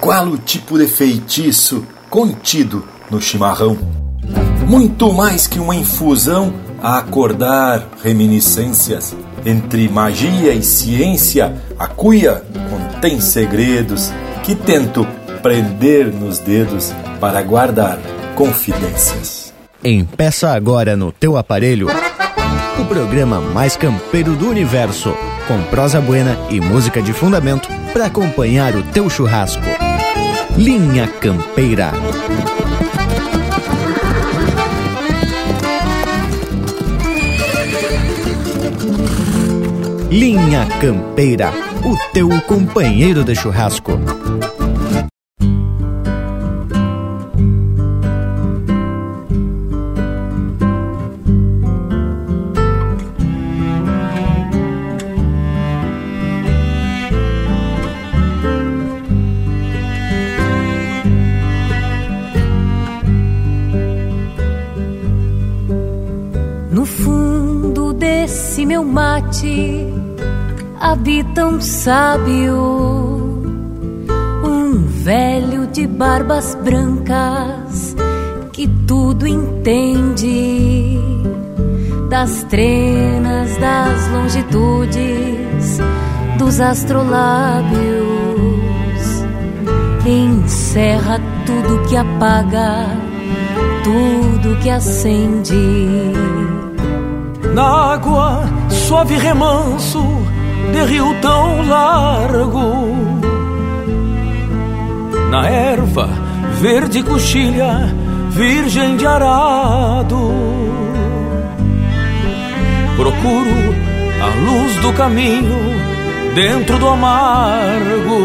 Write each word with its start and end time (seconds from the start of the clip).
Qual 0.00 0.28
o 0.28 0.38
tipo 0.38 0.78
de 0.78 0.86
feitiço 0.86 1.86
contido 2.08 2.88
no 3.10 3.20
chimarrão? 3.20 3.76
Muito 4.66 5.12
mais 5.12 5.46
que 5.46 5.60
uma 5.60 5.76
infusão 5.76 6.54
a 6.82 6.96
acordar 6.96 7.86
reminiscências. 8.02 9.14
Entre 9.44 9.90
magia 9.90 10.54
e 10.54 10.62
ciência, 10.62 11.54
a 11.78 11.86
cuia 11.86 12.42
contém 12.70 13.20
segredos 13.20 14.10
que 14.42 14.54
tento 14.54 15.06
prender 15.42 16.06
nos 16.06 16.38
dedos 16.38 16.94
para 17.20 17.42
guardar 17.42 17.98
confidências. 18.34 19.52
Empeça 19.84 20.50
agora 20.50 20.96
no 20.96 21.12
teu 21.12 21.36
aparelho 21.36 21.88
o 22.80 22.84
programa 22.86 23.38
mais 23.38 23.76
campeiro 23.76 24.34
do 24.34 24.48
universo, 24.48 25.14
com 25.46 25.62
prosa 25.64 26.00
buena 26.00 26.38
e 26.48 26.58
música 26.58 27.02
de 27.02 27.12
fundamento 27.12 27.68
para 27.92 28.06
acompanhar 28.06 28.74
o 28.74 28.82
teu 28.82 29.10
churrasco. 29.10 29.89
Linha 30.56 31.06
Campeira. 31.20 31.92
Linha 40.10 40.66
Campeira, 40.80 41.52
o 41.84 41.96
teu 42.12 42.28
companheiro 42.42 43.24
de 43.24 43.34
churrasco. 43.34 44.19
Um 71.60 71.62
sábio, 71.62 72.56
um 74.42 74.82
velho 74.86 75.66
de 75.66 75.86
barbas 75.86 76.54
brancas 76.54 77.94
que 78.50 78.66
tudo 78.86 79.26
entende 79.26 80.98
das 82.08 82.44
trenas, 82.44 83.54
das 83.58 84.08
longitudes, 84.08 85.80
dos 86.38 86.58
astrolábios. 86.60 87.70
Encerra 90.06 91.20
tudo 91.44 91.86
que 91.90 91.96
apaga, 91.96 92.86
tudo 93.84 94.56
que 94.62 94.70
acende. 94.70 96.14
Na 97.54 97.92
água 97.92 98.44
suave 98.70 99.18
remanso 99.18 100.19
de 100.72 100.84
rio 100.84 101.14
tão 101.20 101.66
largo. 101.66 102.90
Na 105.30 105.48
erva 105.48 106.08
verde 106.60 107.02
coxilha, 107.02 107.94
virgem 108.30 108.96
de 108.96 109.06
arado. 109.06 110.32
Procuro 112.96 113.74
a 114.22 114.28
luz 114.44 114.76
do 114.76 114.92
caminho 114.92 115.58
dentro 116.34 116.78
do 116.78 116.88
amargo. 116.88 118.20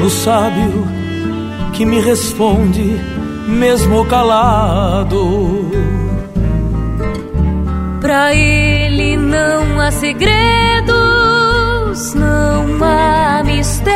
No 0.00 0.10
sábio 0.10 0.86
que 1.72 1.84
me 1.86 2.00
responde, 2.00 3.00
mesmo 3.46 4.04
calado. 4.06 5.70
Pra 8.00 8.34
ele 8.34 8.71
não 9.32 9.80
há 9.80 9.90
segredos, 9.90 10.92
não 12.14 12.84
há 12.84 13.42
mistérios. 13.42 13.92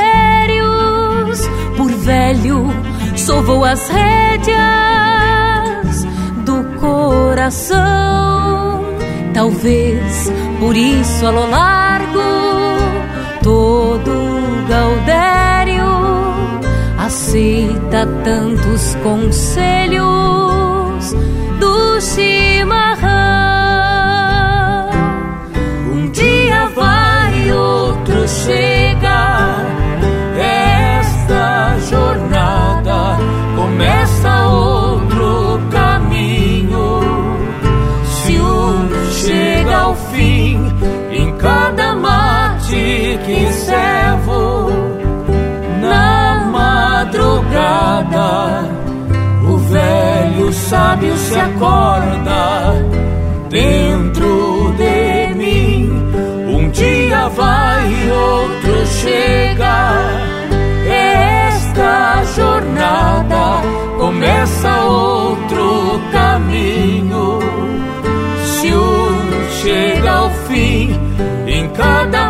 Por 1.77 1.91
velho, 1.91 2.67
sovou 3.15 3.63
as 3.65 3.87
rédeas 3.89 4.57
do 6.47 6.65
coração. 6.81 7.77
Talvez 9.35 10.33
por 10.59 10.75
isso, 10.75 11.27
a 11.27 11.31
lo 11.31 11.51
largo, 11.51 12.23
todo 13.43 14.11
Gaudério 14.67 15.85
aceita 16.99 18.07
tantos 18.25 18.95
conselhos 19.03 20.05
do 21.61 22.01
chimarrão. 22.01 22.46
Servo, 43.53 44.71
na 45.81 46.49
madrugada, 46.51 48.29
o 49.49 49.57
velho 49.59 50.53
sábio 50.53 51.17
se 51.17 51.39
acorda 51.39 52.75
dentro 53.49 54.75
de 54.77 55.35
mim. 55.35 55.91
Um 56.49 56.69
dia 56.71 57.29
vai, 57.29 58.11
outro 58.11 58.87
chega. 58.87 59.77
Esta 60.89 62.25
jornada 62.35 63.63
começa 63.99 64.83
outro 64.85 66.01
caminho. 66.13 67.39
Se 68.45 68.73
um 68.75 69.17
chega 69.63 70.11
ao 70.11 70.31
fim, 70.49 70.99
em 71.47 71.69
cada 71.71 72.26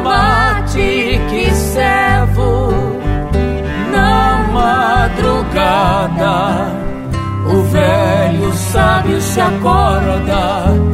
sábio 9.07 9.21
se 9.21 9.41
acorda 9.41 10.86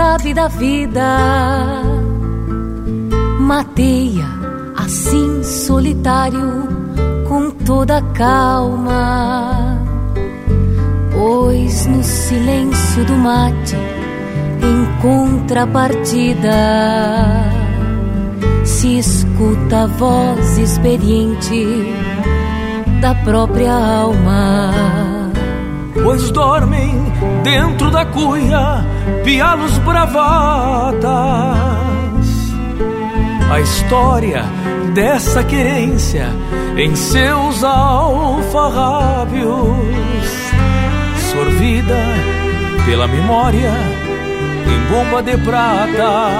sabe 0.00 0.32
da 0.32 0.48
vida. 0.48 1.18
Mateia 3.38 4.26
assim 4.74 5.42
solitário, 5.42 6.66
com 7.28 7.50
toda 7.50 8.00
calma. 8.14 9.78
Pois 11.12 11.84
no 11.84 12.02
silêncio 12.02 13.04
do 13.04 13.12
mate, 13.12 13.76
em 13.76 15.02
contrapartida, 15.02 16.50
se 18.64 18.98
escuta 18.98 19.82
a 19.82 19.86
voz 19.86 20.56
experiente 20.56 21.66
da 23.02 23.14
própria 23.16 23.72
alma 23.72 24.70
pois 26.02 26.30
dormem 26.30 26.90
dentro 27.42 27.90
da 27.90 28.04
cuia 28.06 28.84
pialos 29.24 29.78
bravatas. 29.78 31.00
A 33.50 33.60
história 33.60 34.44
dessa 34.94 35.42
querência 35.44 36.28
em 36.76 36.94
seus 36.94 37.64
alfarrábios, 37.64 39.48
sorvida 41.32 41.96
pela 42.86 43.06
memória 43.08 43.72
em 44.66 44.80
bomba 44.92 45.22
de 45.22 45.36
prata. 45.38 46.30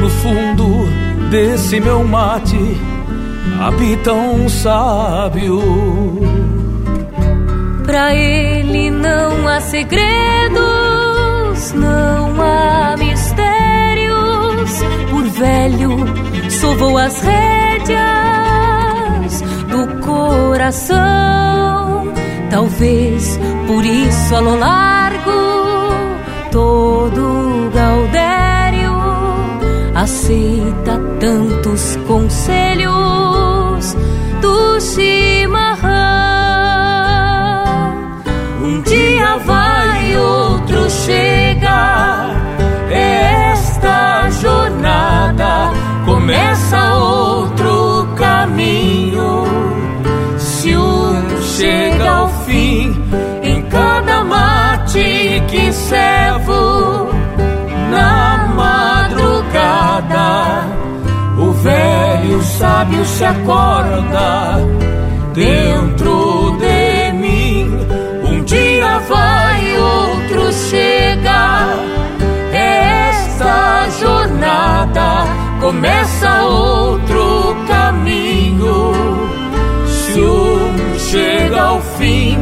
No 0.00 0.10
fundo 0.10 0.86
desse 1.30 1.80
meu 1.80 2.04
mate 2.04 2.58
habita 3.60 4.12
um 4.12 4.48
sábio. 4.48 6.23
Pra 7.94 8.12
ele 8.12 8.90
não 8.90 9.46
há 9.46 9.60
segredos, 9.60 10.58
não 11.74 12.42
há 12.42 12.96
mistérios. 12.98 14.82
Por 15.08 15.22
velho, 15.28 15.90
sovou 16.50 16.98
as 16.98 17.20
rédeas 17.20 18.02
do 19.70 19.86
coração. 20.04 20.98
Talvez 22.50 23.38
por 23.68 23.84
isso 23.84 24.34
a 24.34 24.40
lo 24.40 24.56
largo 24.56 25.30
todo 26.50 27.70
Gaudério 27.72 28.90
aceita 29.94 31.00
tantos 31.20 31.94
conselhos 32.08 33.94
do 34.42 34.80
chimarrão. 34.80 35.33
Chega. 41.02 42.30
Esta 42.90 44.30
jornada 44.30 45.72
começa 46.04 46.94
outro 46.94 48.06
caminho. 48.16 49.44
Se 50.38 50.76
um 50.76 51.42
chega 51.42 52.10
ao 52.10 52.28
fim, 52.44 52.94
em 53.42 53.62
cada 53.62 54.24
mate 54.24 55.42
que 55.48 55.72
servo 55.72 57.08
na 57.90 58.48
madrugada, 58.56 60.28
o 61.38 61.52
velho 61.52 62.42
sábio 62.42 63.04
se 63.04 63.24
acorda 63.24 64.60
dentro 65.34 66.56
de 66.58 67.12
mim. 67.12 67.70
Um 68.28 68.44
dia 68.44 68.98
vai, 69.00 69.78
outro 69.78 70.52
chega. 70.52 70.73
Esta 72.52 73.88
jornada 74.00 75.24
começa 75.60 76.42
outro 76.42 77.56
caminho. 77.66 78.92
Se 79.86 80.20
um 80.20 80.98
chega 80.98 81.62
ao 81.62 81.80
fim, 81.80 82.38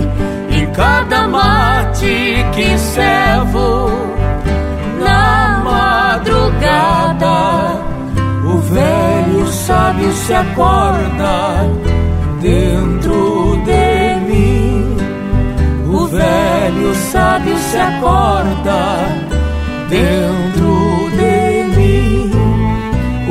em 0.51 0.67
cada 0.73 1.29
mate 1.29 2.45
que 2.55 2.79
servo, 2.79 3.91
na 5.03 5.63
madrugada, 5.65 7.37
o 8.45 8.59
velho 8.59 9.47
sábio 9.49 10.13
se 10.13 10.35
acorda 10.35 11.71
dentro 12.41 13.57
de 13.65 13.92
sábio 17.13 17.59
se 17.59 17.79
acorda 17.79 18.81
dentro 19.91 21.11
de 21.19 21.65
mim. 21.77 22.31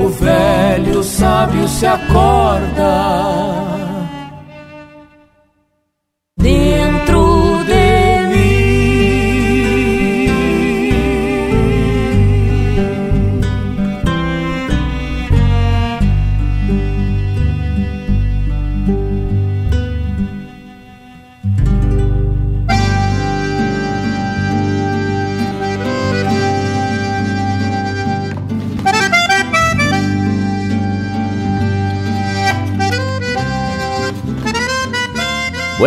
O 0.06 0.10
velho 0.10 1.04
sábio 1.04 1.68
se 1.68 1.88
acorda 1.88 3.81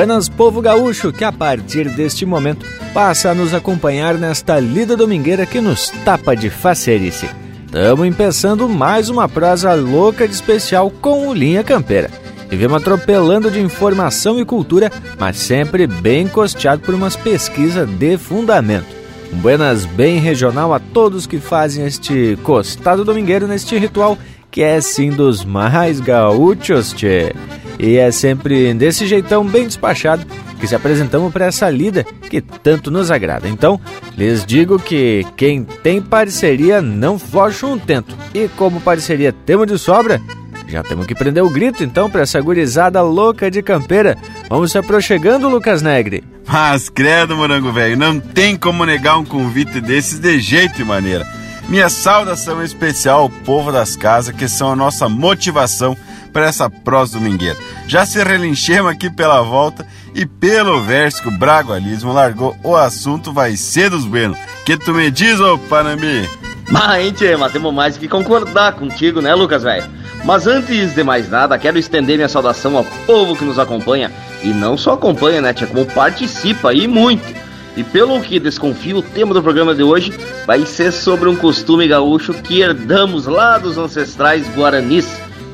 Buenas, 0.05 0.29
povo 0.29 0.61
gaúcho, 0.61 1.11
que 1.11 1.25
a 1.25 1.33
partir 1.33 1.89
deste 1.89 2.27
momento 2.27 2.67
passa 2.93 3.31
a 3.31 3.35
nos 3.35 3.55
acompanhar 3.55 4.19
nesta 4.19 4.61
lida 4.61 4.99
domingueira 4.99 5.47
que 5.47 5.62
nos 5.62 5.89
tapa 6.05 6.37
de 6.37 6.51
facerice. 6.51 7.27
Estamos 7.65 8.06
empeçando 8.06 8.69
mais 8.69 9.09
uma 9.09 9.27
prosa 9.27 9.73
louca 9.73 10.29
de 10.29 10.35
especial 10.35 10.91
com 10.91 11.29
o 11.29 11.33
Linha 11.33 11.65
Campeira. 11.65 12.11
E 12.51 12.55
vemos 12.55 12.83
atropelando 12.83 13.51
de 13.51 13.59
informação 13.59 14.39
e 14.39 14.45
cultura, 14.45 14.93
mas 15.19 15.39
sempre 15.39 15.87
bem 15.87 16.29
costeado 16.29 16.83
por 16.83 16.95
umas 16.95 17.17
pesquisas 17.17 17.89
de 17.89 18.19
fundamento. 18.19 18.95
Um 19.33 19.39
buenas 19.39 19.87
bem 19.87 20.19
regional 20.19 20.75
a 20.75 20.79
todos 20.79 21.27
que 21.27 21.39
fazem 21.39 21.87
este 21.87 22.39
costado 22.43 23.06
domingueiro 23.06 23.49
neste 23.49 23.79
ritual 23.79 24.19
que 24.51 24.62
é 24.62 24.83
sim 24.83 25.11
dos 25.11 25.47
mais 25.47 25.99
gaúchos, 25.99 26.93
tchê. 26.93 27.33
E 27.79 27.97
é 27.97 28.11
sempre 28.11 28.73
desse 28.75 29.06
jeitão 29.06 29.44
bem 29.44 29.67
despachado 29.67 30.25
que 30.61 30.67
se 30.67 30.75
apresentamos 30.75 31.32
para 31.32 31.47
essa 31.47 31.69
lida 31.69 32.05
que 32.31 32.41
tanto 32.41 32.91
nos 32.91 33.11
agrada. 33.11 33.49
Então, 33.49 33.81
lhes 34.17 34.44
digo 34.44 34.79
que 34.79 35.26
quem 35.37 35.65
tem 35.65 36.00
parceria 36.00 36.81
não 36.81 37.19
foge 37.19 37.65
um 37.67 37.79
tento. 37.79 38.17
E 38.32 38.49
como 38.49 38.81
parceria 38.81 39.32
temos 39.32 39.67
de 39.67 39.79
sobra, 39.79 40.21
já 40.69 40.82
temos 40.82 41.06
que 41.06 41.15
prender 41.15 41.43
o 41.43 41.50
grito 41.50 41.85
então 41.85 42.09
para 42.11 42.23
essa 42.23 42.41
gurizada 42.41 43.03
louca 43.03 43.50
de 43.50 43.62
campeira. 43.62 44.17
Vamos 44.49 44.73
se 44.73 44.79
aproximando, 44.79 45.49
Lucas 45.49 45.82
Negre. 45.82 46.25
Mas 46.47 46.88
credo, 46.88 47.37
morango 47.37 47.73
velho, 47.73 47.97
não 47.97 48.19
tem 48.20 48.56
como 48.56 48.85
negar 48.85 49.19
um 49.19 49.25
convite 49.25 49.81
desses 49.81 50.19
de 50.19 50.41
jeito 50.41 50.81
e 50.81 50.85
maneira. 50.85 51.27
Minha 51.69 51.88
saudação 51.88 52.62
especial 52.62 53.20
ao 53.23 53.31
povo 53.31 53.73
das 53.73 53.97
casas, 53.97 54.35
que 54.35 54.49
são 54.49 54.70
a 54.70 54.77
nossa 54.77 55.09
motivação 55.09 55.97
para 56.34 56.46
essa 56.46 56.69
prosa 56.69 57.17
domingueira. 57.19 57.56
Já 57.86 58.05
se 58.05 58.22
relinchemos 58.22 58.91
aqui 58.91 59.08
pela 59.08 59.41
volta 59.41 59.86
e 60.12 60.26
pelo 60.26 60.82
verso 60.82 61.22
que 61.22 61.29
o 61.29 61.38
Bragualismo 61.38 62.12
largou, 62.12 62.56
o 62.64 62.74
assunto 62.74 63.32
vai 63.32 63.56
ser 63.56 63.88
dos 63.88 64.05
buenos. 64.05 64.36
Que 64.67 64.76
tu 64.76 64.93
me 64.93 65.10
diz, 65.10 65.38
ô 65.38 65.56
Panambi? 65.56 66.29
Mas, 66.69 67.12
tchê, 67.12 67.36
mas 67.36 67.53
temos 67.53 67.72
mais 67.72 67.96
que 67.96 68.08
concordar 68.08 68.72
contigo, 68.72 69.20
né, 69.20 69.32
Lucas, 69.34 69.62
velho? 69.62 69.84
Mas 70.24 70.46
antes 70.46 70.94
de 70.94 71.05
mais 71.05 71.31
nada, 71.31 71.58
quero 71.58 71.79
estender 71.79 72.17
minha 72.17 72.29
saudação 72.29 72.76
ao 72.76 72.84
povo 73.06 73.36
que 73.36 73.44
nos 73.44 73.58
acompanha. 73.58 74.10
E 74.43 74.48
não 74.48 74.76
só 74.76 74.94
acompanha, 74.94 75.41
né, 75.41 75.53
tia, 75.53 75.67
como 75.67 75.86
participa 75.86 76.74
e 76.74 76.88
muito. 76.88 77.44
E 77.76 77.82
pelo 77.82 78.20
que 78.20 78.38
desconfio, 78.38 78.98
o 78.98 79.03
tema 79.03 79.34
do 79.34 79.43
programa 79.43 79.74
de 79.74 79.82
hoje 79.82 80.12
vai 80.46 80.64
ser 80.64 80.93
sobre 80.93 81.29
um 81.29 81.36
costume 81.36 81.86
gaúcho 81.88 82.32
que 82.32 82.60
herdamos 82.60 83.26
lá 83.26 83.58
dos 83.58 83.76
ancestrais 83.76 84.46
guaranis. 84.56 85.06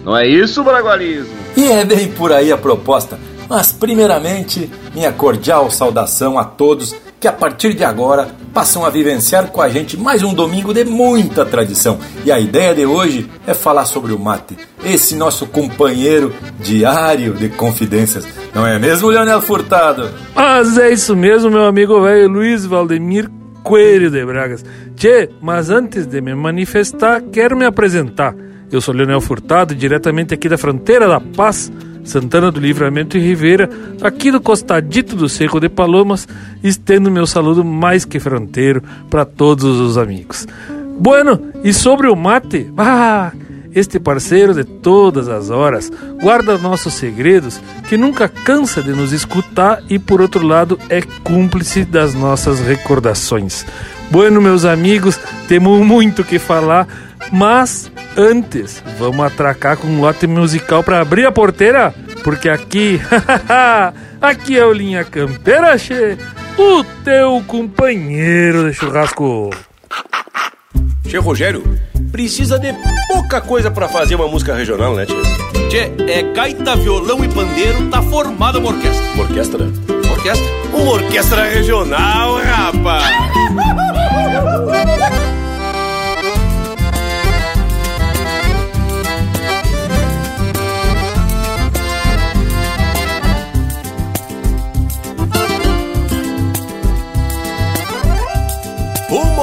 Não 0.04 0.16
é 0.16 0.26
isso, 0.26 0.64
Bragualismo? 0.64 1.34
E 1.56 1.64
é 1.64 1.84
bem 1.84 2.08
por 2.08 2.32
aí 2.32 2.50
a 2.50 2.56
proposta. 2.56 3.18
Mas, 3.48 3.72
primeiramente, 3.72 4.70
minha 4.94 5.12
cordial 5.12 5.70
saudação 5.70 6.38
a 6.38 6.44
todos 6.44 6.94
que 7.18 7.28
a 7.28 7.32
partir 7.32 7.74
de 7.74 7.84
agora 7.84 8.28
passam 8.54 8.84
a 8.84 8.88
vivenciar 8.88 9.48
com 9.48 9.60
a 9.60 9.68
gente 9.68 9.96
mais 9.96 10.22
um 10.22 10.32
domingo 10.32 10.72
de 10.72 10.84
muita 10.84 11.44
tradição. 11.44 11.98
E 12.24 12.32
a 12.32 12.40
ideia 12.40 12.74
de 12.74 12.86
hoje 12.86 13.28
é 13.46 13.52
falar 13.52 13.84
sobre 13.84 14.12
o 14.12 14.18
mate, 14.18 14.56
esse 14.82 15.14
nosso 15.14 15.46
companheiro 15.46 16.32
diário 16.58 17.34
de 17.34 17.50
confidências. 17.50 18.26
Não 18.54 18.66
é 18.66 18.78
mesmo, 18.78 19.10
Leonel 19.10 19.42
Furtado? 19.42 20.08
Mas 20.34 20.78
é 20.78 20.90
isso 20.90 21.14
mesmo, 21.14 21.50
meu 21.50 21.64
amigo 21.64 22.00
velho 22.00 22.26
Luiz 22.28 22.64
Valdemir 22.64 23.28
Coelho 23.62 24.10
de 24.10 24.24
Bragas. 24.24 24.64
Tchê, 24.96 25.28
mas 25.42 25.68
antes 25.68 26.06
de 26.06 26.22
me 26.22 26.34
manifestar, 26.34 27.20
quero 27.20 27.54
me 27.54 27.66
apresentar. 27.66 28.34
Eu 28.72 28.80
sou 28.80 28.94
Leonel 28.94 29.20
Furtado, 29.20 29.74
diretamente 29.74 30.32
aqui 30.32 30.48
da 30.48 30.56
fronteira 30.56 31.08
da 31.08 31.20
Paz, 31.20 31.72
Santana 32.04 32.52
do 32.52 32.60
Livramento 32.60 33.18
e 33.18 33.20
Ribeira, 33.20 33.68
aqui 34.00 34.30
do 34.30 34.40
costadito 34.40 35.16
do 35.16 35.28
Seco 35.28 35.58
de 35.58 35.68
Palomas, 35.68 36.28
estendo 36.62 37.10
meu 37.10 37.26
saludo 37.26 37.64
mais 37.64 38.04
que 38.04 38.20
fronteiro 38.20 38.80
para 39.10 39.24
todos 39.24 39.80
os 39.80 39.98
amigos. 39.98 40.46
Bueno, 41.00 41.50
e 41.64 41.72
sobre 41.72 42.08
o 42.08 42.14
mate, 42.14 42.72
ah, 42.76 43.32
este 43.74 43.98
parceiro 43.98 44.54
de 44.54 44.62
todas 44.62 45.28
as 45.28 45.50
horas 45.50 45.90
guarda 46.22 46.56
nossos 46.56 46.94
segredos, 46.94 47.60
que 47.88 47.96
nunca 47.96 48.28
cansa 48.28 48.80
de 48.82 48.90
nos 48.90 49.12
escutar 49.12 49.82
e, 49.88 49.98
por 49.98 50.20
outro 50.20 50.46
lado, 50.46 50.78
é 50.88 51.02
cúmplice 51.24 51.84
das 51.84 52.14
nossas 52.14 52.60
recordações. 52.60 53.66
Bueno, 54.10 54.40
meus 54.40 54.64
amigos, 54.64 55.18
temos 55.46 55.84
muito 55.86 56.24
que 56.24 56.38
falar, 56.38 56.86
mas 57.32 57.90
antes, 58.16 58.82
vamos 58.98 59.24
atracar 59.24 59.76
com 59.76 59.86
um 59.86 60.00
lote 60.00 60.26
musical 60.26 60.82
para 60.82 61.00
abrir 61.00 61.26
a 61.26 61.32
porteira? 61.32 61.94
Porque 62.22 62.48
aqui, 62.48 63.00
aqui 64.20 64.58
é 64.58 64.64
o 64.64 64.72
Linha 64.72 65.04
Campeira, 65.04 65.78
che, 65.78 66.18
o 66.58 66.84
teu 67.04 67.42
companheiro 67.46 68.70
de 68.70 68.76
churrasco. 68.76 69.50
Che 71.06 71.18
Rogério, 71.18 71.64
precisa 72.12 72.58
de 72.58 72.74
pouca 73.08 73.40
coisa 73.40 73.70
para 73.70 73.88
fazer 73.88 74.14
uma 74.14 74.28
música 74.28 74.54
regional, 74.54 74.94
né, 74.94 75.06
tio? 75.06 75.22
Tchê, 75.68 75.90
é 76.08 76.22
gaita, 76.34 76.76
violão 76.76 77.24
e 77.24 77.28
pandeiro, 77.28 77.88
tá 77.90 78.02
formada 78.02 78.58
uma 78.58 78.70
orquestra. 78.70 79.12
Uma 79.14 79.22
orquestra? 79.22 79.70
Orquestra? 80.10 80.46
Uma 80.72 80.92
orquestra 80.92 81.44
regional, 81.44 82.36
rapaz! 82.38 83.39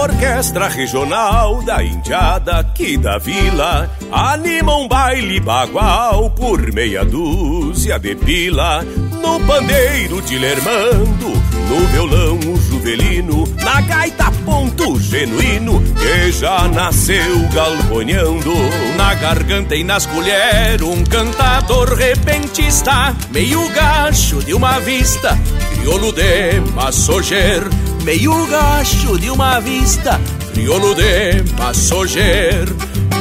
Orquestra 0.07 0.69
regional 0.69 1.61
da 1.63 1.83
Indiada 1.83 2.59
aqui 2.59 2.97
da 2.97 3.17
vila 3.17 3.89
Anima 4.11 4.75
um 4.77 4.87
baile 4.87 5.39
bagual 5.39 6.29
por 6.29 6.71
meia 6.71 7.03
dúzia 7.03 7.99
de 7.99 8.15
pila. 8.15 8.83
No 9.21 9.39
pandeiro 9.41 10.21
de 10.21 10.37
Lermando, 10.37 11.29
no 11.69 11.87
violão 11.87 12.39
o 12.39 12.57
juvelino 12.57 13.43
Na 13.63 13.81
gaita 13.81 14.31
ponto 14.45 14.97
genuíno 14.99 15.83
que 15.95 16.31
já 16.31 16.67
nasceu 16.69 17.49
galponhando 17.53 18.53
Na 18.95 19.13
garganta 19.15 19.75
e 19.75 19.83
nas 19.83 20.05
colheres 20.05 20.81
um 20.83 21.03
cantador 21.03 21.93
repentista 21.93 23.13
Meio 23.31 23.67
gacho 23.69 24.41
de 24.43 24.53
uma 24.53 24.79
vista, 24.79 25.37
crioulo 25.73 26.13
de 26.13 26.61
massoger 26.73 27.63
Meio 28.07 28.47
gacho 28.47 29.19
de 29.19 29.29
uma 29.29 29.59
vista, 29.59 30.17
crioulo 30.53 30.95
de 30.95 31.43
massoger 31.59 32.65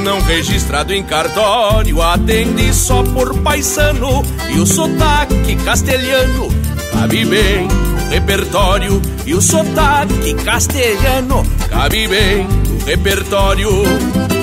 Não 0.05 0.21
registrado 0.21 0.95
em 0.95 1.02
cartório, 1.02 2.00
atende 2.00 2.73
só 2.73 3.02
por 3.02 3.37
paisano 3.40 4.23
E 4.49 4.61
o 4.61 4.64
sotaque 4.64 5.57
castelhano 5.64 6.47
cabe 6.93 7.25
bem 7.25 7.66
no 7.66 8.11
repertório 8.11 9.02
E 9.26 9.35
o 9.35 9.43
sotaque 9.43 10.35
castelhano 10.45 11.45
cabe 11.69 12.07
bem 12.07 12.47
no 12.47 12.85
repertório 12.85 13.71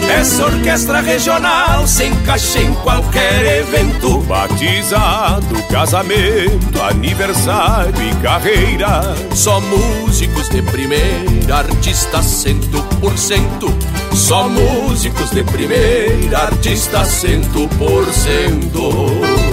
essa 0.09 0.45
orquestra 0.45 1.01
regional 1.01 1.87
se 1.87 2.05
encaixa 2.05 2.59
em 2.59 2.73
qualquer 2.75 3.61
evento. 3.61 4.19
Batizado, 4.21 5.61
casamento, 5.69 6.81
aniversário 6.81 7.93
e 8.01 8.15
carreira. 8.21 9.15
Só 9.33 9.59
músicos 9.61 10.49
de 10.49 10.61
primeira, 10.61 11.57
artistas 11.57 12.25
cento 12.25 12.81
por 12.99 13.17
cento. 13.17 13.67
Só 14.13 14.47
músicos 14.47 15.31
de 15.31 15.43
primeira, 15.43 16.39
artistas 16.39 17.07
cento 17.07 17.67
por 17.77 18.05
cento 18.13 19.52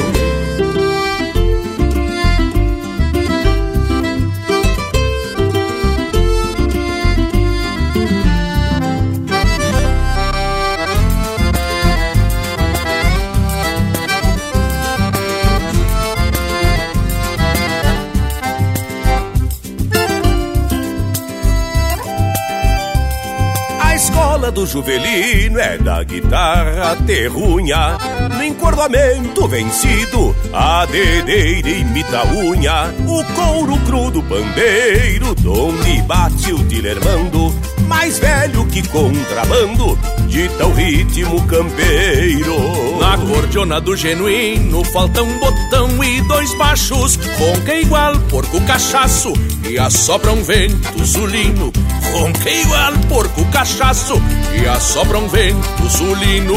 do 24.51 24.67
Juvelino 24.67 25.59
é 25.59 25.79
da 25.79 26.03
guitarra 26.03 26.97
terrunha. 27.07 27.99
No 28.37 28.45
encordoamento 28.45 29.47
vencido 29.49 30.35
A 30.53 30.87
dedeira 30.87 31.69
imita 31.69 32.25
unha. 32.27 32.93
O 33.07 33.25
couro 33.35 33.79
cru 33.85 34.11
do 34.11 34.23
pandeiro 34.23 35.35
Donde 35.35 36.03
bate 36.03 36.53
o 36.53 36.59
dilermando 36.59 37.55
Mais 37.91 38.21
velho 38.21 38.65
que 38.67 38.87
contrabando 38.87 39.99
Dita 40.29 40.65
o 40.65 40.73
ritmo 40.73 41.45
campeiro. 41.49 42.57
Na 43.01 43.19
cordiona 43.19 43.81
do 43.81 43.97
genuíno 43.97 44.85
Falta 44.85 45.25
um 45.25 45.39
botão 45.41 46.03
e 46.05 46.21
dois 46.23 46.55
baixos 46.55 47.19
Ronca 47.37 47.75
igual 47.75 48.17
porco 48.31 48.61
cachaço 48.61 49.33
E 49.69 49.77
assopra 49.77 50.31
um 50.31 50.41
vento 50.45 51.05
zulino. 51.05 51.73
Ronca 52.13 52.49
igual 52.49 52.93
porco 53.09 53.45
cachaço 53.47 54.23
E 54.55 54.69
assopra 54.69 55.19
um 55.19 55.27
vento 55.27 55.89
zulino. 55.89 56.57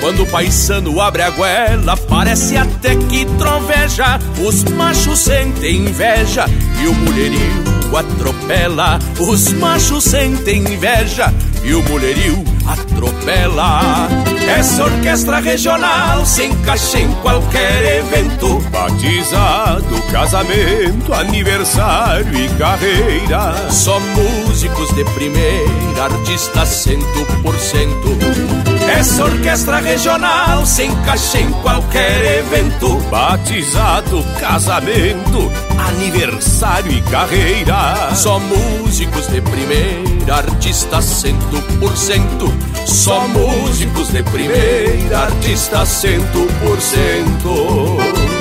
Quando 0.00 0.22
o 0.22 0.26
paisano 0.26 1.00
abre 1.00 1.22
a 1.22 1.30
goela 1.30 1.96
Parece 1.96 2.56
até 2.56 2.94
que 2.94 3.24
troveja 3.36 4.20
Os 4.46 4.62
machos 4.62 5.18
sentem 5.18 5.78
inveja 5.78 6.46
E 6.80 6.86
o 6.86 6.94
mulherio 6.94 7.81
atropela. 7.96 8.98
Os 9.18 9.52
machos 9.52 10.04
sentem 10.04 10.58
inveja 10.60 11.32
E 11.64 11.74
o 11.74 11.82
mulherio 11.84 12.42
atropela. 12.66 14.08
Essa 14.48 14.84
orquestra 14.84 15.38
regional 15.38 16.26
se 16.26 16.46
encaixa 16.46 16.98
em 16.98 17.12
qualquer 17.22 17.98
evento. 17.98 18.58
Batizado, 18.70 20.02
casamento, 20.10 21.14
aniversário 21.14 22.34
e 22.34 22.48
carreira. 22.58 23.70
Só 23.70 24.00
músicos 24.00 24.92
de 24.94 25.04
primeira, 25.04 26.04
artistas 26.04 26.68
cento 26.68 27.26
por 27.42 27.54
cento 27.58 28.71
essa 28.92 29.24
orquestra 29.24 29.78
regional 29.78 30.64
se 30.66 30.84
encaixa 30.84 31.40
em 31.40 31.50
qualquer 31.62 32.40
evento. 32.40 32.96
Batizado, 33.10 34.24
casamento, 34.38 35.50
aniversário 35.88 36.92
e 36.92 37.02
carreira. 37.02 38.14
Só 38.14 38.38
músicos 38.38 39.26
de 39.28 39.40
primeira, 39.40 40.36
artistas 40.36 41.04
cento 41.04 41.60
por 41.78 41.96
cento. 41.96 42.52
Só 42.86 43.26
músicos 43.28 44.08
de 44.12 44.22
primeira, 44.22 45.20
artistas 45.20 45.88
cento 45.88 46.46
por 46.62 46.80
cento 46.80 48.31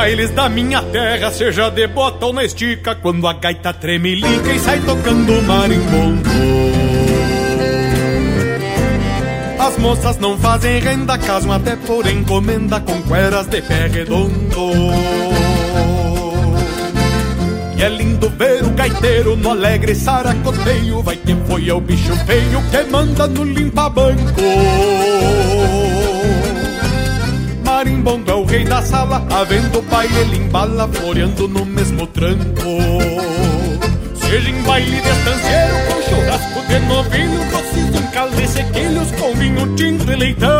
bailes 0.00 0.30
da 0.30 0.48
minha 0.48 0.80
terra, 0.80 1.30
seja 1.30 1.68
de 1.68 1.86
bota 1.86 2.24
ou 2.24 2.32
na 2.32 2.42
estica, 2.42 2.94
quando 2.94 3.28
a 3.28 3.34
gaita 3.34 3.70
treme 3.74 4.14
liga 4.14 4.50
e 4.50 4.58
sai 4.58 4.80
tocando 4.80 5.42
marimbondo. 5.42 6.30
As 9.58 9.76
moças 9.76 10.16
não 10.16 10.38
fazem 10.38 10.80
renda, 10.80 11.18
casam 11.18 11.52
até 11.52 11.76
por 11.76 12.06
encomenda 12.06 12.80
com 12.80 13.02
cueras 13.02 13.46
de 13.46 13.60
pé 13.60 13.88
redondo. 13.88 14.70
E 17.76 17.82
é 17.82 17.88
lindo 17.90 18.30
ver 18.30 18.64
o 18.64 18.70
gaiteiro 18.70 19.36
no 19.36 19.50
alegre 19.50 19.94
saracoteio, 19.94 21.02
vai 21.02 21.16
quem 21.16 21.36
foi 21.44 21.68
é 21.68 21.74
o 21.74 21.80
bicho 21.80 22.16
feio 22.24 22.62
que 22.70 22.90
manda 22.90 23.26
no 23.26 23.44
limpa-banco 23.44 24.40
marimbondo 27.80 28.30
é 28.30 28.34
o 28.34 28.44
rei 28.44 28.62
da 28.62 28.82
sala, 28.82 29.26
havendo 29.30 29.80
baile 29.80 30.14
ele 30.18 30.36
embala, 30.36 30.86
floreando 30.86 31.48
no 31.48 31.64
mesmo 31.64 32.06
tranco. 32.08 32.62
Seja 34.16 34.50
em 34.50 34.62
baile 34.64 35.00
de 35.00 35.08
estanceiro, 35.08 35.74
com 35.86 36.02
churrasco 36.02 36.60
de 36.68 36.78
novilho, 36.80 37.40
rocido 37.50 37.96
em 37.96 38.06
calde 38.08 38.48
sequilhos, 38.48 39.10
com 39.12 39.34
vinho 39.34 39.76
tinto 39.76 40.12
e 40.12 40.16
leitão. 40.16 40.50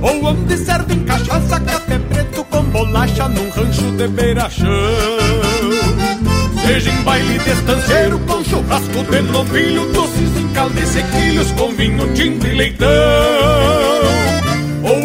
Ou 0.00 0.24
onde 0.26 0.56
servem 0.58 1.00
cachaça, 1.00 1.58
café 1.58 1.98
preto 1.98 2.44
com 2.44 2.62
bolacha 2.62 3.28
num 3.28 3.50
rancho 3.50 3.90
de 3.96 4.08
beira-chão 4.08 4.66
Seja 6.66 6.90
em 6.90 7.02
baile 7.02 7.38
de 7.38 7.50
estanceiro 7.50 8.18
com 8.20 8.42
churrasco 8.42 9.04
de 9.08 9.22
novilho 9.22 9.92
Doces 9.92 10.36
em 10.40 10.48
calda 10.48 10.80
e 10.80 10.86
sequilhos 10.86 11.52
com 11.52 11.68
vinho, 11.70 12.12
tinto 12.14 12.46
e 12.48 12.52
leitão 12.52 13.91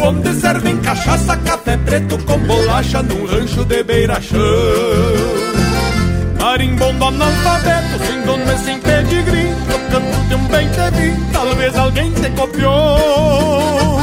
onde 0.08 0.32
servem 0.40 0.76
cachaça, 0.78 1.36
café 1.36 1.76
preto 1.76 2.16
com 2.24 2.38
bolacha 2.38 3.02
num 3.02 3.26
rancho 3.26 3.62
de 3.64 3.82
beira-chão 3.82 4.38
Marimbondo 6.40 7.04
analfabeto, 7.04 8.06
sem 8.06 8.22
dono 8.22 8.52
e 8.52 8.58
sem 8.58 8.80
pedigree 8.80 9.54
de 10.28 10.34
um 10.34 10.44
bem 10.48 10.68
te 10.68 10.90
vi, 10.96 11.32
talvez 11.32 11.76
alguém 11.76 12.12
te 12.12 12.30
copiou. 12.30 13.98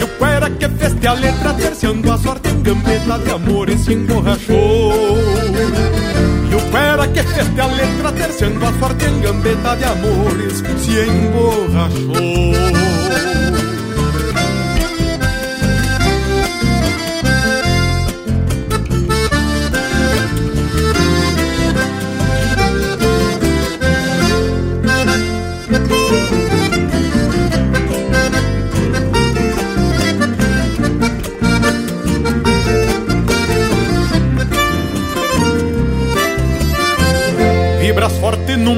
E 0.00 0.04
o 0.04 0.08
cuera 0.18 0.48
que 0.50 0.68
feste 0.68 1.06
a 1.06 1.12
letra 1.12 1.52
terciando 1.54 2.12
a 2.12 2.18
sorte 2.18 2.48
em 2.48 2.62
gambeta 2.62 3.18
de 3.18 3.30
amor 3.30 3.68
e 3.68 3.78
se 3.78 3.92
emborrachou. 3.92 4.92
E 6.50 6.54
o 6.54 6.70
cuera 6.70 7.08
que 7.08 7.22
feste 7.22 7.60
a 7.60 7.66
letra 7.66 8.12
terciando 8.12 8.64
a 8.64 8.72
sorte 8.78 9.04
em 9.04 9.20
gambeta 9.20 9.76
de 9.76 9.84
amores 9.84 10.62
se 10.78 11.00
emborrachou 11.00 12.95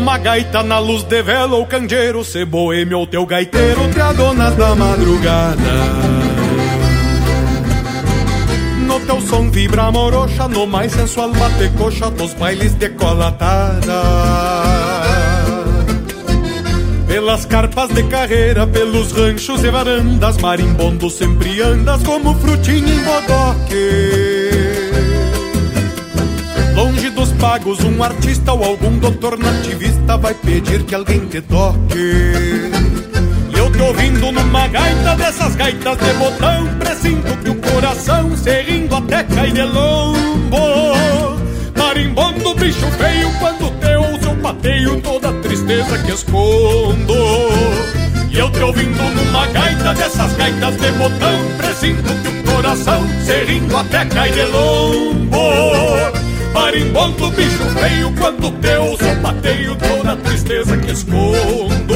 numa 0.09 0.17
gaita 0.17 0.63
na 0.63 0.79
luz 0.79 1.03
de 1.03 1.23
vela 1.23 1.57
ou 1.57 1.67
candeeiro 1.67 2.25
Se 2.25 2.43
boêmio 2.43 3.01
ou 3.01 3.07
teu 3.07 3.27
gaiteiro 3.27 3.91
te 3.93 4.01
adonas 4.01 4.57
da 4.57 4.75
madrugada. 4.75 5.59
No 8.87 8.99
teu 9.01 9.21
som 9.21 9.51
vibra 9.51 9.93
morocha 9.93 10.49
No 10.49 10.67
mais 10.67 10.93
sensual 10.93 11.31
bate 11.33 11.69
coxa 11.77 12.11
Dos 12.11 12.33
bailes 12.33 12.73
de 12.73 12.89
colatada. 12.89 14.03
Pelas 17.07 17.45
carpas 17.45 17.91
de 17.91 18.03
carreira 18.05 18.67
Pelos 18.67 19.13
ranchos 19.13 19.63
e 19.63 19.71
varandas 19.71 20.39
Marimbondo 20.39 21.11
sempre 21.11 21.61
andas 21.61 22.03
Como 22.03 22.35
frutinha 22.35 22.95
em 22.95 23.03
bodoque 23.03 24.48
pagos, 27.39 27.81
um 27.85 28.03
artista 28.03 28.53
ou 28.53 28.65
algum 28.65 28.99
doutor 28.99 29.39
nativista 29.39 30.17
vai 30.17 30.35
pedir 30.35 30.83
que 30.85 30.95
alguém 30.95 31.21
te 31.27 31.41
toque. 31.41 32.13
E 33.51 33.59
eu 33.59 33.73
tô 33.73 33.85
ouvindo 33.85 34.33
numa 34.33 34.69
gaita 34.69 35.17
dessas 35.17 35.55
gaitas 35.57 35.97
de 35.99 36.13
botão, 36.15 36.69
presinto 36.79 37.37
que 37.39 37.51
o 37.51 37.55
coração 37.57 38.37
se 38.37 38.63
rindo 38.63 38.95
até 38.95 39.23
cai 39.25 39.51
de 39.51 39.63
lombo. 39.63 40.59
Marimbondo, 41.77 42.55
bicho 42.55 42.87
feio, 42.99 43.31
quando 43.39 43.71
te 43.81 43.97
ouço 43.97 44.29
eu 44.29 44.37
pateio 44.37 45.01
toda 45.01 45.31
a 45.31 45.33
tristeza 45.41 45.99
que 45.99 46.13
escondo. 46.13 47.15
E 48.31 48.39
eu 48.39 48.51
te 48.51 48.61
ouvindo 48.61 49.03
numa 49.03 49.47
gaita 49.47 49.95
dessas 49.95 50.33
gaitas 50.35 50.77
de 50.77 50.91
botão, 50.93 51.57
presinto 51.57 52.15
que 52.23 52.29
o 52.29 52.55
coração 52.55 53.03
se 53.25 53.45
rindo 53.45 53.77
até 53.77 54.05
cai 54.05 54.31
de 54.31 54.45
lombo. 54.45 56.18
Marimbondo, 56.59 57.31
bicho 57.31 57.65
feio, 57.79 58.13
quando 58.19 58.51
teu 58.61 58.99
pateio 59.23 59.77
toda 59.77 60.13
a 60.13 60.17
tristeza 60.17 60.77
que 60.77 60.91
escondo. 60.91 61.95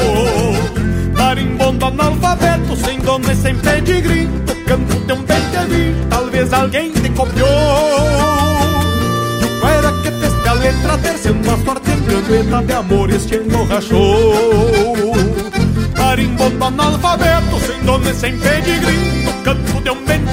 Marimbondo 1.17 1.85
analfabeto, 1.85 2.73
sem 2.77 2.97
dono 2.99 3.29
e 3.29 3.35
sem 3.35 3.55
pedigree, 3.57 4.25
tocando 4.45 5.05
teu 5.05 5.17
bem 5.17 6.05
talvez 6.09 6.53
alguém 6.53 6.93
te 6.93 7.09
copiou. 7.09 7.49
E 9.41 9.45
o 9.45 9.67
era 9.67 9.91
que 10.01 10.11
fez 10.11 10.47
a 10.47 10.53
letra 10.53 10.97
terceiro 10.97 11.39
a 11.51 11.65
sorte 11.65 11.91
gambeta 11.91 12.63
de 12.63 12.73
amores 12.73 13.25
te 13.25 13.35
emborrachou. 13.35 15.13
Marimbondo 15.97 16.63
analfabeto, 16.63 17.59
sem 17.67 17.83
dono 17.83 18.09
e 18.09 18.13
sem 18.13 18.39
pedigree, 18.39 19.25
tocando 19.25 19.81
teu 19.81 19.95
bem 20.07 20.23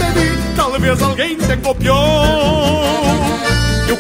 talvez 0.55 1.03
alguém 1.03 1.37
te 1.37 1.57
copiou. 1.57 3.50
E 3.91 3.93
o 3.93 3.97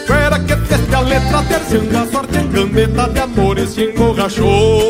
que 0.46 0.56
teste 0.68 0.94
a 0.94 1.00
letra 1.00 1.42
terciando 1.42 1.98
a 1.98 2.06
sorte 2.06 2.38
em 2.38 2.48
gambeta 2.48 3.08
de 3.08 3.18
amores 3.18 3.70
se 3.70 3.90
emborrachou 3.90 4.82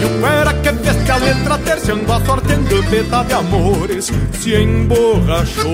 E 0.00 0.04
o 0.04 0.62
que 0.62 0.72
teste 0.72 1.10
a 1.12 1.16
letra 1.16 1.58
terciando 1.58 2.12
a 2.12 2.24
sorte 2.24 2.52
em 2.52 2.64
gambeta 2.64 3.22
de 3.22 3.32
amores 3.34 4.12
se 4.32 4.52
emborrachou 4.56 5.72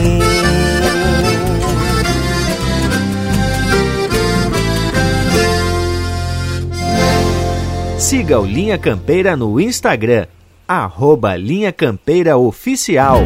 Siga 7.97 8.39
o 8.39 8.45
Linha 8.45 8.77
Campeira 8.77 9.35
no 9.35 9.59
Instagram, 9.59 10.27
arroba 10.69 11.37
Linha 11.37 11.73
Campeira 11.73 12.37
Oficial. 12.37 13.21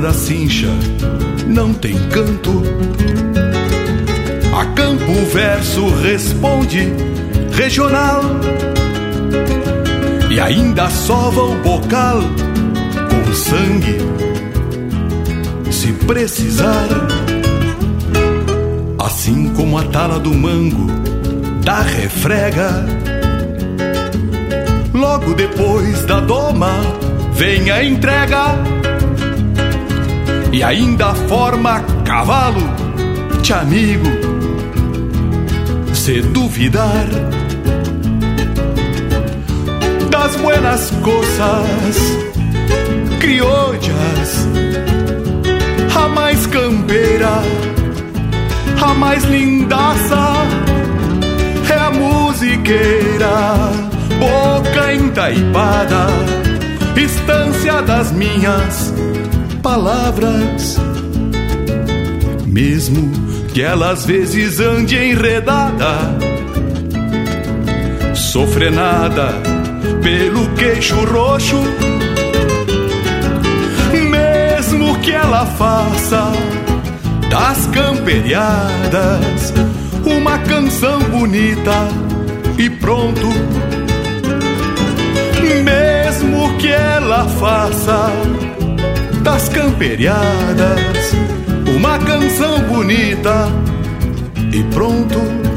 Da 0.00 0.12
cincha 0.14 0.68
não 1.46 1.74
tem 1.74 1.94
canto, 2.08 2.62
a 4.58 4.64
campo 4.66 5.12
verso 5.32 5.88
responde 6.02 6.90
regional. 7.52 8.22
E 10.30 10.40
ainda 10.40 10.88
sova 10.88 11.42
o 11.42 11.54
bocal 11.56 12.20
com 13.10 13.34
sangue, 13.34 13.98
se 15.70 15.92
precisar. 15.92 16.88
Assim 18.98 19.50
como 19.50 19.76
a 19.76 19.82
tala 19.84 20.18
do 20.18 20.32
mango 20.32 20.86
da 21.62 21.82
refrega, 21.82 22.86
logo 24.94 25.34
depois 25.34 26.06
da 26.06 26.20
doma 26.20 26.72
vem 27.34 27.70
a 27.70 27.84
entrega 27.84 28.69
e 30.52 30.62
ainda 30.62 31.14
forma 31.14 31.80
cavalo 32.04 32.62
de 33.42 33.52
amigo. 33.52 34.08
Se 35.92 36.20
duvidar 36.20 37.06
das 40.10 40.36
buenas 40.36 40.90
coisas 41.02 41.96
criollas, 43.20 44.48
a 45.94 46.08
mais 46.08 46.46
campeira, 46.46 47.42
a 48.82 48.94
mais 48.94 49.24
lindaça 49.24 50.34
é 51.72 51.78
a 51.78 51.90
musiqueira, 51.90 53.54
boca 54.18 54.94
entaipada 54.94 56.08
estância 57.20 57.82
das 57.82 58.12
minhas 58.12 58.89
palavras. 59.62 60.78
Mesmo 62.46 63.10
que 63.52 63.62
ela 63.62 63.90
às 63.92 64.04
vezes 64.04 64.60
ande 64.60 64.96
enredada, 64.96 65.96
sofrenada 68.14 69.34
pelo 70.02 70.48
queixo 70.54 70.96
roxo. 71.04 71.60
Mesmo 74.10 74.98
que 75.00 75.12
ela 75.12 75.46
faça 75.46 76.32
das 77.30 77.66
camperiadas 77.66 79.52
uma 80.04 80.38
canção 80.38 81.00
bonita 81.04 81.88
e 82.58 82.68
pronto 82.68 83.28
mesmo 85.62 86.56
que 86.58 86.68
ela 86.68 87.26
faça 87.28 88.10
das 89.22 89.48
camperiadas. 89.48 91.12
Uma 91.76 91.98
canção 91.98 92.60
bonita 92.60 93.48
e 94.52 94.62
pronto 94.74 95.49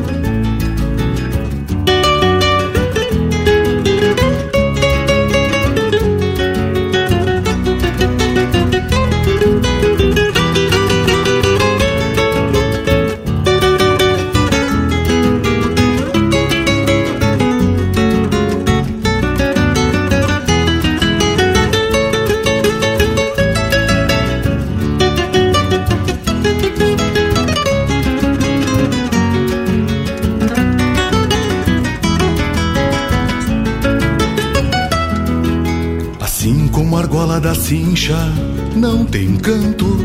cincha 37.74 38.32
não 38.76 39.04
tem 39.04 39.36
canto. 39.36 39.98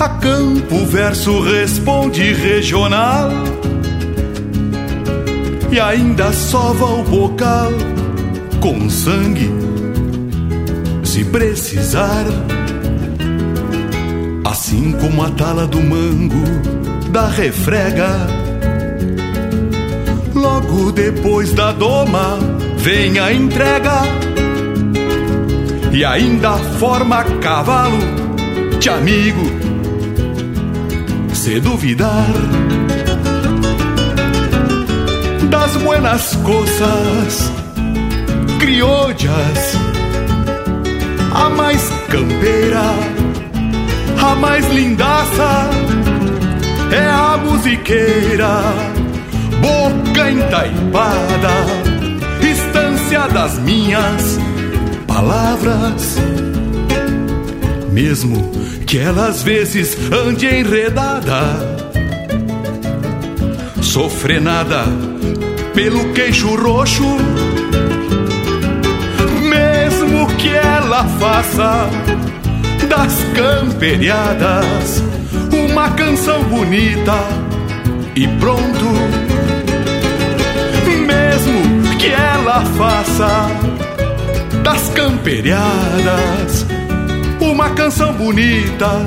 A 0.00 0.08
campo 0.08 0.84
verso 0.86 1.40
responde 1.40 2.32
regional 2.32 3.30
e 5.70 5.78
ainda 5.78 6.32
sova 6.32 6.84
o 6.84 7.04
bocal 7.04 7.70
com 8.60 8.90
sangue, 8.90 9.48
se 11.04 11.24
precisar. 11.26 12.24
Assim 14.44 14.90
como 15.00 15.22
a 15.22 15.30
tala 15.30 15.64
do 15.64 15.80
mango 15.80 16.44
da 17.12 17.28
refrega. 17.28 18.26
Logo 20.34 20.90
depois 20.90 21.52
da 21.52 21.70
doma 21.70 22.36
vem 22.78 23.20
a 23.20 23.32
entrega 23.32 24.27
e 25.98 26.04
ainda 26.04 26.52
forma 26.78 27.24
cavalo 27.42 27.98
de 28.78 28.88
amigo. 28.88 29.42
Se 31.34 31.58
duvidar 31.58 32.24
das 35.50 35.76
buenas 35.78 36.36
coisas 36.36 37.52
criollas, 38.60 39.76
a 41.34 41.50
mais 41.50 41.90
campeira, 42.08 42.84
a 44.22 44.36
mais 44.36 44.72
lindaça 44.72 45.68
é 46.92 47.10
a 47.10 47.36
musiqueira, 47.38 48.62
boca 49.60 50.30
entaipada, 50.30 51.50
estância 52.40 53.26
das 53.30 53.58
minhas 53.58 54.38
palavras, 55.18 56.16
mesmo 57.90 58.52
que 58.86 58.98
ela 58.98 59.26
às 59.26 59.42
vezes 59.42 59.98
ande 60.12 60.46
enredada, 60.46 61.40
sofrenada 63.82 64.84
pelo 65.74 66.12
queixo 66.12 66.54
roxo, 66.54 67.02
mesmo 69.42 70.28
que 70.36 70.50
ela 70.50 71.04
faça 71.18 71.90
das 72.88 73.14
camperiadas 73.34 75.02
uma 75.52 75.90
canção 75.90 76.44
bonita 76.44 77.18
e 78.14 78.28
pronto, 78.38 78.86
mesmo 81.04 81.98
que 81.98 82.06
ela 82.06 82.64
faça 82.76 83.77
das 84.68 84.90
camperiadas, 84.90 86.66
uma 87.40 87.70
canção 87.70 88.12
bonita 88.12 89.02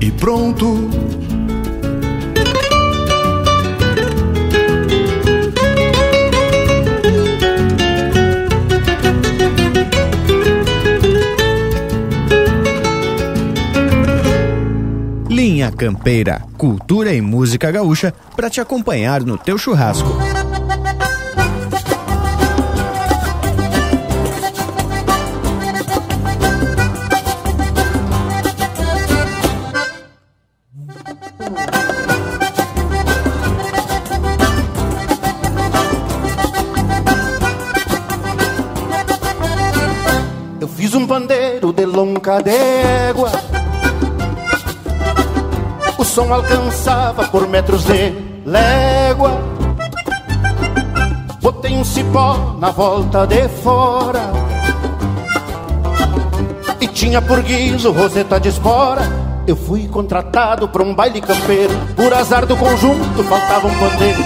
e 0.00 0.10
pronto. 0.10 0.90
Linha 15.28 15.70
Campeira, 15.70 16.42
cultura 16.58 17.14
e 17.14 17.20
música 17.20 17.70
gaúcha 17.70 18.12
para 18.34 18.50
te 18.50 18.60
acompanhar 18.60 19.22
no 19.22 19.38
teu 19.38 19.56
churrasco. 19.56 20.18
Lonca 42.24 42.42
d'égua. 42.42 43.30
O 45.98 46.04
som 46.04 46.32
alcançava 46.32 47.28
por 47.28 47.46
metros 47.46 47.84
de 47.84 48.12
légua. 48.46 49.38
Botei 51.42 51.76
um 51.76 51.84
cipó 51.84 52.56
na 52.58 52.70
volta 52.70 53.26
de 53.26 53.46
fora. 53.62 54.32
E 56.80 56.88
tinha 56.88 57.20
por 57.20 57.42
guiso 57.42 57.92
roseta 57.92 58.40
de 58.40 58.48
espora. 58.48 59.02
Eu 59.46 59.56
fui 59.56 59.86
contratado 59.86 60.66
para 60.66 60.82
um 60.82 60.94
baile 60.94 61.20
campeiro. 61.20 61.74
Por 61.94 62.12
azar 62.14 62.46
do 62.46 62.56
conjunto, 62.56 63.22
faltava 63.24 63.68
um 63.68 63.78
pandeiro. 63.78 64.24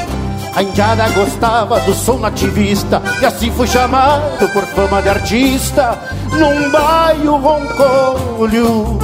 A 0.54 0.62
indiada 0.62 1.08
gostava 1.11 1.78
do 1.80 1.94
som 1.94 2.18
nativista 2.18 3.00
E 3.22 3.24
assim 3.24 3.48
fui 3.52 3.68
chamado 3.68 4.50
por 4.52 4.64
fama 4.64 5.00
de 5.00 5.08
artista 5.08 5.96
Num 6.38 6.70
baio 6.70 7.37
roncolho 7.37 8.98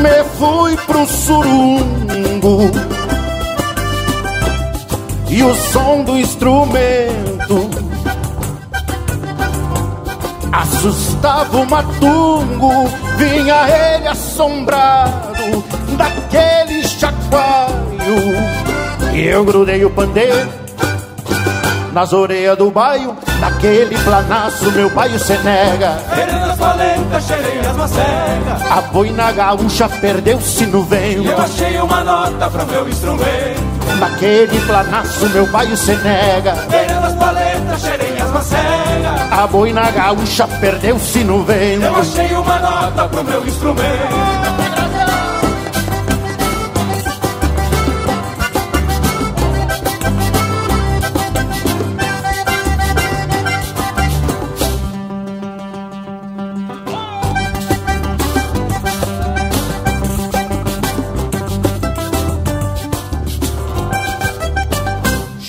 Me 0.00 0.24
fui 0.38 0.76
pro 0.86 1.06
surungo. 1.06 2.70
E 5.28 5.42
o 5.42 5.54
som 5.54 6.04
do 6.04 6.16
instrumento 6.16 7.70
Assustava 10.52 11.58
o 11.58 11.66
matungo. 11.68 12.88
Vinha 13.16 13.68
ele 13.68 14.08
assombrado 14.08 15.64
Daquele 15.96 16.86
chacoalho. 16.86 18.16
E 19.12 19.26
eu 19.26 19.44
grudei 19.44 19.84
o 19.84 19.90
pandeiro 19.90 20.62
nas 21.92 22.12
orelhas 22.14 22.56
do 22.56 22.70
baio, 22.70 23.14
naquele 23.42 23.98
planaço 23.98 24.70
meu 24.70 24.88
baio 24.90 25.18
se 25.18 25.36
nega. 25.38 25.98
Querendo 26.14 26.44
as 26.52 26.56
valentas, 26.56 27.24
cheirei 27.26 27.58
as 27.58 27.76
macegas. 27.76 28.70
A 28.70 28.80
boina 28.82 29.32
gaúcha 29.32 29.88
perdeu-se 29.88 30.66
no 30.66 30.84
vento. 30.84 31.22
E 31.22 31.26
eu 31.26 31.38
achei 31.38 31.76
uma 31.80 32.04
nota 32.04 32.48
para 32.48 32.64
meu 32.64 32.88
instrumento. 32.88 33.72
Naquele 33.98 34.60
planaço 34.60 35.28
meu 35.30 35.46
baio 35.46 35.76
se 35.76 35.92
nega. 35.96 36.54
Querendo 36.70 37.04
as 37.04 37.14
paletas, 37.14 37.80
cheirei 37.80 38.20
as 38.20 38.30
macegas. 38.30 39.32
A 39.32 39.46
boina 39.48 39.90
gaúcha 39.90 40.46
perdeu-se 40.60 41.24
no 41.24 41.42
vento. 41.42 41.84
Eu 41.84 41.96
achei 41.96 42.32
uma 42.36 42.58
nota 42.60 43.08
pro 43.08 43.24
meu 43.24 43.44
instrumento. 43.44 44.61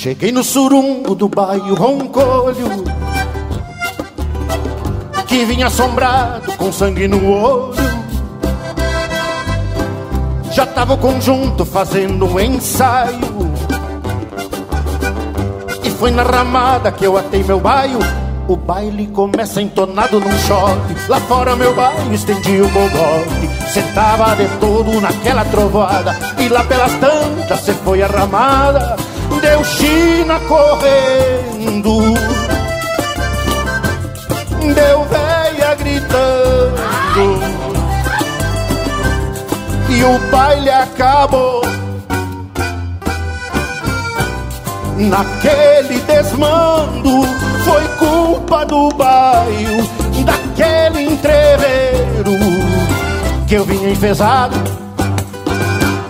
Cheguei 0.04 0.34
no 0.34 0.44
surungo 0.44 1.16
do 1.16 1.30
bairro 1.30 1.76
Roncolho 1.76 2.84
Que 5.26 5.46
vinha 5.46 5.68
assombrado 5.68 6.52
com 6.58 6.74
sangue 6.74 7.08
no 7.08 7.26
olho 7.32 7.74
Já 10.52 10.66
tava 10.66 10.96
o 10.96 10.98
conjunto 10.98 11.64
fazendo 11.64 12.26
um 12.26 12.38
ensaio 12.38 13.18
E 15.82 15.90
foi 15.90 16.12
na 16.12 16.24
ramada 16.24 16.92
que 16.92 17.06
eu 17.06 17.18
atei 17.18 17.42
meu 17.42 17.62
baio 17.62 18.00
O 18.46 18.58
baile 18.58 19.08
começa 19.08 19.62
entonado 19.62 20.20
num 20.20 20.38
choque. 20.40 20.96
Lá 21.08 21.22
fora 21.22 21.56
meu 21.56 21.74
baile 21.74 22.14
estendia 22.14 22.66
o 22.66 22.68
bogote. 22.68 23.72
Sentava 23.72 24.36
de 24.36 24.50
todo 24.60 25.00
naquela 25.00 25.46
trovoada. 25.46 26.14
E 26.38 26.50
lá 26.50 26.62
pelas 26.66 26.92
tantas 26.96 27.62
cê 27.62 27.72
foi 27.72 28.04
arramada. 28.04 28.98
Deu 29.42 29.64
China 29.64 30.40
correndo. 30.48 32.14
Deu 34.74 35.04
véia 35.06 35.76
gritando. 35.76 37.54
E 39.90 40.04
o 40.04 40.20
baile 40.32 40.70
acabou. 40.70 41.62
Naquele 44.98 46.00
desmando 46.02 47.24
foi 47.64 47.88
culpa 47.98 48.66
do 48.66 48.90
bairro, 48.90 49.90
daquele 50.24 51.04
entreveiro 51.14 52.38
que 53.48 53.56
eu 53.56 53.66
vinha 53.66 53.90
enfesado, 53.90 54.56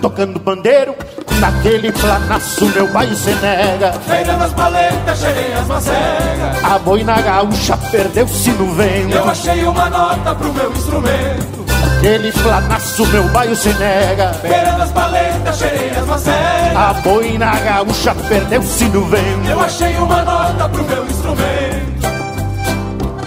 tocando 0.00 0.38
bandeiro. 0.38 0.94
Naquele 1.40 1.92
planaço 1.92 2.66
meu 2.66 2.86
bairro 2.88 3.14
se 3.16 3.30
nega. 3.34 3.92
Feira 4.06 4.34
das 4.34 4.52
paletas, 4.52 5.18
cheirei 5.18 5.52
as 5.52 5.66
macegas 5.66 6.64
A 6.64 6.78
boina 6.78 7.20
gaúcha 7.20 7.76
perdeu-se 7.90 8.50
no 8.52 8.72
vento 8.74 9.14
Eu 9.14 9.28
achei 9.28 9.64
uma 9.64 9.90
nota 9.90 10.34
pro 10.34 10.52
meu 10.52 10.72
instrumento. 10.72 11.64
Naquele 11.80 12.32
planaço 12.32 13.06
meu 13.06 13.24
bairro 13.28 13.56
se 13.56 13.72
nega. 13.74 14.32
Feira 14.34 14.72
das 14.72 14.90
paletas, 14.92 15.58
cheirei 15.58 15.90
as 15.90 16.06
macegas 16.06 16.76
A 16.76 16.94
boina 17.02 17.58
gaúcha 17.60 18.14
perdeu-se 18.28 18.84
no 18.86 19.04
vento 19.06 19.48
Eu 19.48 19.60
achei 19.60 19.96
uma 19.96 20.22
nota 20.22 20.68
pro 20.68 20.84
meu 20.84 21.04
instrumento. 21.04 21.94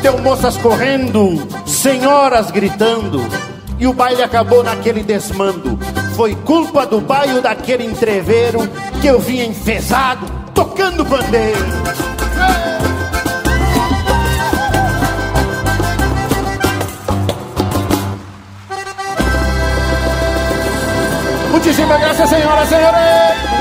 Deu 0.01 0.17
moças 0.19 0.55
correndo, 0.57 1.47
senhoras 1.65 2.49
gritando. 2.51 3.27
E 3.79 3.85
o 3.85 3.93
baile 3.93 4.23
acabou 4.23 4.63
naquele 4.63 5.03
desmando 5.03 5.76
Foi 6.17 6.33
culpa 6.33 6.83
do 6.83 6.99
bairro 6.99 7.41
daquele 7.41 7.85
entreveiro 7.85 8.67
Que 8.99 9.05
eu 9.05 9.19
vinha 9.19 9.45
enfesado, 9.45 10.25
tocando 10.51 11.05
bandeiro 11.05 11.59
Muitíssimas 21.51 21.99
graças, 21.99 22.29
senhoras 22.29 22.65
e 22.65 22.69
senhores 22.69 23.57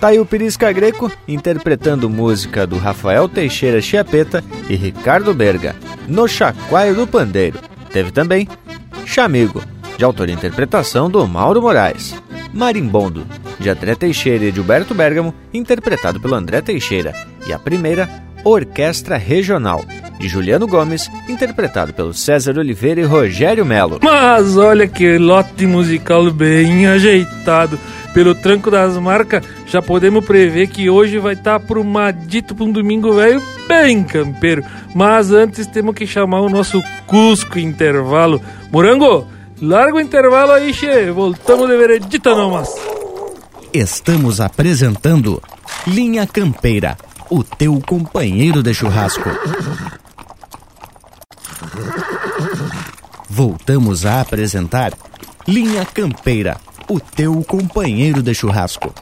Tá 0.00 0.08
aí 0.08 0.18
o 0.20 0.24
Pirisca 0.24 0.72
Greco 0.72 1.12
interpretando 1.26 2.08
música 2.08 2.66
do 2.66 2.78
Rafael 2.78 3.28
Teixeira 3.28 3.80
Chiapeta 3.82 4.42
e 4.70 4.76
Ricardo 4.76 5.34
Berga, 5.34 5.74
No 6.08 6.26
Chacoalho 6.26 6.94
do 6.94 7.06
Pandeiro. 7.06 7.58
Teve 7.92 8.10
também 8.10 8.48
Chamigo, 9.04 9.62
de 9.96 10.04
autoria 10.04 10.34
e 10.34 10.38
interpretação 10.38 11.10
do 11.10 11.26
Mauro 11.26 11.62
Moraes. 11.62 12.14
Marimbondo, 12.52 13.26
de 13.60 13.68
André 13.68 13.94
Teixeira 13.94 14.44
e 14.44 14.50
Gilberto 14.50 14.94
Bergamo, 14.94 15.34
interpretado 15.52 16.18
pelo 16.18 16.34
André 16.34 16.60
Teixeira. 16.62 17.14
E 17.46 17.52
a 17.52 17.58
primeira, 17.58 18.08
Orquestra 18.42 19.16
Regional, 19.16 19.84
de 20.18 20.28
Juliano 20.28 20.66
Gomes, 20.66 21.10
interpretado 21.28 21.92
pelo 21.92 22.14
César 22.14 22.58
Oliveira 22.58 23.00
e 23.00 23.04
Rogério 23.04 23.64
Melo. 23.64 24.00
Mas 24.02 24.56
olha 24.56 24.88
que 24.88 25.18
lote 25.18 25.66
musical 25.66 26.30
bem 26.30 26.86
ajeitado. 26.86 27.78
Pelo 28.14 28.34
tranco 28.34 28.70
das 28.70 28.96
marcas, 28.96 29.44
já 29.66 29.82
podemos 29.82 30.24
prever 30.24 30.68
que 30.68 30.88
hoje 30.88 31.18
vai 31.18 31.34
estar 31.34 31.50
tá 31.50 31.56
aprumadito 31.56 32.54
para 32.54 32.64
um 32.64 32.72
domingo 32.72 33.12
velho 33.12 33.42
bem 33.68 34.02
campeiro. 34.02 34.64
Mas 34.94 35.30
antes 35.30 35.66
temos 35.66 35.94
que 35.94 36.06
chamar 36.06 36.40
o 36.40 36.48
nosso 36.48 36.82
Cusco 37.06 37.58
Intervalo. 37.58 38.40
Morango, 38.72 39.26
larga 39.60 39.96
o 39.96 40.00
intervalo 40.00 40.52
aí, 40.52 40.72
che. 40.72 41.10
Voltamos 41.10 41.68
de 41.68 41.76
veredita, 41.76 42.34
nomas. 42.34 42.68
Estamos 43.72 44.40
apresentando 44.40 45.42
Linha 45.86 46.26
Campeira, 46.26 46.96
o 47.30 47.44
teu 47.44 47.80
companheiro 47.86 48.62
de 48.62 48.72
churrasco. 48.72 49.28
Voltamos 53.28 54.06
a 54.06 54.20
apresentar 54.20 54.92
Linha 55.46 55.84
Campeira, 55.84 56.56
o 56.88 56.98
teu 56.98 57.44
companheiro 57.46 58.22
de 58.22 58.34
churrasco. 58.34 58.92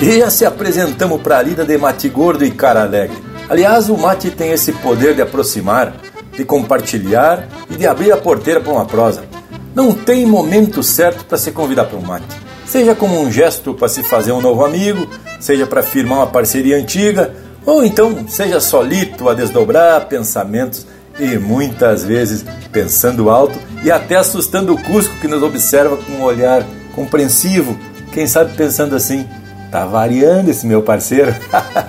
E 0.00 0.30
se 0.30 0.44
apresentamos 0.44 1.20
para 1.22 1.38
a 1.38 1.42
lida 1.42 1.64
de 1.64 1.78
mate 1.78 2.08
gordo 2.08 2.44
e 2.44 2.50
cara 2.50 2.82
alegre. 2.82 3.16
Aliás, 3.48 3.88
o 3.88 3.96
mate 3.96 4.30
tem 4.30 4.50
esse 4.50 4.72
poder 4.72 5.14
de 5.14 5.22
aproximar, 5.22 5.94
de 6.36 6.44
compartilhar 6.44 7.48
e 7.70 7.76
de 7.76 7.86
abrir 7.86 8.12
a 8.12 8.16
porteira 8.16 8.60
para 8.60 8.72
uma 8.72 8.84
prosa. 8.84 9.24
Não 9.74 9.92
tem 9.92 10.26
momento 10.26 10.82
certo 10.82 11.24
para 11.24 11.38
se 11.38 11.52
convidar 11.52 11.84
para 11.84 11.98
um 11.98 12.02
mate. 12.02 12.26
Seja 12.66 12.94
como 12.94 13.20
um 13.20 13.30
gesto 13.30 13.72
para 13.72 13.88
se 13.88 14.02
fazer 14.02 14.32
um 14.32 14.40
novo 14.40 14.64
amigo, 14.64 15.08
seja 15.40 15.66
para 15.66 15.82
firmar 15.82 16.18
uma 16.18 16.26
parceria 16.26 16.76
antiga, 16.76 17.34
ou 17.64 17.84
então 17.84 18.26
seja 18.28 18.60
solito 18.60 19.28
a 19.28 19.34
desdobrar 19.34 20.06
pensamentos 20.06 20.86
e 21.18 21.38
muitas 21.38 22.04
vezes 22.04 22.44
pensando 22.70 23.30
alto 23.30 23.58
e 23.82 23.90
até 23.90 24.16
assustando 24.16 24.74
o 24.74 24.82
Cusco 24.82 25.16
que 25.16 25.28
nos 25.28 25.42
observa 25.42 25.96
com 25.96 26.12
um 26.12 26.22
olhar 26.22 26.64
compreensivo, 26.94 27.78
quem 28.12 28.26
sabe 28.26 28.54
pensando 28.54 28.96
assim, 28.96 29.26
tá 29.70 29.84
variando 29.84 30.48
esse 30.48 30.66
meu 30.66 30.82
parceiro. 30.82 31.34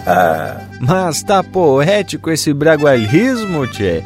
Mas 0.79 1.23
tá 1.23 1.43
poético 1.43 2.29
esse 2.31 2.53
bragualismo, 2.53 3.67
tchê. 3.67 4.03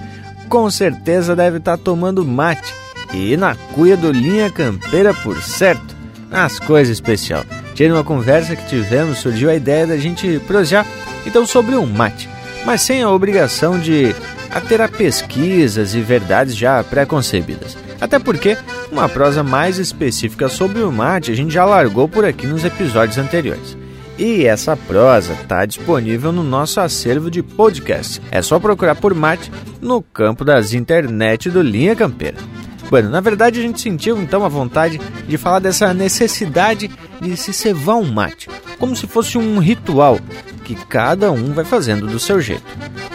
Com 0.50 0.70
certeza 0.70 1.36
deve 1.36 1.58
estar 1.58 1.78
tá 1.78 1.84
tomando 1.84 2.26
mate 2.26 2.74
e 3.14 3.38
na 3.38 3.56
cuia 3.56 3.96
do 3.96 4.12
Linha 4.12 4.50
Campeira 4.50 5.14
por 5.14 5.42
certo. 5.42 5.94
As 6.32 6.60
coisas 6.60 6.94
especial. 6.94 7.44
Tchê, 7.76 7.88
numa 7.88 8.04
conversa 8.04 8.56
que 8.56 8.68
tivemos 8.68 9.20
surgiu 9.20 9.50
a 9.50 9.56
ideia 9.56 9.86
da 9.86 9.98
gente 9.98 10.40
prosear 10.48 10.86
então 11.26 11.46
sobre 11.46 11.76
um 11.76 11.86
mate, 11.86 12.30
mas 12.66 12.82
sem 12.82 13.02
a 13.02 13.10
obrigação 13.10 13.80
de 13.80 14.16
a 14.54 14.62
ter 14.62 14.88
pesquisas 14.90 15.96
e 15.96 16.02
verdades 16.02 16.56
já 16.56 16.84
pré-concebidas. 16.84 17.76
Até 18.00 18.20
porque 18.20 18.58
uma 18.92 19.10
prosa 19.10 19.44
mais 19.44 19.78
específica 19.78 20.48
sobre 20.48 20.84
o 20.84 20.92
mate 20.92 21.32
a 21.32 21.36
gente 21.36 21.54
já 21.54 21.66
largou 21.66 22.08
por 22.08 22.24
aqui 22.24 22.46
nos 22.46 22.64
episódios 22.64 23.18
anteriores. 23.18 23.78
E 24.18 24.46
essa 24.46 24.78
prosa 24.78 25.34
está 25.34 25.66
disponível 25.66 26.32
no 26.32 26.44
nosso 26.44 26.80
acervo 26.80 27.32
de 27.32 27.42
podcast. 27.42 28.22
É 28.30 28.42
só 28.42 28.60
procurar 28.60 28.96
por 28.96 29.16
mate 29.16 29.52
no 29.82 30.02
campo 30.02 30.46
das 30.46 30.74
internet 30.74 31.50
do 31.50 31.62
Linha 31.62 31.96
Campeira. 31.96 32.38
Bueno, 32.90 33.10
na 33.10 33.22
verdade 33.22 33.60
a 33.60 33.64
gente 33.64 33.82
sentiu 33.82 34.22
então 34.22 34.46
a 34.46 34.50
vontade 34.50 35.02
de 35.28 35.38
falar 35.38 35.60
dessa 35.60 35.94
necessidade 35.96 36.92
de 37.20 37.36
se 37.36 37.52
cevar 37.52 37.96
um 37.96 38.12
mate, 38.12 38.48
como 38.78 38.96
se 38.96 39.08
fosse 39.08 39.36
um 39.36 39.58
ritual 39.58 40.20
que 40.64 40.76
cada 40.76 41.32
um 41.32 41.54
vai 41.54 41.66
fazendo 41.66 42.06
do 42.06 42.20
seu 42.20 42.40
jeito. 42.40 42.64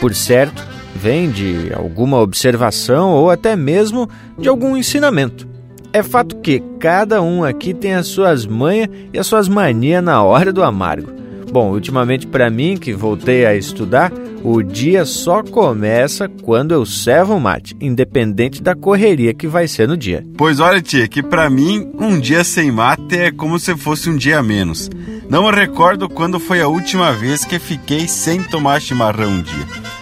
Por 0.00 0.14
certo, 0.14 0.66
vem 0.98 1.30
de 1.30 1.72
alguma 1.72 2.18
observação 2.20 3.12
ou 3.12 3.30
até 3.30 3.54
mesmo 3.54 4.08
de 4.36 4.48
algum 4.48 4.76
ensinamento. 4.76 5.46
É 5.92 6.02
fato 6.02 6.36
que 6.36 6.62
cada 6.78 7.22
um 7.22 7.44
aqui 7.44 7.72
tem 7.72 7.94
as 7.94 8.08
suas 8.08 8.44
manhas 8.44 8.88
e 9.12 9.18
as 9.18 9.26
suas 9.26 9.48
manias 9.48 10.02
na 10.02 10.22
hora 10.22 10.52
do 10.52 10.62
amargo. 10.62 11.10
Bom, 11.50 11.70
ultimamente 11.72 12.26
para 12.26 12.50
mim, 12.50 12.76
que 12.76 12.92
voltei 12.92 13.46
a 13.46 13.54
estudar, 13.54 14.12
o 14.44 14.62
dia 14.62 15.06
só 15.06 15.42
começa 15.42 16.28
quando 16.42 16.72
eu 16.72 16.84
servo 16.84 17.36
o 17.36 17.40
mate, 17.40 17.74
independente 17.80 18.62
da 18.62 18.74
correria 18.74 19.32
que 19.32 19.46
vai 19.46 19.66
ser 19.66 19.88
no 19.88 19.96
dia. 19.96 20.24
Pois 20.36 20.60
olha, 20.60 20.82
tia, 20.82 21.08
que 21.08 21.22
para 21.22 21.48
mim 21.48 21.90
um 21.98 22.20
dia 22.20 22.44
sem 22.44 22.70
mate 22.70 23.16
é 23.16 23.32
como 23.32 23.58
se 23.58 23.74
fosse 23.76 24.10
um 24.10 24.16
dia 24.16 24.38
a 24.38 24.42
menos. 24.42 24.90
Não 25.28 25.44
me 25.44 25.50
recordo 25.50 26.08
quando 26.08 26.38
foi 26.38 26.60
a 26.60 26.68
última 26.68 27.12
vez 27.12 27.44
que 27.44 27.58
fiquei 27.58 28.06
sem 28.06 28.42
tomar 28.42 28.80
chimarrão 28.80 29.30
um 29.30 29.42
dia. 29.42 29.97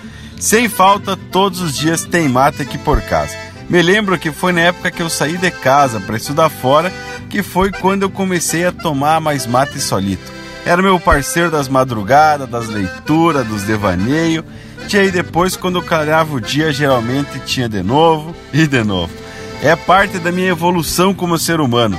Sem 0.47 0.69
falta, 0.69 1.17
todos 1.17 1.61
os 1.61 1.77
dias 1.77 2.05
tem 2.05 2.29
mate 2.29 2.63
aqui 2.63 2.79
por 2.79 3.01
casa. 3.01 3.37
Me 3.69 3.83
lembro 3.83 4.17
que 4.17 4.31
foi 4.31 4.53
na 4.53 4.61
época 4.61 4.93
que 4.93 5.03
eu 5.03 5.11
saí 5.11 5.37
de 5.37 5.51
casa 5.51 5.99
para 5.99 6.17
estudar 6.17 6.49
fora, 6.49 6.93
que 7.29 7.43
foi 7.43 7.73
quando 7.73 8.05
eu 8.05 8.11
comecei 8.11 8.65
a 8.65 8.71
tomar 8.71 9.21
mais 9.21 9.45
mate 9.45 9.81
solito. 9.81 10.23
Era 10.65 10.81
meu 10.81 11.01
parceiro 11.01 11.51
das 11.51 11.69
madrugadas, 11.69 12.49
das 12.49 12.69
leituras, 12.69 13.45
dos 13.45 13.65
devaneios. 13.65 14.45
E 14.89 14.97
aí 14.97 15.11
depois, 15.11 15.57
quando 15.57 15.83
calhava 15.83 16.37
o 16.37 16.41
dia, 16.41 16.73
geralmente 16.73 17.41
tinha 17.41 17.69
de 17.69 17.83
novo 17.83 18.33
e 18.53 18.69
de 18.69 18.85
novo. 18.85 19.13
É 19.61 19.75
parte 19.75 20.21
da 20.21 20.31
minha 20.31 20.51
evolução 20.51 21.13
como 21.13 21.37
ser 21.41 21.61
humano. 21.61 21.99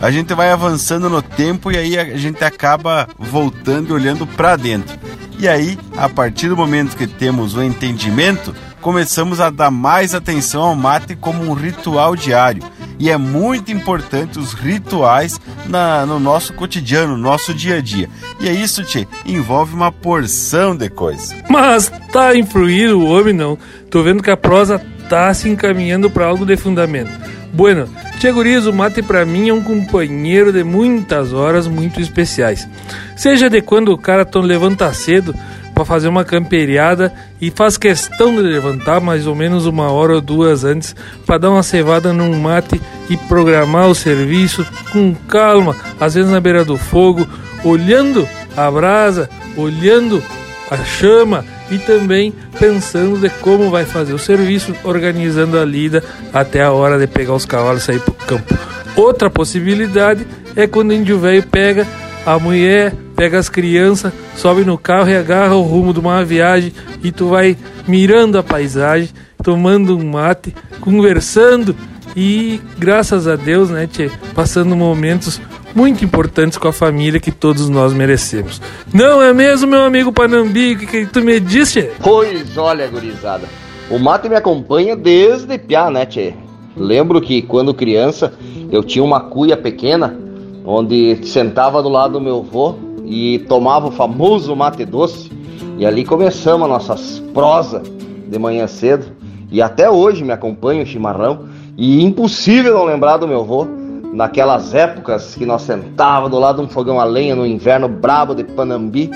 A 0.00 0.10
gente 0.10 0.32
vai 0.32 0.50
avançando 0.50 1.10
no 1.10 1.20
tempo 1.20 1.70
e 1.70 1.76
aí 1.76 1.98
a 1.98 2.16
gente 2.16 2.42
acaba 2.42 3.06
voltando 3.18 3.90
e 3.90 3.92
olhando 3.92 4.26
para 4.26 4.56
dentro. 4.56 4.98
E 5.42 5.48
aí, 5.48 5.76
a 5.96 6.08
partir 6.08 6.48
do 6.48 6.56
momento 6.56 6.96
que 6.96 7.04
temos 7.04 7.56
o 7.56 7.62
entendimento, 7.64 8.54
começamos 8.80 9.40
a 9.40 9.50
dar 9.50 9.72
mais 9.72 10.14
atenção 10.14 10.62
ao 10.62 10.76
mate 10.76 11.16
como 11.16 11.42
um 11.42 11.52
ritual 11.52 12.14
diário 12.14 12.62
e 12.96 13.10
é 13.10 13.16
muito 13.16 13.72
importante 13.72 14.38
os 14.38 14.52
rituais 14.52 15.40
na, 15.66 16.06
no 16.06 16.20
nosso 16.20 16.52
cotidiano, 16.52 17.16
no 17.16 17.22
nosso 17.24 17.52
dia 17.52 17.78
a 17.78 17.80
dia. 17.80 18.08
E 18.38 18.48
é 18.48 18.52
isso, 18.52 18.84
Tchê, 18.84 19.08
envolve 19.26 19.74
uma 19.74 19.90
porção 19.90 20.76
de 20.76 20.88
coisa. 20.88 21.34
Mas 21.50 21.90
tá 22.12 22.36
influído 22.36 23.00
o 23.00 23.10
homem 23.10 23.34
não. 23.34 23.58
Tô 23.90 24.00
vendo 24.00 24.22
que 24.22 24.30
a 24.30 24.36
prosa 24.36 24.80
tá 25.08 25.34
se 25.34 25.48
encaminhando 25.48 26.08
para 26.08 26.26
algo 26.26 26.46
de 26.46 26.56
fundamento. 26.56 27.10
Bueno, 27.52 27.86
Tia 28.18 28.32
o 28.32 28.72
mate 28.72 29.02
para 29.02 29.26
mim 29.26 29.50
é 29.50 29.52
um 29.52 29.62
companheiro 29.62 30.52
de 30.52 30.64
muitas 30.64 31.34
horas 31.34 31.66
muito 31.68 32.00
especiais. 32.00 32.66
Seja 33.14 33.50
de 33.50 33.60
quando 33.60 33.92
o 33.92 33.98
cara 33.98 34.24
tão 34.24 34.40
levanta 34.40 34.90
cedo 34.94 35.34
para 35.74 35.84
fazer 35.84 36.08
uma 36.08 36.24
camperiada 36.24 37.12
e 37.40 37.50
faz 37.50 37.76
questão 37.76 38.34
de 38.34 38.40
levantar 38.40 39.00
mais 39.00 39.26
ou 39.26 39.34
menos 39.34 39.66
uma 39.66 39.90
hora 39.90 40.14
ou 40.14 40.20
duas 40.20 40.64
antes 40.64 40.94
para 41.26 41.38
dar 41.38 41.50
uma 41.50 41.62
cevada 41.62 42.12
num 42.12 42.38
mate 42.40 42.80
e 43.10 43.16
programar 43.16 43.88
o 43.88 43.94
serviço 43.94 44.66
com 44.90 45.14
calma, 45.28 45.76
às 46.00 46.14
vezes 46.14 46.30
na 46.30 46.40
beira 46.40 46.64
do 46.64 46.78
fogo, 46.78 47.26
olhando 47.64 48.26
a 48.56 48.70
brasa, 48.70 49.28
olhando 49.56 50.22
a 50.70 50.76
chama 50.78 51.44
e 51.70 51.78
também 51.78 52.32
pensando 52.58 53.18
de 53.18 53.28
como 53.28 53.70
vai 53.70 53.84
fazer 53.84 54.12
o 54.12 54.18
serviço, 54.18 54.74
organizando 54.84 55.58
a 55.58 55.64
lida 55.64 56.02
até 56.32 56.62
a 56.62 56.72
hora 56.72 56.98
de 56.98 57.06
pegar 57.06 57.34
os 57.34 57.44
cavalos 57.44 57.82
e 57.82 57.86
sair 57.86 58.00
para 58.00 58.10
o 58.10 58.14
campo. 58.14 58.54
Outra 58.96 59.30
possibilidade 59.30 60.26
é 60.54 60.66
quando 60.66 60.90
o 60.90 60.94
índio 60.94 61.18
velho 61.18 61.42
pega 61.44 61.86
a 62.26 62.38
mulher, 62.38 62.94
pega 63.16 63.38
as 63.38 63.48
crianças, 63.48 64.12
sobe 64.36 64.64
no 64.64 64.76
carro 64.76 65.08
e 65.08 65.16
agarra 65.16 65.54
o 65.54 65.62
rumo 65.62 65.92
de 65.92 66.00
uma 66.00 66.24
viagem 66.24 66.72
e 67.02 67.10
tu 67.10 67.28
vai 67.28 67.56
mirando 67.86 68.38
a 68.38 68.42
paisagem, 68.42 69.10
tomando 69.42 69.96
um 69.96 70.10
mate, 70.10 70.54
conversando 70.80 71.74
e 72.14 72.60
graças 72.78 73.26
a 73.26 73.36
Deus, 73.36 73.70
né, 73.70 73.86
tchê, 73.86 74.10
passando 74.34 74.76
momentos 74.76 75.40
muito 75.74 76.04
importantes 76.04 76.58
com 76.58 76.68
a 76.68 76.72
família 76.72 77.20
que 77.20 77.30
todos 77.30 77.68
nós 77.68 77.92
merecemos. 77.92 78.60
Não 78.92 79.22
é 79.22 79.32
mesmo, 79.32 79.68
meu 79.68 79.82
amigo 79.82 80.12
Panambi? 80.12 80.76
Que, 80.76 81.06
tu 81.06 81.22
me 81.22 81.38
disse? 81.40 81.90
Pois 82.02 82.56
olha, 82.56 82.86
gurizada. 82.88 83.46
O 83.90 83.98
mate 83.98 84.28
me 84.28 84.36
acompanha 84.36 84.96
desde 84.96 85.58
piá, 85.58 85.90
né, 85.90 86.06
tchê? 86.06 86.34
Lembro 86.76 87.20
que 87.20 87.42
quando 87.42 87.74
criança 87.74 88.32
eu 88.70 88.82
tinha 88.82 89.04
uma 89.04 89.20
cuia 89.20 89.56
pequena 89.56 90.16
onde 90.64 91.18
sentava 91.26 91.82
do 91.82 91.88
lado 91.88 92.14
do 92.14 92.20
meu 92.20 92.38
avô 92.38 92.76
e 93.04 93.40
tomava 93.40 93.88
o 93.88 93.92
famoso 93.92 94.54
mate 94.56 94.84
doce. 94.84 95.30
E 95.78 95.84
ali 95.84 96.04
começamos 96.04 96.68
nossas 96.68 97.18
prosas 97.34 97.82
de 98.28 98.38
manhã 98.38 98.66
cedo. 98.66 99.06
E 99.50 99.60
até 99.60 99.90
hoje 99.90 100.24
me 100.24 100.32
acompanha 100.32 100.82
o 100.82 100.86
chimarrão. 100.86 101.46
E 101.76 102.02
impossível 102.02 102.74
não 102.74 102.84
lembrar 102.84 103.16
do 103.16 103.26
meu 103.26 103.40
avô 103.40 103.66
naquelas 104.12 104.74
épocas 104.74 105.34
que 105.34 105.46
nós 105.46 105.62
sentava 105.62 106.28
do 106.28 106.38
lado 106.38 106.56
de 106.56 106.62
um 106.62 106.68
fogão 106.68 107.00
a 107.00 107.04
lenha 107.04 107.34
no 107.34 107.46
inverno 107.46 107.88
brabo 107.88 108.34
de 108.34 108.44
Panambi. 108.44 109.10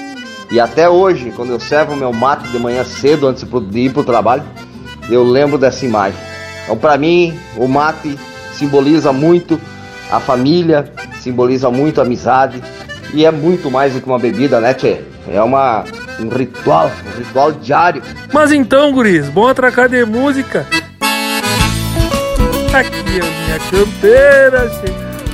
E 0.51 0.59
até 0.59 0.89
hoje, 0.89 1.33
quando 1.37 1.51
eu 1.51 1.61
servo 1.61 1.95
meu 1.95 2.13
mate 2.13 2.49
de 2.49 2.59
manhã 2.59 2.83
cedo 2.83 3.29
antes 3.29 3.45
de 3.45 3.81
ir 3.81 3.93
para 3.93 4.01
o 4.01 4.05
trabalho, 4.05 4.43
eu 5.11 5.23
lembro 5.23 5.59
dessa 5.59 5.85
imagem. 5.85 6.19
Então, 6.65 6.77
para 6.77 6.97
mim, 6.97 7.39
o 7.57 7.69
mate 7.69 8.19
simboliza 8.53 9.13
muito 9.13 9.61
a 10.11 10.19
família, 10.19 10.91
simboliza 11.21 11.71
muito 11.71 12.01
a 12.01 12.05
amizade 12.05 12.63
e 13.13 13.25
é 13.25 13.31
muito 13.31 13.71
mais 13.71 13.93
do 13.93 14.01
que 14.01 14.07
uma 14.07 14.19
bebida, 14.19 14.61
né, 14.61 14.73
Tchê? 14.73 15.01
É 15.29 15.43
uma, 15.43 15.85
um 16.21 16.29
ritual, 16.29 16.91
um 17.07 17.19
ritual 17.19 17.53
diário. 17.53 18.03
Mas 18.33 18.53
então, 18.53 18.93
guris, 18.93 19.29
bom 19.29 19.49
atracar 19.49 19.89
de 19.89 20.05
música. 20.05 20.67
Aqui 22.79 23.19
é 23.19 23.23
a 23.23 23.47
minha 23.47 23.59
campeira, 23.71 24.71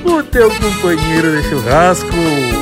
o 0.05 0.23
teu 0.23 0.49
companheiro 0.49 1.43
de 1.43 1.49
churrasco. 1.49 2.62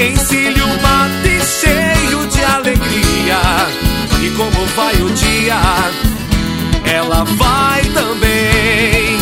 Encilho 0.00 0.64
o 0.64 0.82
mate 0.82 1.40
cheio 1.46 2.26
de 2.26 2.42
alegria, 2.42 3.38
e 4.20 4.30
como 4.30 4.66
vai 4.74 4.94
o 5.00 5.08
dia, 5.10 5.54
ela 6.84 7.24
vai 7.24 7.82
também. 7.84 9.16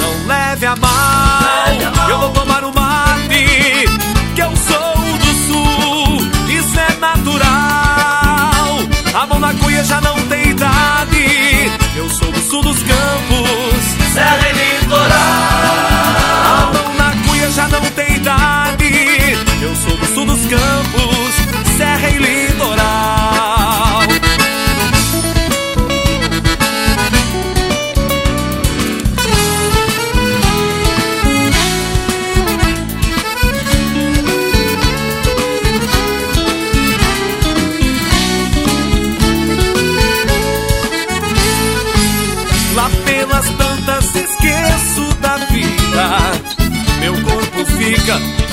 Não 0.00 0.26
leve 0.26 0.64
a 0.64 0.74
mal, 0.76 2.08
eu 2.08 2.18
vou 2.18 2.30
tomar 2.30 2.64
o 2.64 2.72
mate, 2.72 3.84
que 4.34 4.40
eu 4.40 4.56
sou 4.56 5.18
do 5.18 5.34
sul, 5.46 6.26
isso 6.48 6.80
é 6.80 6.96
natural. 6.98 7.44
A 9.12 9.26
mão 9.28 9.38
na 9.38 9.52
cuia 9.52 9.84
já 9.84 10.00
não 10.00 10.16
tem 10.28 10.48
idade, 10.48 11.72
eu 11.94 12.08
sou 12.08 12.32
do 12.32 12.40
sul 12.40 12.62
dos 12.62 12.78
campos, 12.78 14.14
serra 14.14 14.48
e 14.48 14.80
litoral. 14.80 15.69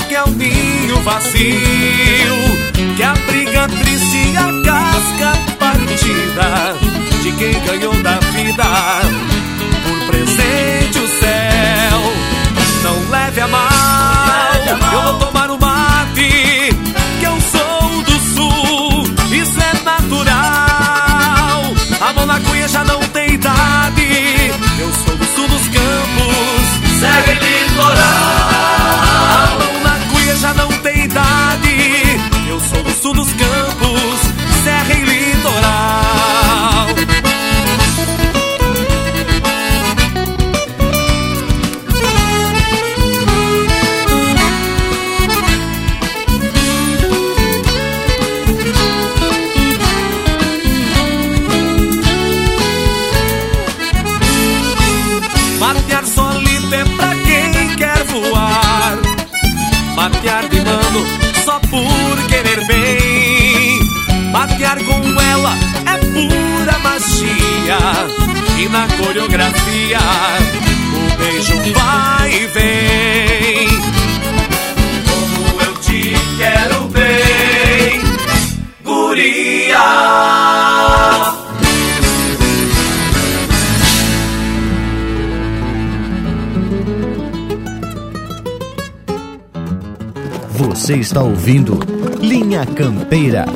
Que 0.08 0.14
é 0.14 0.24
um 0.24 0.30
ninho 0.30 1.00
vazio, 1.02 1.36
que 2.96 3.02
abriga 3.02 3.68
triste 3.68 4.36
a 4.36 4.62
casca 4.64 5.32
partida 5.58 6.76
de 7.22 7.32
quem 7.32 7.52
ganhou 7.64 7.94
da 8.02 8.18
vida 8.32 8.64
por 9.84 10.06
presente 10.06 10.98
o 10.98 11.08
céu. 11.20 12.00
Não 12.82 13.10
leve 13.10 13.40
a 13.40 13.48
mal, 13.48 13.62
eu 14.92 15.18
vou 15.18 15.27
Na 68.70 68.86
coreografia 68.98 69.98
o 70.92 71.16
beijo 71.16 71.72
vai 71.72 72.32
e 72.34 72.46
vem. 72.48 73.68
Como 75.08 75.60
eu 75.62 75.74
te 75.76 76.14
quero 76.36 76.88
bem, 76.88 78.00
guria. 78.84 79.78
Você 90.50 90.96
está 90.96 91.22
ouvindo 91.22 91.78
Linha 92.20 92.66
Campeira. 92.66 93.46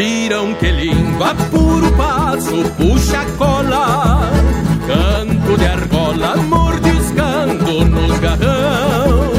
Tiram 0.00 0.54
que 0.54 0.72
língua, 0.72 1.34
puro 1.50 1.92
passo, 1.92 2.64
puxa 2.78 3.22
cola. 3.36 4.30
Canto 4.86 5.58
de 5.58 5.66
argola, 5.66 6.36
mordiscando 6.36 7.84
nos 7.84 8.18
garrão. 8.18 9.30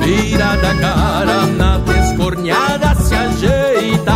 Vira 0.00 0.56
da 0.56 0.74
cara, 0.74 1.46
na 1.46 1.78
descorneada 1.78 2.94
se 2.96 3.14
ajeita. 3.14 4.12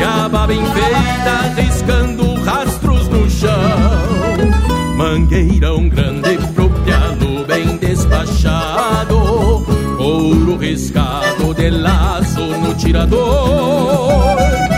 E 0.00 0.04
a 0.04 0.26
baba 0.26 0.54
enfeita, 0.54 1.52
riscando 1.54 2.42
rastros 2.42 3.06
no 3.08 3.28
chão. 3.28 4.96
Mangueirão 4.96 5.86
grande 5.86 6.38
pro 6.54 6.70
piano 6.70 7.44
bem 7.44 7.76
despachado. 7.76 9.18
Ouro 9.98 10.56
riscado 10.56 11.52
de 11.52 11.68
laço 11.68 12.40
no 12.40 12.74
tirador 12.74 14.73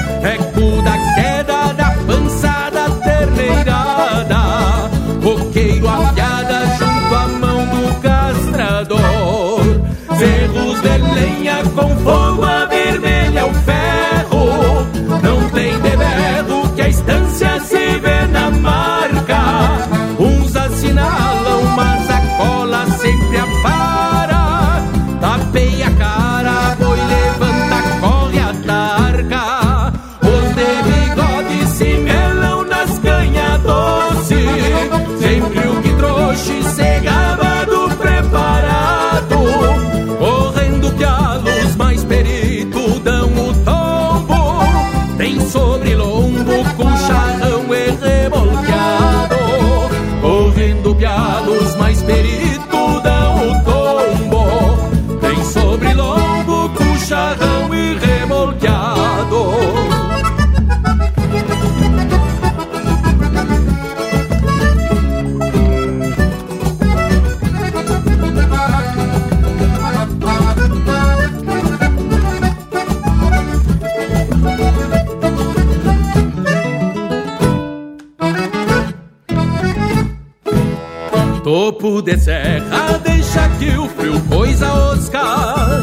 de 82.06 82.16
serra, 82.20 83.00
deixa 83.02 83.48
que 83.58 83.76
o 83.76 83.88
frio 83.88 84.20
coisa 84.28 84.72
oscar. 84.72 85.82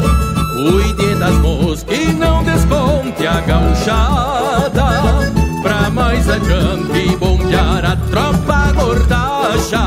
Cuide 0.54 1.14
das 1.16 1.34
moscas 1.34 1.98
e 1.98 2.12
não 2.14 2.42
desconte 2.42 3.26
a 3.26 3.40
gauchada. 3.42 5.32
Pra 5.62 5.90
mais 5.90 6.26
adiante 6.30 7.14
bombear 7.18 7.84
a 7.84 7.96
tropa 8.10 8.72
gordacha. 8.72 9.84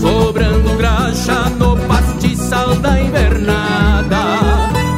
Sobrando 0.00 0.76
graxa 0.76 1.48
no 1.50 1.76
pastiçal 1.86 2.74
da 2.76 3.00
invernada. 3.00 4.16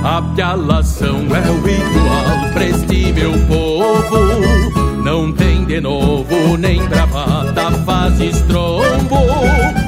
A 0.02 0.22
pialação 0.34 1.26
é 1.36 1.50
o 1.50 1.68
igual 1.68 2.52
pra 2.54 2.64
meu 3.12 3.32
povo. 3.46 5.02
Não 5.04 5.30
tem 5.30 5.66
de 5.66 5.78
novo 5.78 6.56
nem 6.56 6.82
bravata 6.88 7.70
faz 7.84 8.18
estrombo 8.18 9.83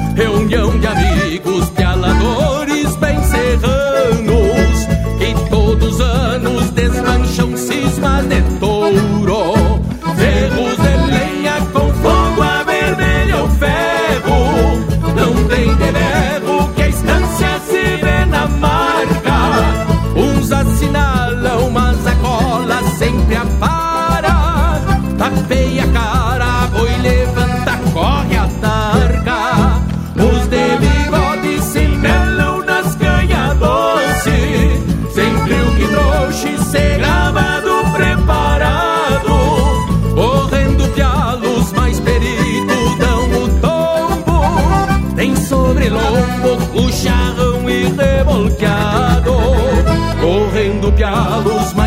Reunião 0.57 0.79
de 0.79 0.87
amigos 0.87 1.26
Correndo 50.97 51.43
pialos 51.43 51.73
mais 51.73 51.86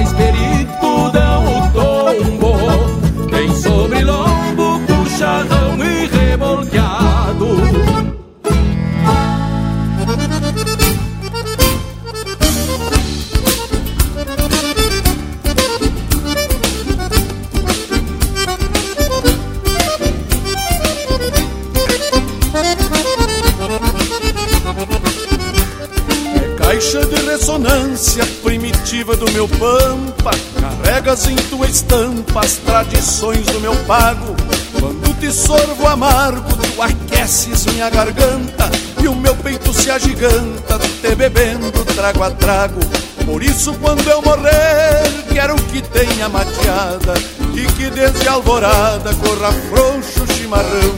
do 29.17 29.31
meu 29.33 29.49
pampa 29.49 30.31
Carregas 30.61 31.27
em 31.27 31.37
tua 31.37 31.67
estampa 31.67 32.41
as 32.41 32.57
tradições 32.57 33.47
do 33.47 33.61
meu 33.61 33.75
pago. 33.87 34.37
Quando 34.79 35.19
te 35.19 35.33
sorvo 35.33 35.87
amargo, 35.87 36.49
tu 36.57 36.83
aqueces 36.83 37.67
minha 37.67 37.89
garganta 37.91 38.71
E 39.03 39.09
o 39.09 39.15
meu 39.15 39.35
peito 39.37 39.73
se 39.73 39.91
agiganta, 39.91 40.79
te 40.79 41.15
bebendo 41.15 41.71
trago 42.01 42.23
a 42.23 42.31
trago. 42.31 42.81
Por 43.25 43.43
isso 43.43 43.75
quando 43.75 44.09
eu 44.09 44.23
morrer, 44.23 45.03
quero 45.33 45.55
que 45.55 45.83
tenha 45.83 46.29
mateada 46.29 47.15
E 47.55 47.67
que 47.73 47.91
desde 47.91 48.27
a 48.29 48.33
alvorada 48.33 49.15
corra 49.15 49.53
frouxo 49.69 50.23
o 50.23 50.35
chimarrão. 50.35 50.95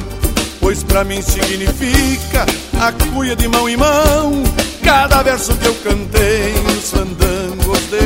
Pois 0.60 0.84
pra 0.84 1.02
mim 1.02 1.20
significa 1.20 2.46
a 2.80 2.92
cuia 3.12 3.34
de 3.34 3.48
mão 3.48 3.68
em 3.68 3.76
mão, 3.76 4.44
cada 4.82 5.22
verso 5.22 5.54
que 5.54 5.66
eu 5.66 5.74
cantei 5.76 6.54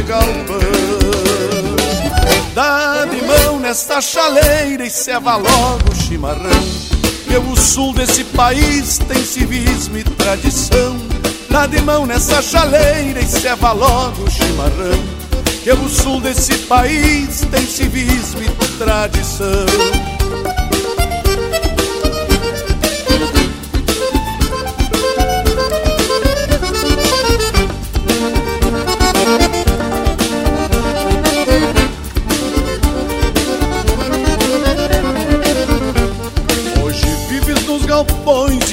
galpão. 0.03 0.61
Dá 2.55 3.05
de 3.05 3.23
mão 3.23 3.61
nesta 3.61 4.01
chaleira 4.01 4.87
e 4.87 4.91
ceva 4.91 5.37
logo 5.37 5.93
o 5.93 5.95
chimarrão, 5.95 6.65
que 7.29 7.37
o 7.37 7.57
sul 7.57 7.93
desse 7.93 8.25
país 8.25 8.99
tem 8.99 9.23
civismo 9.25 9.99
e 9.99 10.05
tradição. 10.05 10.97
Dá 11.51 11.67
de 11.67 11.81
mão 11.83 12.07
nessa 12.07 12.41
chaleira 12.41 13.21
e 13.21 13.27
ceva 13.27 13.73
logo 13.73 14.25
o 14.25 14.31
chimarrão, 14.31 15.05
que 15.63 15.71
o 15.71 15.89
sul 15.89 16.21
desse 16.21 16.57
país 16.61 17.43
tem 17.51 17.67
civismo 17.67 18.43
e 18.43 18.79
tradição. 18.79 20.16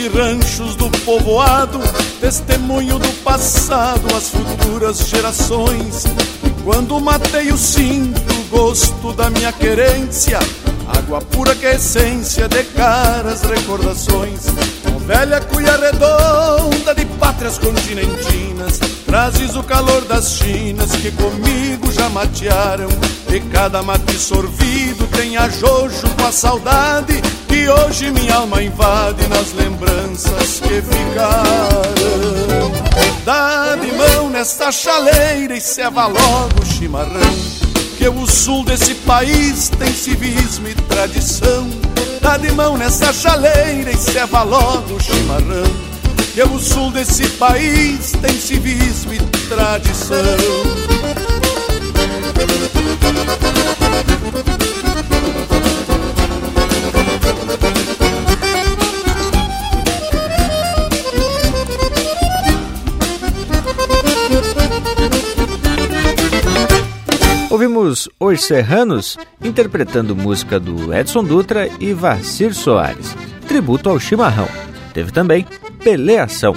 Galpões 0.04 0.08
e 0.08 0.08
ranchos 0.08 0.76
do 0.76 0.90
povoado, 1.02 1.80
testemunho 2.20 3.00
do 3.00 3.08
passado 3.24 4.04
às 4.16 4.30
futuras 4.30 5.08
gerações. 5.08 6.06
E 6.44 6.64
quando 6.64 7.00
matei 7.00 7.52
o 7.52 7.58
sinto 7.58 8.22
o 8.34 8.44
gosto 8.50 9.14
da 9.14 9.30
minha 9.30 9.52
querência, 9.52 10.40
água 10.88 11.22
pura 11.22 11.56
que 11.56 11.66
é 11.66 11.76
essência 11.76 12.48
de 12.48 12.64
caras 12.64 13.42
recordações. 13.42 14.46
Com 14.84 15.00
velha 15.00 15.40
cuia 15.42 15.78
redonda 15.78 16.94
de 16.96 17.06
pátrias 17.18 17.58
continentinas, 17.58 18.80
trazes 19.06 19.56
o 19.56 19.64
calor 19.64 20.02
das 20.06 20.38
chinas 20.38 20.92
que 20.92 21.12
comigo 21.12 21.92
já 21.92 22.10
matearam. 22.10 22.90
De 23.28 23.40
cada 23.52 23.82
mate 23.82 24.18
sorvido 24.18 25.08
tem 25.08 25.38
a 25.38 25.50
jojo 25.50 26.08
com 26.18 26.28
a 26.28 26.32
saudade 26.32 27.22
hoje 27.70 28.12
minha 28.12 28.36
alma 28.36 28.62
invade 28.64 29.28
nas 29.28 29.54
lembranças 29.54 30.60
que 30.60 30.82
ficaram. 30.82 32.72
Dá 33.26 33.76
de 33.76 33.92
mão 33.94 34.30
nesta 34.30 34.72
chaleira 34.72 35.56
e 35.56 35.62
ceva 35.62 36.08
logo 36.08 36.62
o 36.62 36.66
chimarrão, 36.66 37.36
que 37.98 38.08
o 38.08 38.28
sul 38.28 38.66
desse 38.66 38.96
país 38.96 39.70
tem 39.70 39.94
civismo 39.94 40.68
e 40.68 40.76
tradição. 40.76 41.70
Dá 42.22 42.38
de 42.38 42.52
mão 42.52 42.78
nessa 42.78 43.14
chaleira 43.14 43.92
e 43.92 43.98
ceva 43.98 44.44
logo 44.44 44.96
o 44.96 45.00
chimarrão, 45.00 45.64
que 46.34 46.44
o 46.44 46.60
sul 46.60 46.92
desse 46.92 47.28
país 47.30 48.12
tem 48.22 48.34
civismo 48.40 49.14
e 49.14 49.20
tradição. 49.48 50.18
Ouvimos 67.64 68.10
Os 68.20 68.44
Serranos 68.44 69.18
interpretando 69.42 70.14
música 70.14 70.60
do 70.60 70.94
Edson 70.94 71.24
Dutra 71.24 71.70
e 71.80 71.94
Vacir 71.94 72.54
Soares, 72.54 73.16
tributo 73.48 73.90
ao 73.90 73.98
chimarrão. 73.98 74.50
Teve 74.94 75.14
também 75.14 75.48
Peleação, 75.82 76.54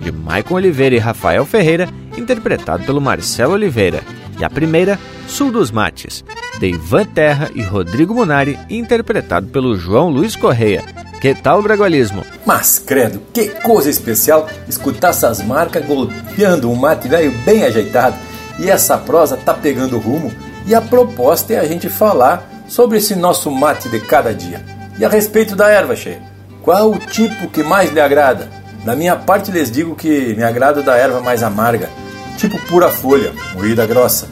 de 0.00 0.10
Maicon 0.10 0.54
Oliveira 0.54 0.94
e 0.94 0.98
Rafael 0.98 1.44
Ferreira, 1.44 1.86
interpretado 2.16 2.82
pelo 2.84 2.98
Marcelo 2.98 3.52
Oliveira. 3.52 4.00
E 4.40 4.44
a 4.44 4.48
primeira, 4.48 4.98
Sul 5.26 5.52
dos 5.52 5.70
Mates, 5.70 6.24
de 6.58 6.68
Ivan 6.68 7.04
Terra 7.04 7.50
e 7.54 7.60
Rodrigo 7.60 8.14
Munari, 8.14 8.58
interpretado 8.70 9.48
pelo 9.48 9.76
João 9.76 10.08
Luiz 10.08 10.34
Correia. 10.34 10.82
Que 11.20 11.34
tal 11.34 11.58
o 11.58 11.62
bragualismo? 11.62 12.24
Mas 12.46 12.78
credo, 12.78 13.20
que 13.34 13.48
coisa 13.48 13.90
especial 13.90 14.48
escutar 14.66 15.10
essas 15.10 15.42
marcas 15.42 15.84
golpeando 15.84 16.70
um 16.70 16.74
mate 16.74 17.06
velho 17.06 17.32
bem 17.44 17.64
ajeitado. 17.64 18.27
E 18.58 18.70
essa 18.70 18.98
prosa 18.98 19.36
tá 19.36 19.54
pegando 19.54 19.98
rumo 19.98 20.32
e 20.66 20.74
a 20.74 20.80
proposta 20.80 21.52
é 21.54 21.58
a 21.58 21.64
gente 21.64 21.88
falar 21.88 22.48
sobre 22.68 22.98
esse 22.98 23.14
nosso 23.14 23.50
mate 23.50 23.88
de 23.88 24.00
cada 24.00 24.34
dia. 24.34 24.62
E 24.98 25.04
a 25.04 25.08
respeito 25.08 25.54
da 25.54 25.68
erva, 25.68 25.94
cheia, 25.94 26.20
qual 26.62 26.90
o 26.90 26.98
tipo 26.98 27.48
que 27.48 27.62
mais 27.62 27.90
lhe 27.92 28.00
agrada? 28.00 28.48
Da 28.84 28.94
minha 28.94 29.16
parte 29.16 29.50
lhes 29.50 29.70
digo 29.70 29.94
que 29.94 30.34
me 30.34 30.42
agrada 30.42 30.82
da 30.82 30.96
erva 30.96 31.20
mais 31.20 31.42
amarga, 31.42 31.88
tipo 32.36 32.58
pura 32.66 32.88
folha, 32.88 33.32
moída 33.54 33.86
grossa. 33.86 34.26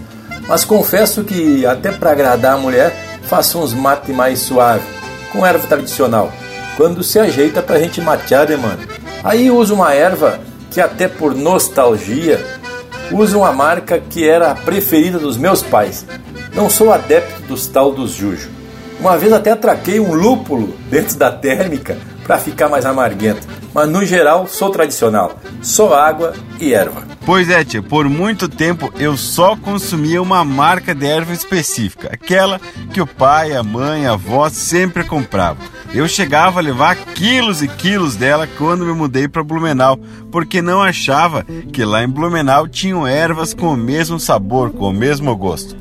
Mas 0.48 0.64
confesso 0.64 1.24
que 1.24 1.64
até 1.64 1.90
para 1.90 2.12
agradar 2.12 2.54
a 2.54 2.58
mulher, 2.58 2.94
faço 3.22 3.58
uns 3.58 3.72
mate 3.72 4.12
mais 4.12 4.40
suave, 4.40 4.84
com 5.32 5.44
erva 5.44 5.66
tradicional, 5.66 6.32
quando 6.76 7.02
se 7.02 7.18
ajeita 7.18 7.62
pra 7.62 7.78
gente 7.78 8.00
matear, 8.00 8.48
né, 8.48 8.56
mano? 8.56 8.78
Aí 9.24 9.50
uso 9.50 9.74
uma 9.74 9.92
erva 9.92 10.38
que 10.70 10.80
até 10.80 11.08
por 11.08 11.34
nostalgia, 11.34 12.44
uso 13.12 13.38
uma 13.38 13.52
marca 13.52 13.98
que 13.98 14.28
era 14.28 14.50
a 14.50 14.54
preferida 14.54 15.18
dos 15.18 15.36
meus 15.36 15.62
pais. 15.62 16.04
Não 16.54 16.68
sou 16.68 16.92
adepto 16.92 17.42
dos 17.42 17.66
tal 17.66 17.92
dos 17.92 18.12
Jujo. 18.12 18.50
Uma 18.98 19.16
vez 19.18 19.32
até 19.32 19.52
atraquei 19.52 20.00
um 20.00 20.14
lúpulo 20.14 20.76
dentro 20.90 21.16
da 21.16 21.30
térmica 21.30 21.98
para 22.26 22.38
ficar 22.38 22.68
mais 22.68 22.86
amarguento. 22.86 23.46
Mas 23.76 23.90
no 23.90 24.06
geral 24.06 24.46
sou 24.46 24.70
tradicional, 24.70 25.38
só 25.60 25.92
água 25.92 26.32
e 26.58 26.72
erva. 26.72 27.02
Pois 27.26 27.50
é, 27.50 27.62
tia, 27.62 27.82
por 27.82 28.08
muito 28.08 28.48
tempo 28.48 28.90
eu 28.98 29.18
só 29.18 29.54
consumia 29.54 30.22
uma 30.22 30.42
marca 30.46 30.94
de 30.94 31.04
erva 31.04 31.34
específica, 31.34 32.08
aquela 32.10 32.58
que 32.90 33.02
o 33.02 33.06
pai, 33.06 33.54
a 33.54 33.62
mãe, 33.62 34.06
a 34.06 34.14
avó 34.14 34.48
sempre 34.48 35.04
compravam. 35.04 35.62
Eu 35.92 36.08
chegava 36.08 36.58
a 36.58 36.62
levar 36.62 36.96
quilos 36.96 37.60
e 37.60 37.68
quilos 37.68 38.16
dela 38.16 38.48
quando 38.56 38.86
me 38.86 38.94
mudei 38.94 39.28
para 39.28 39.44
Blumenau, 39.44 40.00
porque 40.32 40.62
não 40.62 40.82
achava 40.82 41.44
que 41.70 41.84
lá 41.84 42.02
em 42.02 42.08
Blumenau 42.08 42.66
tinham 42.66 43.06
ervas 43.06 43.52
com 43.52 43.74
o 43.74 43.76
mesmo 43.76 44.18
sabor, 44.18 44.70
com 44.70 44.88
o 44.88 44.94
mesmo 44.94 45.36
gosto. 45.36 45.76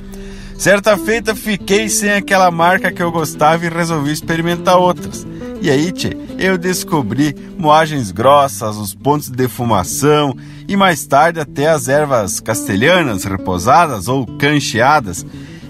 Certa 0.58 0.98
feita 0.98 1.34
fiquei 1.34 1.88
sem 1.88 2.12
aquela 2.12 2.52
marca 2.52 2.92
que 2.92 3.02
eu 3.02 3.10
gostava 3.10 3.66
e 3.66 3.70
resolvi 3.70 4.12
experimentar 4.12 4.78
outras. 4.78 5.26
E 5.66 5.72
aí, 5.72 5.92
tchê, 5.92 6.16
eu 6.38 6.60
descobri 6.60 7.36
moagens 7.58 8.12
grossas, 8.12 8.78
os 8.78 8.94
pontos 8.94 9.32
de 9.32 9.36
defumação 9.36 10.38
e 10.68 10.78
mais 10.78 11.08
tarde 11.08 11.40
até 11.40 11.68
as 11.68 11.88
ervas 11.88 12.40
castelhanas, 12.40 13.24
reposadas 13.24 14.08
ou 14.08 14.28
cancheadas. 14.28 15.26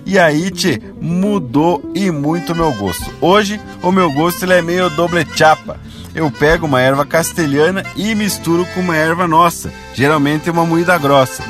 E 0.06 0.20
aí, 0.20 0.52
tchê, 0.52 0.82
mudou 1.00 1.93
e 1.96 2.12
muito 2.12 2.54
meu 2.54 2.74
gosto. 2.74 3.10
Hoje, 3.22 3.58
o 3.82 3.89
meu 3.89 4.12
gosto 4.12 4.43
ele 4.43 4.56
é 4.56 4.62
meio 4.62 4.89
doble 4.89 5.26
chapa. 5.34 5.80
Eu 6.14 6.30
pego 6.30 6.66
uma 6.66 6.82
erva 6.82 7.06
castelhana 7.06 7.82
e 7.96 8.14
misturo 8.16 8.68
com 8.74 8.82
uma 8.82 8.98
erva 8.98 9.26
nossa, 9.26 9.72
geralmente 9.93 10.50
uma 10.50 10.66
moída 10.66 10.98
grossa. 10.98 11.41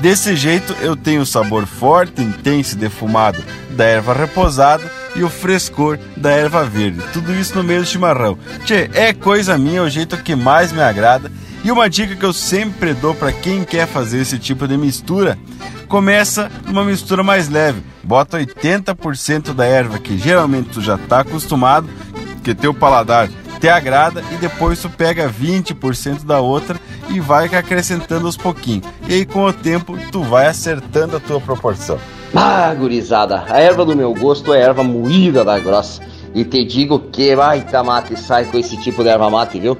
Desse 0.00 0.34
jeito 0.34 0.72
eu 0.80 0.96
tenho 0.96 1.22
o 1.22 1.26
sabor 1.26 1.66
forte, 1.66 2.20
intenso 2.20 2.74
e 2.74 2.78
defumado 2.78 3.40
da 3.70 3.84
erva 3.84 4.12
reposada 4.12 4.90
e 5.14 5.22
o 5.22 5.28
frescor 5.28 5.98
da 6.16 6.30
erva 6.30 6.64
verde. 6.64 7.00
Tudo 7.12 7.34
isso 7.34 7.54
no 7.54 7.64
meio 7.64 7.80
do 7.80 7.86
chimarrão. 7.86 8.38
Tchê, 8.64 8.90
é 8.94 9.12
coisa 9.12 9.58
minha, 9.58 9.78
é 9.78 9.82
o 9.82 9.88
jeito 9.88 10.16
que 10.16 10.34
mais 10.34 10.72
me 10.72 10.80
agrada. 10.82 11.30
E 11.64 11.70
uma 11.70 11.88
dica 11.88 12.16
que 12.16 12.24
eu 12.24 12.32
sempre 12.32 12.92
dou 12.92 13.14
para 13.14 13.32
quem 13.32 13.62
quer 13.64 13.86
fazer 13.86 14.20
esse 14.20 14.38
tipo 14.38 14.66
de 14.66 14.76
mistura, 14.76 15.38
começa 15.86 16.50
numa 16.66 16.84
mistura 16.84 17.22
mais 17.22 17.48
leve. 17.48 17.82
Bota 18.02 18.38
80% 18.38 19.52
da 19.52 19.64
erva 19.64 19.98
que 19.98 20.18
geralmente 20.18 20.70
tu 20.70 20.80
já 20.80 20.96
está 20.96 21.20
acostumado, 21.20 21.88
que 22.42 22.54
teu 22.54 22.74
paladar 22.74 23.28
te 23.60 23.68
agrada 23.68 24.24
e 24.32 24.36
depois 24.38 24.80
tu 24.80 24.90
pega 24.90 25.30
20% 25.30 26.24
da 26.24 26.40
outra 26.40 26.80
e 27.08 27.20
vai 27.20 27.46
acrescentando 27.46 28.26
aos 28.26 28.36
pouquinhos. 28.36 28.84
E 29.06 29.14
aí 29.14 29.24
com 29.24 29.44
o 29.44 29.52
tempo 29.52 29.96
tu 30.10 30.24
vai 30.24 30.48
acertando 30.48 31.16
a 31.16 31.20
tua 31.20 31.40
proporção. 31.40 32.00
Ah, 32.34 32.72
gurizada, 32.74 33.44
a 33.46 33.60
erva 33.60 33.84
do 33.84 33.94
meu 33.94 34.14
gosto 34.14 34.54
é 34.54 34.60
erva 34.62 34.82
moída 34.82 35.44
da 35.44 35.58
grossa. 35.58 36.00
E 36.34 36.44
te 36.44 36.64
digo 36.64 36.98
que 36.98 37.36
baita 37.36 37.84
mate 37.84 38.18
sai 38.18 38.46
com 38.46 38.56
esse 38.56 38.74
tipo 38.78 39.02
de 39.02 39.10
erva 39.10 39.28
mate, 39.28 39.60
viu? 39.60 39.76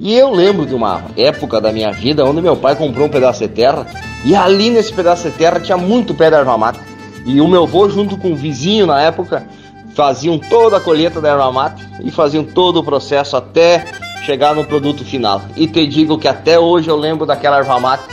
E 0.00 0.16
eu 0.16 0.30
lembro 0.30 0.64
de 0.64 0.74
uma 0.74 1.02
época 1.14 1.60
da 1.60 1.70
minha 1.70 1.92
vida 1.92 2.24
onde 2.24 2.40
meu 2.40 2.56
pai 2.56 2.74
comprou 2.74 3.06
um 3.06 3.10
pedaço 3.10 3.40
de 3.40 3.48
terra 3.48 3.86
e 4.24 4.34
ali 4.34 4.70
nesse 4.70 4.90
pedaço 4.94 5.28
de 5.28 5.36
terra 5.36 5.60
tinha 5.60 5.76
muito 5.76 6.14
pé 6.14 6.30
de 6.30 6.36
erva 6.36 6.56
mate. 6.56 6.80
E 7.26 7.38
o 7.38 7.46
meu 7.46 7.64
avô, 7.64 7.86
junto 7.90 8.16
com 8.16 8.32
o 8.32 8.36
vizinho 8.36 8.86
na 8.86 8.98
época, 9.02 9.46
faziam 9.94 10.38
toda 10.38 10.78
a 10.78 10.80
colheita 10.80 11.20
da 11.20 11.28
erva 11.28 11.52
mate 11.52 11.86
e 12.02 12.10
faziam 12.10 12.42
todo 12.42 12.78
o 12.78 12.82
processo 12.82 13.36
até 13.36 13.84
chegar 14.24 14.54
no 14.54 14.64
produto 14.64 15.04
final. 15.04 15.42
E 15.54 15.66
te 15.66 15.86
digo 15.86 16.16
que 16.16 16.28
até 16.28 16.58
hoje 16.58 16.88
eu 16.88 16.96
lembro 16.96 17.26
daquela 17.26 17.58
erva 17.58 17.78
mate 17.78 18.04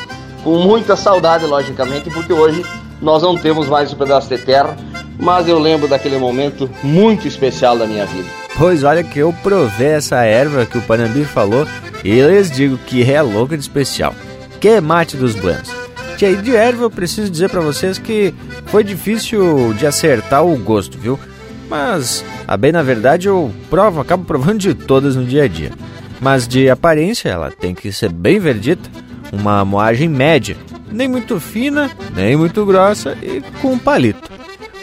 com 0.44 0.58
muita 0.58 0.98
saudade, 0.98 1.46
logicamente, 1.46 2.10
porque 2.10 2.34
hoje 2.34 2.66
nós 3.02 3.24
não 3.24 3.38
temos 3.38 3.68
mais 3.68 3.92
um 3.94 3.98
pedaço 3.98 4.30
de 4.30 4.38
terra, 4.38 4.76
mas 5.20 5.48
eu 5.48 5.60
lembro 5.60 5.88
daquele 5.88 6.18
momento 6.18 6.70
muito 6.84 7.28
especial 7.28 7.78
da 7.78 7.86
minha 7.86 8.06
vida. 8.06 8.28
Pois 8.58 8.84
olha 8.84 9.04
que 9.04 9.20
eu 9.20 9.34
provei 9.44 9.90
essa 9.90 10.24
erva 10.24 10.66
que 10.66 10.78
o 10.78 10.82
Panambi 10.82 11.24
falou 11.26 11.68
e 12.04 12.22
lhes 12.22 12.50
digo 12.50 12.78
que 12.78 13.04
é 13.04 13.22
louca 13.22 13.56
de 13.56 13.62
especial. 13.62 14.16
Que 14.60 14.82
mate 14.82 15.16
dos 15.16 15.36
buenos. 15.36 15.70
Tia, 16.18 16.36
de 16.36 16.56
erva 16.56 16.84
eu 16.84 16.90
preciso 16.90 17.30
dizer 17.30 17.50
para 17.50 17.62
vocês 17.62 18.00
que 18.00 18.34
foi 18.66 18.84
difícil 18.84 19.74
de 19.76 19.86
acertar 19.86 20.44
o 20.44 20.58
gosto, 20.58 20.98
viu? 20.98 21.20
Mas, 21.70 22.26
a 22.48 22.58
bem 22.58 22.72
na 22.72 22.82
verdade, 22.82 23.28
eu 23.28 23.52
provo, 23.70 24.02
acabo 24.02 24.26
provando 24.26 24.60
de 24.60 24.74
todas 24.74 25.16
no 25.16 25.26
dia 25.26 25.44
a 25.44 25.48
dia. 25.48 25.72
Mas 26.20 26.48
de 26.48 26.70
aparência, 26.70 27.30
ela 27.30 27.52
tem 27.52 27.76
que 27.76 27.92
ser 27.92 28.12
bem 28.12 28.40
verdita, 28.40 28.90
uma 29.32 29.64
moagem 29.64 30.10
média, 30.10 30.58
nem 30.92 31.08
muito 31.08 31.40
fina, 31.40 31.90
nem 32.16 32.36
muito 32.36 32.66
grossa 32.66 33.18
e 33.22 33.42
com 33.62 33.74
um 33.74 33.80
palito. 33.80 34.30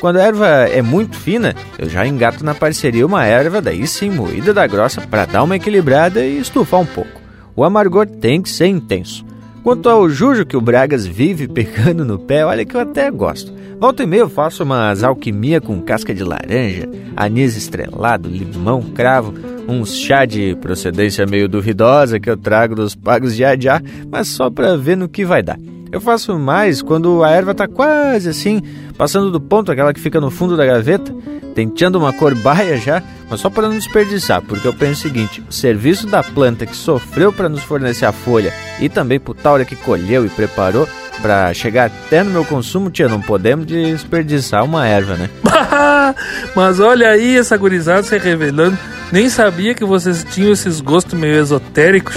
Quando 0.00 0.16
a 0.16 0.22
erva 0.22 0.46
é 0.46 0.82
muito 0.82 1.16
fina, 1.16 1.54
eu 1.78 1.88
já 1.88 2.06
engato 2.06 2.44
na 2.44 2.54
parceria 2.54 3.06
uma 3.06 3.24
erva 3.24 3.62
daí 3.62 3.86
sim 3.86 4.10
moída 4.10 4.52
da 4.52 4.66
grossa 4.66 5.00
para 5.00 5.24
dar 5.24 5.42
uma 5.42 5.56
equilibrada 5.56 6.24
e 6.24 6.38
estufar 6.38 6.80
um 6.80 6.86
pouco. 6.86 7.22
O 7.56 7.64
amargor 7.64 8.06
tem 8.06 8.42
que 8.42 8.50
ser 8.50 8.66
intenso. 8.66 9.24
Quanto 9.62 9.88
ao 9.88 10.10
jujo 10.10 10.44
que 10.44 10.56
o 10.56 10.60
Bragas 10.60 11.06
vive 11.06 11.48
pegando 11.48 12.04
no 12.04 12.18
pé, 12.18 12.44
olha 12.44 12.66
que 12.66 12.76
eu 12.76 12.80
até 12.80 13.10
gosto. 13.10 13.50
Volta 13.80 14.02
e 14.02 14.06
meia 14.06 14.20
eu 14.20 14.28
faço 14.28 14.62
umas 14.62 15.02
alquimia 15.02 15.60
com 15.60 15.80
casca 15.80 16.14
de 16.14 16.22
laranja, 16.22 16.88
anis 17.16 17.56
estrelado, 17.56 18.28
limão, 18.28 18.82
cravo, 18.82 19.34
uns 19.66 19.96
chá 19.96 20.24
de 20.24 20.54
procedência 20.56 21.26
meio 21.26 21.48
duvidosa 21.48 22.20
que 22.20 22.28
eu 22.28 22.36
trago 22.36 22.74
dos 22.74 22.94
pagos 22.94 23.34
de 23.34 23.44
adiar, 23.44 23.82
mas 24.10 24.28
só 24.28 24.50
para 24.50 24.76
ver 24.76 24.96
no 24.96 25.08
que 25.08 25.24
vai 25.24 25.42
dar. 25.42 25.58
Eu 25.94 26.00
faço 26.00 26.36
mais 26.36 26.82
quando 26.82 27.22
a 27.22 27.30
erva 27.30 27.54
tá 27.54 27.68
quase 27.68 28.28
assim, 28.28 28.60
passando 28.98 29.30
do 29.30 29.40
ponto, 29.40 29.70
aquela 29.70 29.94
que 29.94 30.00
fica 30.00 30.20
no 30.20 30.28
fundo 30.28 30.56
da 30.56 30.66
gaveta, 30.66 31.14
tentando 31.54 32.00
uma 32.00 32.12
cor 32.12 32.34
baia 32.34 32.76
já, 32.76 33.00
mas 33.30 33.38
só 33.38 33.48
para 33.48 33.68
não 33.68 33.76
desperdiçar, 33.76 34.42
porque 34.42 34.66
eu 34.66 34.72
penso 34.74 34.92
o 34.98 35.02
seguinte: 35.08 35.40
o 35.48 35.52
serviço 35.52 36.08
da 36.08 36.20
planta 36.20 36.66
que 36.66 36.74
sofreu 36.74 37.32
para 37.32 37.48
nos 37.48 37.62
fornecer 37.62 38.06
a 38.06 38.10
folha 38.10 38.52
e 38.80 38.88
também 38.88 39.20
pro 39.20 39.34
Taura 39.34 39.64
que 39.64 39.76
colheu 39.76 40.26
e 40.26 40.28
preparou 40.28 40.88
para 41.22 41.54
chegar 41.54 41.86
até 41.86 42.24
no 42.24 42.32
meu 42.32 42.44
consumo, 42.44 42.90
tia, 42.90 43.08
não 43.08 43.22
podemos 43.22 43.64
desperdiçar 43.64 44.64
uma 44.64 44.88
erva, 44.88 45.14
né? 45.14 45.30
mas 46.56 46.80
olha 46.80 47.10
aí 47.10 47.36
essa 47.38 47.56
gurizada 47.56 48.02
se 48.02 48.18
revelando. 48.18 48.76
Nem 49.12 49.28
sabia 49.28 49.76
que 49.76 49.84
vocês 49.84 50.26
tinham 50.28 50.50
esses 50.50 50.80
gostos 50.80 51.16
meio 51.16 51.36
esotéricos. 51.36 52.16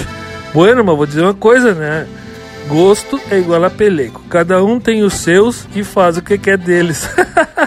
Bueno, 0.52 0.84
mas 0.84 0.98
vou 0.98 1.06
dizer 1.06 1.22
uma 1.22 1.36
coisa, 1.36 1.76
né? 1.76 2.08
Gosto 2.68 3.20
é 3.32 3.40
igual 3.40 3.64
a 3.64 3.70
pelego. 3.70 4.22
Cada 4.30 4.64
um 4.64 4.80
tem 4.80 5.02
os 5.02 5.14
seus 5.14 5.66
e 5.74 5.84
faz 5.84 6.18
o 6.18 6.22
que 6.22 6.38
quer 6.38 6.58
deles. 6.58 7.10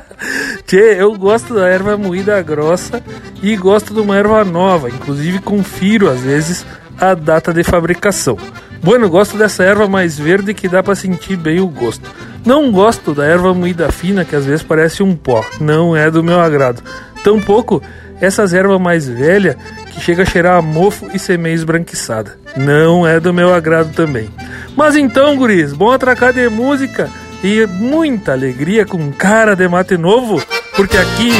Tchê, 0.67 0.97
eu 0.99 1.17
gosto 1.17 1.55
da 1.55 1.67
erva 1.67 1.97
moída 1.97 2.41
grossa 2.43 3.03
e 3.43 3.57
gosto 3.57 3.95
de 3.95 4.01
uma 4.01 4.17
erva 4.17 4.45
nova. 4.45 4.91
Inclusive 4.91 5.39
confiro 5.41 6.09
às 6.11 6.21
vezes 6.21 6.67
a 6.99 7.15
data 7.15 7.53
de 7.53 7.65
fabricação. 7.65 8.37
Bueno, 8.83 9.09
gosto 9.09 9.39
dessa 9.39 9.65
erva 9.65 9.89
mais 9.89 10.19
verde 10.19 10.53
que 10.53 10.69
dá 10.69 10.83
para 10.83 10.95
sentir 10.95 11.37
bem 11.37 11.61
o 11.61 11.69
gosto. 11.69 12.11
Não 12.45 12.71
gosto 12.71 13.15
da 13.15 13.25
erva 13.25 13.55
moída 13.55 13.91
fina 13.91 14.25
que 14.25 14.37
às 14.37 14.45
vezes 14.45 14.63
parece 14.63 15.03
um 15.03 15.17
pó. 15.17 15.45
Não 15.59 15.97
é 15.97 16.11
do 16.11 16.23
meu 16.23 16.41
agrado. 16.41 16.83
Tampouco 17.25 17.83
essas 18.21 18.53
ervas 18.53 18.81
mais 18.81 19.09
velhas 19.09 19.57
chega 20.01 20.23
a 20.23 20.27
cheirar 20.27 20.57
a 20.57 20.63
mofo 20.63 21.09
e 21.15 21.19
ser 21.19 21.39
meio 21.39 21.55
esbranquiçada. 21.55 22.39
Não 22.57 23.07
é 23.07 23.21
do 23.21 23.33
meu 23.33 23.55
agrado 23.55 23.93
também. 23.93 24.29
Mas 24.77 24.97
então, 24.97 25.37
guris, 25.37 25.73
bom 25.73 25.91
atracar 25.91 26.33
de 26.33 26.49
música 26.49 27.09
e 27.43 27.67
muita 27.67 28.33
alegria 28.33 28.85
com 28.85 29.13
cara 29.13 29.55
de 29.55 29.69
mate 29.69 29.97
novo, 29.97 30.43
porque 30.77 30.97
aqui, 30.97 31.31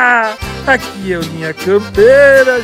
aqui 0.66 1.12
é 1.12 1.18
o 1.18 1.22
Linha 1.22 1.54
Campeira, 1.54 2.60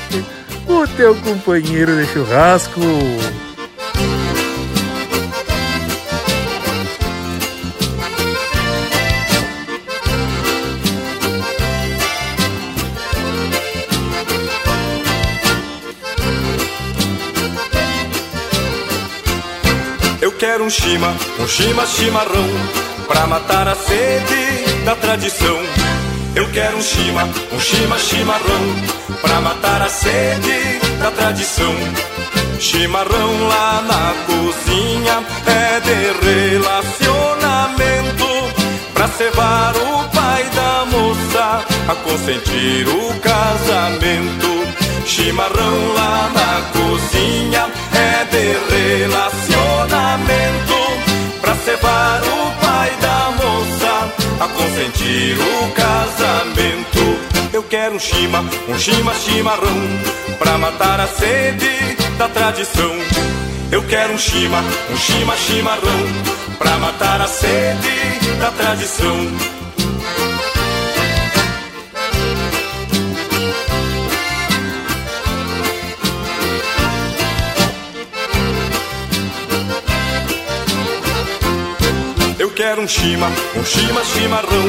o 0.66 0.86
teu 0.88 1.14
companheiro 1.16 1.96
de 1.96 2.06
churrasco. 2.06 2.80
Um 20.62 20.70
chima, 20.70 21.14
um 21.40 21.48
chima 21.48 21.84
chimarrão, 21.86 22.48
pra 23.08 23.26
matar 23.26 23.66
a 23.66 23.74
sede 23.74 24.84
da 24.84 24.94
tradição. 24.94 25.58
Eu 26.36 26.48
quero 26.52 26.76
um 26.76 26.82
chima, 26.82 27.28
um 27.52 27.58
chima 27.58 27.98
chimarrão, 27.98 28.76
pra 29.20 29.40
matar 29.40 29.82
a 29.82 29.88
sede 29.88 30.78
da 31.00 31.10
tradição. 31.10 31.74
Chimarrão 32.60 33.48
lá 33.48 33.82
na 33.82 34.14
cozinha 34.26 35.24
é 35.46 35.80
de 35.80 36.12
relacionamento, 36.28 38.28
pra 38.94 39.08
cevar 39.08 39.74
o 39.76 40.04
pai 40.14 40.44
da 40.54 40.86
moça, 40.86 41.64
a 41.88 41.94
consentir 41.96 42.86
o 42.88 43.12
casamento. 43.20 44.62
Chimarrão 45.04 45.92
lá 45.94 46.30
na 46.32 46.62
cozinha 46.70 47.68
é 47.94 48.24
de 48.24 48.56
relacionamento 48.74 50.74
Pra 51.40 51.54
cevar 51.56 52.22
o 52.22 52.52
pai 52.64 52.90
da 53.00 53.32
moça 53.32 54.12
A 54.40 54.48
consentir 54.48 55.36
o 55.38 55.72
casamento. 55.72 57.18
Eu 57.52 57.62
quero 57.62 57.94
um 57.94 57.98
chima, 57.98 58.44
um 58.68 58.78
chima 58.78 59.14
chimarrão 59.14 59.98
Pra 60.38 60.58
matar 60.58 61.00
a 61.00 61.06
sede 61.06 61.96
da 62.18 62.28
tradição. 62.28 62.92
Eu 63.70 63.82
quero 63.84 64.12
um 64.12 64.18
chima, 64.18 64.62
um 64.90 64.96
chima 64.96 65.34
chimarrão 65.36 66.06
Pra 66.58 66.76
matar 66.78 67.20
a 67.20 67.26
sede 67.26 68.36
da 68.38 68.50
tradição 68.50 69.61
quero 82.72 82.84
um 82.84 82.88
chima, 82.88 83.30
um 83.54 83.64
chima 83.66 84.02
chimarrão, 84.02 84.64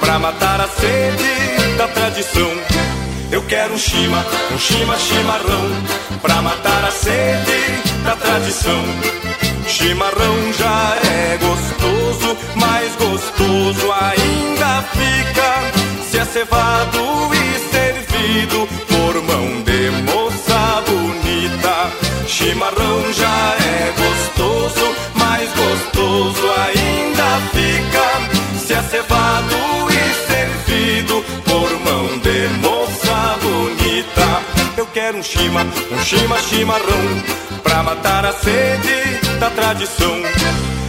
pra 0.00 0.18
matar 0.18 0.60
a 0.60 0.66
sede 0.66 1.76
da 1.78 1.86
tradição. 1.86 2.50
Eu 3.30 3.40
quero 3.42 3.74
um 3.74 3.78
chima, 3.78 4.26
um 4.52 4.58
chima 4.58 4.98
chimarrão, 4.98 5.70
pra 6.20 6.42
matar 6.42 6.84
a 6.84 6.90
sede 6.90 8.02
da 8.02 8.16
tradição. 8.16 8.82
Chimarrão 9.68 10.52
já 10.58 10.96
é 11.08 11.38
gostoso, 11.38 12.36
mais 12.56 12.96
gostoso 12.96 13.92
ainda 13.92 14.82
fica 14.90 16.02
se 16.10 16.18
é 16.18 16.24
cevado 16.24 16.98
e 17.32 17.70
servido 17.70 18.68
por 18.88 19.22
mão 19.22 19.62
de 19.62 19.90
moça 20.10 20.82
bonita. 20.84 21.92
Chimarrão 22.26 23.12
já 23.12 23.54
é 23.60 23.94
gostoso, 24.02 24.96
mais 25.36 25.50
gostoso 25.52 26.50
ainda 26.66 27.40
fica 27.52 28.58
se 28.58 28.72
é 28.72 28.82
cevado 28.82 29.56
e 29.90 30.26
servido 30.26 31.22
por 31.44 31.70
mão 31.80 32.18
de 32.18 32.48
moça 32.66 33.36
bonita. 33.42 34.42
Eu 34.78 34.86
quero 34.86 35.18
um 35.18 35.22
chima, 35.22 35.66
um 35.92 36.04
chima 36.04 36.38
chimarrão 36.38 37.22
pra 37.62 37.82
matar 37.82 38.24
a 38.24 38.32
sede 38.32 39.38
da 39.38 39.50
tradição. 39.50 40.16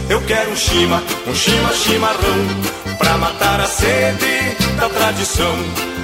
Eu 0.08 0.22
quero 0.22 0.50
um 0.50 0.56
chima, 0.56 1.02
um 1.26 1.34
chima 1.34 1.72
chimarrão 1.74 2.96
pra 2.96 3.18
matar 3.18 3.60
a 3.60 3.66
sede 3.66 4.56
da 4.80 4.88
tradição. 4.88 5.97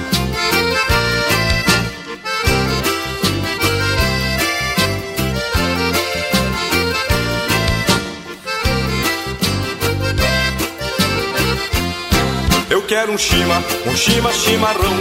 Eu 12.67 12.81
quero 12.81 13.11
um 13.11 13.17
chima, 13.17 13.63
um 13.85 13.95
chima 13.95 14.33
chimarrão, 14.33 14.97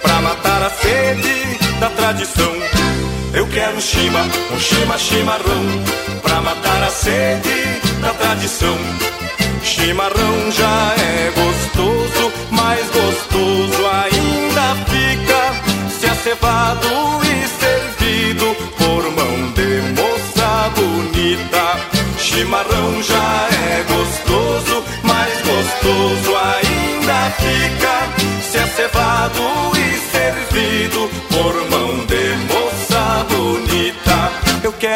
pra 0.00 0.20
matar 0.20 0.62
a 0.62 0.70
sede 0.70 1.58
da 1.80 1.90
tradição. 1.90 2.52
Eu 3.34 3.48
quero 3.48 3.76
um 3.76 3.80
chima, 3.80 4.20
um 4.52 4.60
chima 4.60 4.96
chimarrão, 4.96 5.64
pra 6.22 6.40
matar 6.40 6.82
a 6.84 6.90
sede 6.90 7.80
da 8.00 8.10
tradição. 8.10 8.78
Chimarrão 9.64 10.52
já 10.52 10.94
é 10.98 11.32
gostoso, 11.34 12.32
mais 12.50 12.86
gostoso 12.90 13.86
ainda 13.86 14.76
fica 14.86 15.90
se 15.90 16.06
é 16.06 16.14
cevado 16.14 16.88
e 17.24 17.48
servido 17.58 18.54
por 18.78 19.02
mão 19.10 19.52
de 19.52 20.00
moça 20.00 20.70
bonita. 20.76 21.76
Chimarrão 22.18 23.02
já 23.02 23.48
é 23.48 23.49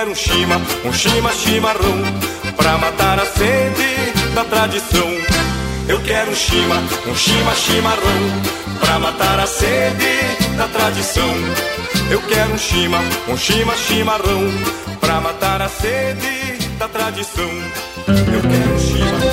quero 0.04 0.10
um 0.10 0.14
chima, 0.14 0.60
um 0.84 0.92
chima 0.92 1.32
chimarrão, 1.32 2.02
pra 2.56 2.76
matar 2.76 3.18
a 3.18 3.24
sede 3.24 4.34
da 4.34 4.44
tradição. 4.44 5.08
Eu 5.88 5.98
quero 6.02 6.30
um 6.30 6.34
chima, 6.34 6.76
um 7.06 7.14
chima 7.14 7.54
chimarrão, 7.54 8.42
pra 8.80 8.98
matar 8.98 9.40
a 9.40 9.46
sede 9.46 10.56
da 10.58 10.68
tradição. 10.68 11.34
Eu 12.10 12.20
quero 12.22 12.52
um 12.52 12.58
chima, 12.58 12.98
um 13.28 13.36
chima 13.36 13.74
chimarrão, 13.76 14.42
pra 15.00 15.20
matar 15.22 15.62
a 15.62 15.68
sede 15.68 16.58
da 16.78 16.86
tradição. 16.88 17.50
Eu 18.06 18.42
quero 18.42 18.74
um 18.74 18.80
chima, 18.80 19.23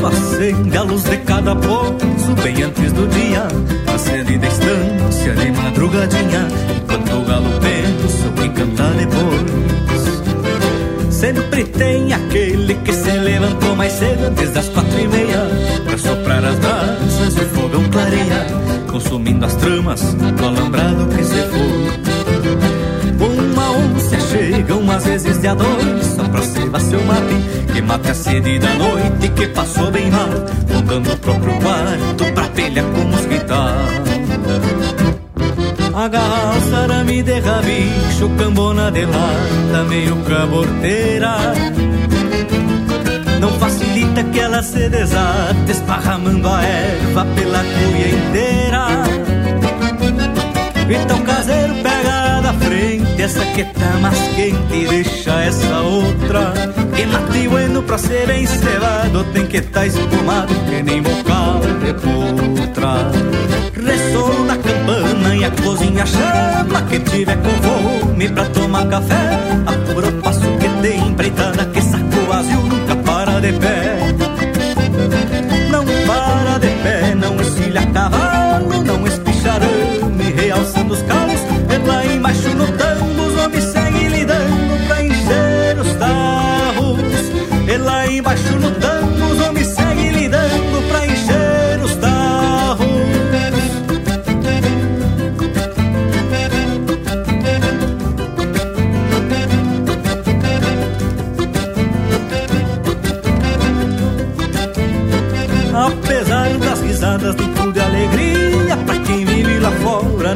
manso 0.00 0.06
acende 0.06 0.76
a 0.76 0.82
luz 0.82 1.04
de 1.04 1.16
cada 1.18 1.54
pouso 1.54 2.34
Bem 2.42 2.62
antes 2.62 2.92
do 2.92 3.06
dia 3.08 3.46
Acende 3.92 4.38
da 4.38 4.48
estância 4.48 5.34
de 5.34 5.52
madrugadinha 5.52 6.48
Enquanto 6.76 7.16
o 7.16 7.24
galo 7.24 7.50
pensa 7.60 8.28
que 8.36 8.48
cantar 8.48 8.92
depois. 8.94 9.60
Sempre 11.10 11.64
tem 11.64 12.12
aquele 12.12 12.74
que 12.76 12.92
se 12.92 13.10
levantou 13.10 13.76
mais 13.76 13.92
cedo 13.92 14.26
Antes 14.26 14.50
das 14.52 14.68
quatro 14.70 14.98
e 14.98 15.08
meia 15.08 15.46
Pra 15.84 15.98
soprar 15.98 16.44
as 16.44 16.58
brasas 16.58 17.36
e 17.36 17.40
o 17.40 17.48
fogão 17.50 17.84
clareia 17.90 18.46
Consumindo 18.90 19.44
as 19.44 19.54
tramas 19.56 20.14
do 20.14 20.46
alambrado 20.46 21.06
que 21.14 21.24
se 21.24 21.42
for 21.42 21.90
Uma 23.26 23.70
onça 23.72 24.18
chega 24.32 24.74
umas 24.74 25.04
vezes 25.04 25.38
de 25.38 25.46
a 25.46 25.54
cevar 26.78 26.80
seu 26.80 27.04
mate 27.04 27.72
Que 27.72 27.82
mate 27.82 28.10
a 28.10 28.14
sede 28.14 28.58
da 28.58 28.74
noite 28.74 29.28
que 29.34 29.46
passou 29.48 29.90
bem 29.90 30.10
mal 30.10 30.28
Montando 30.72 31.12
o 31.12 31.16
próprio 31.16 31.54
quarto 31.60 32.32
pra 32.34 32.48
pelha 32.48 32.82
com 32.82 33.00
mosquitar 33.00 33.74
Agarra 35.94 36.82
arame 36.82 37.22
de 37.22 37.40
rabicho, 37.40 38.30
cambona 38.38 38.90
de 38.90 39.04
lata, 39.04 39.84
meio 39.88 40.16
caborteira 40.24 41.36
Não 43.40 43.50
facilita 43.58 44.22
que 44.24 44.38
ela 44.38 44.62
se 44.62 44.88
desate, 44.88 45.70
esparramando 45.70 46.48
a 46.48 46.62
erva 46.62 47.26
pela 47.34 47.58
cuia 47.58 48.08
inteira. 48.08 48.86
Então 50.90 51.22
caseiro 51.22 51.74
pega 51.82 52.40
da 52.42 52.52
frente, 52.54 53.09
essa 53.20 53.44
que 53.46 53.64
tá 53.64 53.98
mais 54.00 54.18
quente 54.34 54.86
deixa 54.88 55.42
essa 55.42 55.80
outra. 55.80 56.52
Que 56.94 57.06
mate 57.06 57.48
bueno 57.48 57.82
pra 57.82 57.98
ser 57.98 58.26
bem 58.26 58.46
cevado, 58.46 59.24
tem 59.32 59.46
que 59.46 59.60
tá 59.60 59.86
espumado 59.86 60.54
que 60.68 60.82
nem 60.82 61.02
bocal 61.02 61.60
de 61.84 61.92
putra. 61.94 63.10
Ressolo 63.84 64.44
na 64.44 64.56
campana 64.56 65.36
e 65.36 65.44
a 65.44 65.50
cozinha 65.50 66.04
chama 66.04 66.82
Quem 66.88 67.00
tiver 67.00 67.36
com 67.36 67.50
fome 67.50 68.28
pra 68.28 68.44
tomar 68.46 68.86
café 68.88 69.38
Apura 69.66 70.08
o 70.08 70.12
passo 70.20 70.46
que 70.58 70.82
tem 70.82 71.08
empreitada 71.08 71.64
Que 71.66 71.80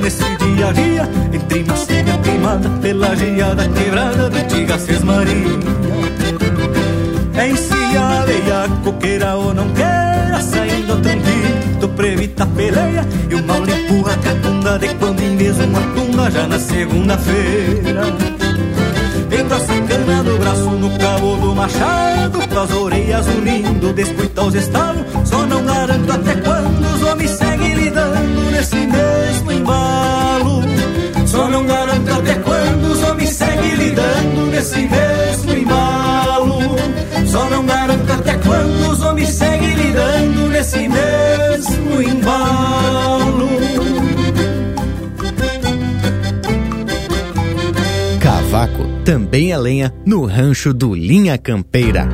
nesse 0.04 0.36
dia 0.36 0.68
a 0.68 0.72
dia 0.72 1.08
Entre 1.32 1.64
macia 1.64 2.18
queimada 2.22 2.68
pela 2.82 3.16
geada 3.16 3.68
quebrada 3.68 4.28
do 4.28 4.36
antiga 4.36 4.76
Maria 5.02 5.58
É 7.34 7.48
encilhada 7.48 8.32
e 8.32 8.52
a 8.52 8.68
coqueira 8.84 9.34
ou 9.36 9.54
não 9.54 9.68
queira 9.70 10.40
Saindo 10.40 10.92
a 10.92 10.96
trantito 10.96 11.88
pra 11.96 12.08
evitar 12.08 12.46
peleia 12.48 13.06
E 13.30 13.34
o 13.34 13.42
mal 13.44 13.62
empurra 13.62 14.12
a 14.12 14.16
catunda 14.18 14.78
de 14.78 14.88
quando 14.94 15.20
em 15.20 15.36
vez 15.36 15.58
uma 15.58 15.80
tunda 15.94 16.30
Já 16.30 16.46
na 16.46 16.58
segunda-feira. 16.58 18.02
Engrossa 19.32 19.72
a 19.72 19.80
cana 19.82 20.22
do 20.22 20.38
braço 20.38 20.70
no 20.70 20.98
cabo 20.98 21.36
do 21.36 21.54
machado 21.54 22.38
Com 22.46 22.60
as 22.60 22.72
orelhas 22.72 23.26
unindo, 23.26 23.92
descuita 23.92 24.42
os 24.42 24.54
estalos 24.54 25.02
Só 25.24 25.44
não 25.46 25.64
garanto 25.64 26.12
até 26.12 26.34
quando 26.36 26.94
os 26.94 27.02
homens 27.02 27.30
seguem 27.30 27.74
lidando 27.74 28.50
Nesse 28.52 28.76
mesmo 28.76 29.53
embalo. 29.64 30.62
Só 31.26 31.48
não 31.48 31.64
garanto 31.64 32.12
até 32.12 32.34
quando 32.34 32.92
os 32.92 33.02
homens 33.02 33.30
seguem 33.30 33.74
lidando 33.74 34.46
Nesse 34.50 34.80
mesmo 34.88 35.52
embalo. 35.52 36.58
Só 37.26 37.48
não 37.50 37.64
garanto 37.64 38.12
até 38.12 38.34
quando 38.34 38.92
os 38.92 39.00
homens 39.02 39.28
seguem 39.30 39.74
lidando 39.74 40.48
Nesse 40.48 40.88
mesmo 40.88 42.02
embalo. 42.02 43.48
Cavaco 48.20 48.86
também 49.04 49.52
é 49.52 49.58
lenha 49.58 49.92
no 50.06 50.24
rancho 50.26 50.72
do 50.72 50.94
Linha 50.94 51.36
Campeira. 51.38 52.08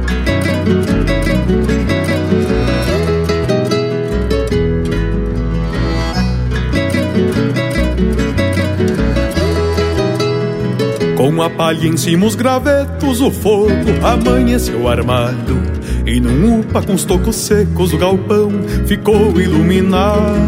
Com 11.30 11.42
a 11.42 11.48
palha 11.48 11.86
em 11.86 11.96
cima 11.96 12.26
os 12.26 12.34
gravetos, 12.34 13.20
o 13.20 13.30
fogo 13.30 13.70
amanheceu 14.02 14.88
armado. 14.88 15.62
E 16.04 16.18
num 16.18 16.58
upa 16.58 16.82
com 16.82 16.94
os 16.94 17.04
tocos 17.04 17.36
secos 17.36 17.92
o 17.92 17.98
galpão 17.98 18.50
ficou 18.84 19.40
iluminado. 19.40 20.40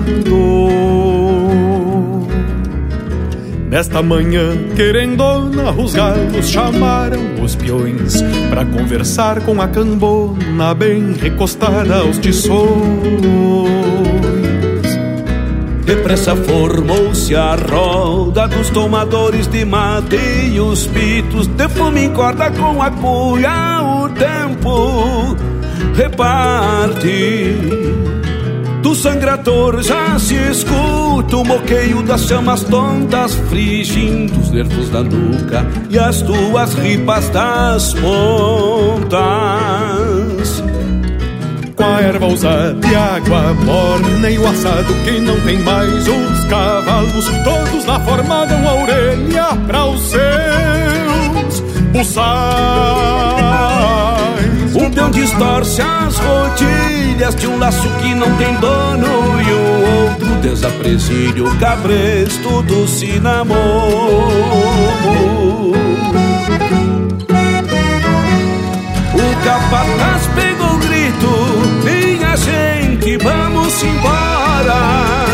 Nesta 3.70 4.02
manhã, 4.02 4.56
querendona, 4.74 5.70
os 5.70 5.94
galos 5.94 6.48
chamaram 6.50 7.42
os 7.42 7.54
peões 7.54 8.20
Pra 8.50 8.66
conversar 8.66 9.40
com 9.42 9.62
a 9.62 9.68
cambona 9.68 10.74
bem 10.74 11.12
recostada 11.12 11.98
aos 11.98 12.18
tições 12.18 13.81
Depressa 16.12 16.36
formou-se 16.36 17.34
a 17.34 17.56
roda 17.56 18.46
dos 18.46 18.68
tomadores 18.68 19.46
de 19.46 19.64
mate 19.64 20.18
e 20.52 20.60
os 20.60 20.86
pitos 20.88 21.46
de 21.46 21.66
fumo 21.70 22.10
corda 22.10 22.50
com 22.50 22.82
a 22.82 22.90
cuia 22.90 23.80
o 23.82 24.10
tempo 24.10 25.34
reparte. 25.94 27.56
Do 28.82 28.94
sangrador 28.94 29.82
já 29.82 30.18
se 30.18 30.34
escuta 30.34 31.38
o 31.38 31.44
moqueio 31.46 32.02
das 32.02 32.26
chamas 32.26 32.62
tontas 32.64 33.34
frigindo 33.48 34.38
os 34.38 34.50
nervos 34.50 34.90
da 34.90 35.02
nuca 35.02 35.66
e 35.88 35.98
as 35.98 36.20
tuas 36.20 36.74
ripas 36.74 37.26
das 37.30 37.94
pontas. 37.94 39.22
Com 41.82 41.96
a 41.96 42.00
erva 42.00 42.26
usada 42.26 42.86
e 42.86 42.94
água 42.94 43.54
morna 43.54 44.30
e 44.30 44.38
o 44.38 44.46
assado 44.46 44.94
que 45.02 45.18
não 45.18 45.40
tem 45.40 45.58
mais 45.58 46.06
os 46.06 46.44
cavalos. 46.44 47.28
Todos 47.42 47.84
lá 47.86 47.98
formaram 47.98 48.68
a 48.68 48.74
orelha 48.74 49.46
para 49.66 49.86
os 49.86 50.00
seus 50.00 51.60
buçais. 51.90 52.22
Um 54.76 54.92
peão 54.92 55.10
distorce 55.10 55.82
as 55.82 56.18
rotilhas 56.18 57.34
de 57.34 57.48
um 57.48 57.58
laço 57.58 57.88
que 58.00 58.14
não 58.14 58.32
tem 58.36 58.54
dono 58.58 59.42
E 59.42 59.52
o 59.52 60.04
outro 60.04 60.36
desapresilha 60.40 61.42
o 61.42 61.58
cabresto 61.58 62.62
do 62.62 62.86
cinamomo. 62.86 63.56
O 69.14 69.44
capataz 69.44 70.28
gente, 73.02 73.16
vamos 73.18 73.82
embora 73.82 75.24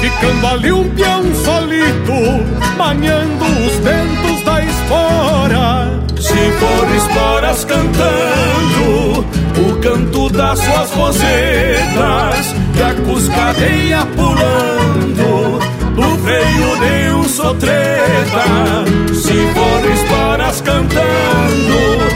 Ficando 0.00 0.46
ali 0.46 0.72
um 0.72 0.88
peão 0.90 1.22
solito 1.34 2.76
Manhando 2.76 3.44
os 3.44 3.76
ventos 3.76 4.44
da 4.44 4.64
espora 4.64 6.00
Se 6.16 6.52
for 6.58 6.96
espora 6.96 7.06
esporas 7.06 7.64
cantando 7.64 9.24
o 9.58 9.80
canto 9.80 10.28
das 10.30 10.58
suas 10.58 10.90
rosetas 10.92 12.54
e 12.76 12.82
a 12.82 12.94
cuscadeia 13.06 14.06
pulando 14.14 15.58
do 15.94 16.18
freio 16.22 16.76
de 16.76 17.14
um 17.14 17.24
sotreta. 17.24 18.84
Se 19.14 19.32
for 19.54 19.92
esporas 19.92 20.60
cantando 20.60 22.15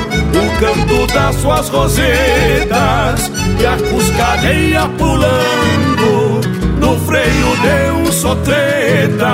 canto 0.60 1.06
das 1.06 1.36
suas 1.36 1.68
rosetas 1.70 3.32
e 3.58 3.66
a 3.66 3.76
cuscadeia 3.78 4.86
pulando 4.98 6.40
no 6.78 7.00
freio 7.00 7.56
de 7.62 7.90
um 7.92 8.12
sotreta. 8.12 9.26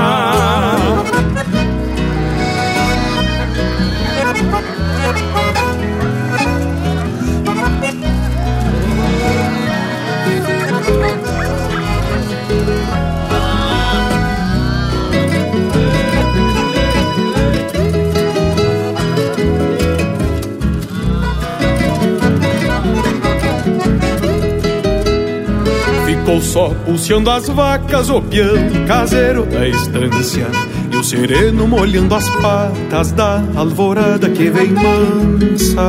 Ficou 26.36 26.42
só 26.42 26.68
pulseando 26.84 27.30
as 27.30 27.48
vacas, 27.48 28.10
o 28.10 28.20
peão 28.20 28.56
caseiro 28.86 29.46
da 29.46 29.66
estância 29.66 30.46
E 30.90 30.96
o 30.96 31.02
sereno 31.02 31.66
molhando 31.66 32.14
as 32.14 32.28
patas 32.28 33.12
da 33.12 33.42
alvorada 33.54 34.28
que 34.28 34.50
vem 34.50 34.72
mansa. 34.72 35.80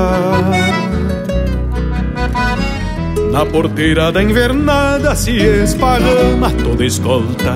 Na 3.32 3.46
porteira 3.46 4.10
da 4.12 4.24
invernada 4.24 5.16
se 5.16 5.36
esparrama 5.36 6.50
toda 6.64 6.86
escolta 6.86 7.56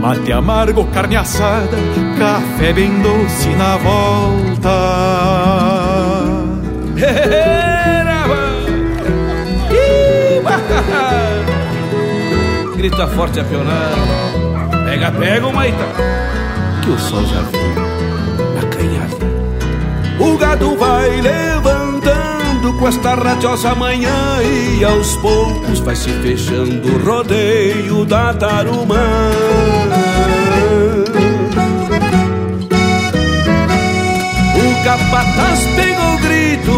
Mate 0.00 0.30
amargo, 0.30 0.84
carne 0.86 1.16
assada, 1.16 1.76
café 2.18 2.72
bem 2.72 2.90
doce 3.02 3.48
na 3.56 3.76
volta 3.78 4.78
grita 12.98 13.06
forte 13.14 13.38
a. 13.38 13.44
Pega, 14.84 15.12
pega, 15.12 15.46
o 15.46 15.52
Maita, 15.52 15.84
que 16.82 16.90
o 16.90 16.98
sol 16.98 17.24
já 17.26 17.42
veio 17.42 18.58
acanhado. 18.58 19.16
O 20.18 20.36
gado 20.36 20.76
vai 20.76 21.20
levantando 21.20 22.72
com 22.76 22.88
esta 22.88 23.14
radiosa 23.14 23.74
manhã 23.76 24.42
e 24.42 24.84
aos 24.84 25.14
poucos 25.16 25.78
vai 25.80 25.94
se 25.94 26.10
fechando 26.10 26.88
o 26.88 26.98
rodeio 27.04 28.04
da 28.04 28.34
tarumã. 28.34 29.30
O 34.56 34.84
capataz 34.84 35.60
pegou 35.76 36.14
o 36.14 36.18
grito, 36.18 36.72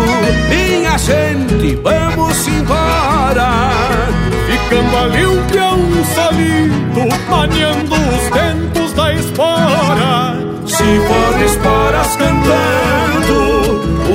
minha 0.50 0.98
gente, 0.98 1.76
vamos 1.76 2.46
embora. 2.46 4.39
Ficando 4.70 4.96
ali 4.98 5.26
um 5.26 5.42
peão 5.48 5.80
solito, 6.14 7.02
maniando 7.28 7.92
os 7.92 8.28
ventos 8.30 8.92
da 8.92 9.12
espora. 9.12 10.36
Se 10.64 11.00
for 11.08 11.42
esporas 11.44 12.14
cantando, 12.14 13.36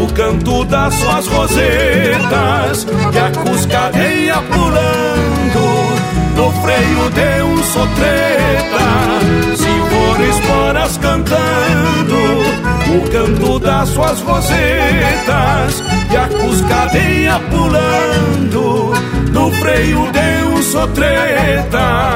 o 0.01 0.13
canto 0.13 0.63
das 0.63 0.93
suas 0.93 1.27
rosetas, 1.27 2.87
e 3.13 3.19
a 3.19 3.31
cuscadeia 3.31 4.35
pulando, 4.43 5.65
no 6.37 6.49
freio 6.61 7.09
de 7.09 7.43
um 7.43 7.61
sotreta. 7.61 8.85
Se 9.57 9.73
for 9.89 10.21
esporas 10.21 10.97
cantando, 10.99 12.15
o 12.95 13.01
canto 13.11 13.59
das 13.59 13.89
suas 13.89 14.21
rosetas, 14.21 15.83
e 16.09 16.15
a 16.15 16.29
cuscadeia 16.29 17.41
pulando, 17.51 18.84
no 19.36 19.51
freio 19.51 20.09
de 20.13 20.45
um 20.45 20.63
sotreta. 20.63 22.15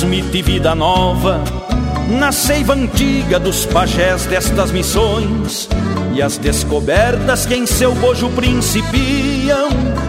Transmite 0.00 0.40
vida 0.40 0.74
nova 0.74 1.44
na 2.08 2.32
seiva 2.32 2.72
antiga 2.72 3.38
dos 3.38 3.66
pajés 3.66 4.24
destas 4.24 4.70
missões 4.70 5.68
e 6.14 6.22
as 6.22 6.38
descobertas 6.38 7.44
que 7.44 7.54
em 7.54 7.66
seu 7.66 7.94
bojo 7.94 8.30
principiam 8.30 9.68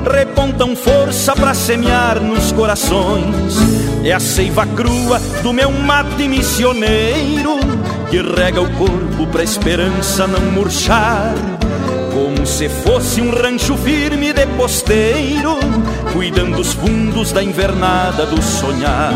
repontam 0.09 0.77
força 0.77 1.35
para 1.35 1.53
semear 1.53 2.21
nos 2.21 2.53
corações. 2.53 3.57
É 4.05 4.13
a 4.13 4.19
seiva 4.21 4.65
crua 4.65 5.19
do 5.43 5.51
meu 5.51 5.69
mate 5.69 6.25
missioneiro 6.25 7.59
que 8.09 8.21
rega 8.21 8.61
o 8.61 8.71
corpo 8.77 9.27
pra 9.29 9.43
esperança 9.43 10.25
não 10.25 10.51
murchar. 10.51 11.33
Como 12.13 12.47
se 12.47 12.69
fosse 12.69 13.21
um 13.21 13.29
rancho 13.29 13.75
firme 13.75 14.31
de 14.31 14.45
posteiro, 14.55 15.59
cuidando 16.13 16.59
os 16.59 16.73
fundos 16.73 17.31
da 17.31 17.43
invernada 17.43 18.25
do 18.25 18.41
sonhar. 18.41 19.13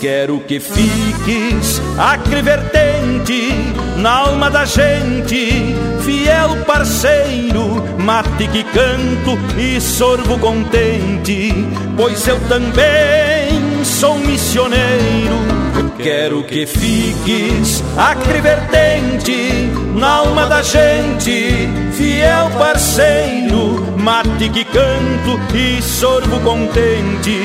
Quero 0.00 0.40
que 0.40 0.58
fiques 0.58 1.80
acrivertente 1.98 3.52
na 3.96 4.10
alma 4.10 4.50
da 4.50 4.64
gente, 4.64 5.74
fiel 6.02 6.64
parceiro, 6.66 7.84
mate 7.98 8.48
que 8.48 8.64
canto 8.64 9.38
e 9.58 9.80
sorvo 9.80 10.38
contente, 10.38 11.52
pois 11.96 12.26
eu 12.26 12.40
também 12.48 13.84
sou 13.84 14.18
missioneiro. 14.18 15.60
Quero 15.98 16.42
que 16.44 16.64
fiques 16.64 17.84
acrivertente 17.96 19.70
na 19.94 20.08
alma 20.08 20.46
da 20.46 20.62
gente, 20.62 21.68
fiel 21.92 22.50
parceiro, 22.58 23.96
mate 23.98 24.29
que 24.48 24.64
canto 24.64 25.38
e 25.54 25.82
sorvo 25.82 26.40
contente, 26.40 27.38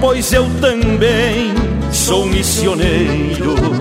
pois 0.00 0.32
eu 0.32 0.48
também 0.60 1.52
sou 1.92 2.24
missioneiro. 2.24 3.77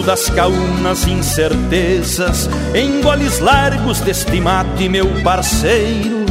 O 0.00 0.02
gosto 0.02 0.02
das 0.02 0.30
caunas 0.30 1.06
incertezas 1.06 2.48
em 2.74 3.00
goles 3.00 3.38
largos 3.38 4.00
deste 4.00 4.40
mate, 4.40 4.88
meu 4.88 5.06
parceiro. 5.22 6.24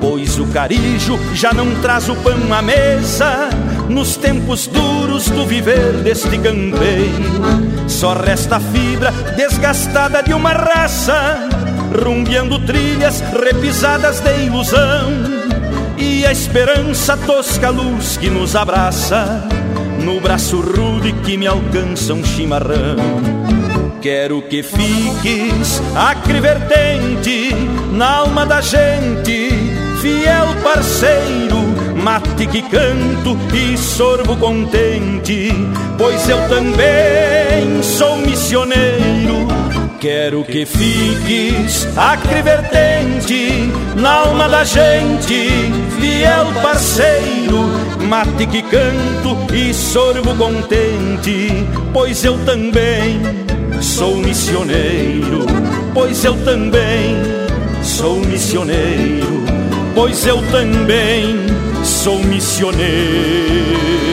Pois 0.00 0.38
o 0.38 0.46
carijo 0.46 1.18
já 1.34 1.52
não 1.52 1.74
traz 1.80 2.08
o 2.08 2.16
pão 2.16 2.52
à 2.52 2.60
mesa, 2.60 3.48
nos 3.88 4.16
tempos 4.16 4.66
duros 4.66 5.28
do 5.30 5.46
viver 5.46 5.92
deste 6.02 6.38
campeiro. 6.38 7.88
Só 7.88 8.14
resta 8.14 8.56
a 8.56 8.60
fibra 8.60 9.10
desgastada 9.36 10.22
de 10.22 10.34
uma 10.34 10.52
raça, 10.52 11.48
rumbeando 12.04 12.58
trilhas 12.60 13.20
repisadas 13.20 14.20
de 14.20 14.44
ilusão. 14.44 15.10
E 15.96 16.26
a 16.26 16.32
esperança 16.32 17.16
tosca 17.16 17.70
luz 17.70 18.16
que 18.16 18.28
nos 18.28 18.54
abraça, 18.54 19.48
no 20.04 20.20
braço 20.20 20.60
rude 20.60 21.12
que 21.24 21.36
me 21.36 21.46
alcança 21.46 22.14
um 22.14 22.24
chimarrão. 22.24 22.96
Quero 24.00 24.42
que 24.42 24.62
fiques 24.62 25.82
acrivertente 25.96 27.54
na 27.92 28.16
alma 28.16 28.44
da 28.44 28.60
gente, 28.60 29.50
fiel 30.00 30.46
parceiro 30.62 31.54
mate 32.04 32.46
que 32.46 32.60
canto 32.60 33.38
e 33.54 33.78
sorvo 33.78 34.36
contente, 34.36 35.50
pois 35.96 36.28
eu 36.28 36.38
também 36.48 37.82
sou 37.82 38.18
missioneiro. 38.18 39.13
Quero 40.04 40.44
que 40.44 40.66
fiques 40.66 41.88
acrivertente 41.96 43.72
na 43.96 44.16
alma 44.16 44.46
da 44.46 44.62
gente, 44.62 45.48
fiel 45.98 46.44
parceiro, 46.60 47.70
mate 48.06 48.46
que 48.46 48.60
canto 48.64 49.54
e 49.54 49.72
sorvo 49.72 50.36
contente, 50.36 51.48
pois 51.90 52.22
eu 52.22 52.36
também 52.44 53.18
sou 53.80 54.16
missioneiro, 54.16 55.46
pois 55.94 56.22
eu 56.22 56.36
também 56.44 57.16
sou 57.82 58.20
missioneiro, 58.26 59.42
pois 59.94 60.26
eu 60.26 60.36
também 60.50 61.34
sou 61.82 62.18
missioneiro. 62.18 64.04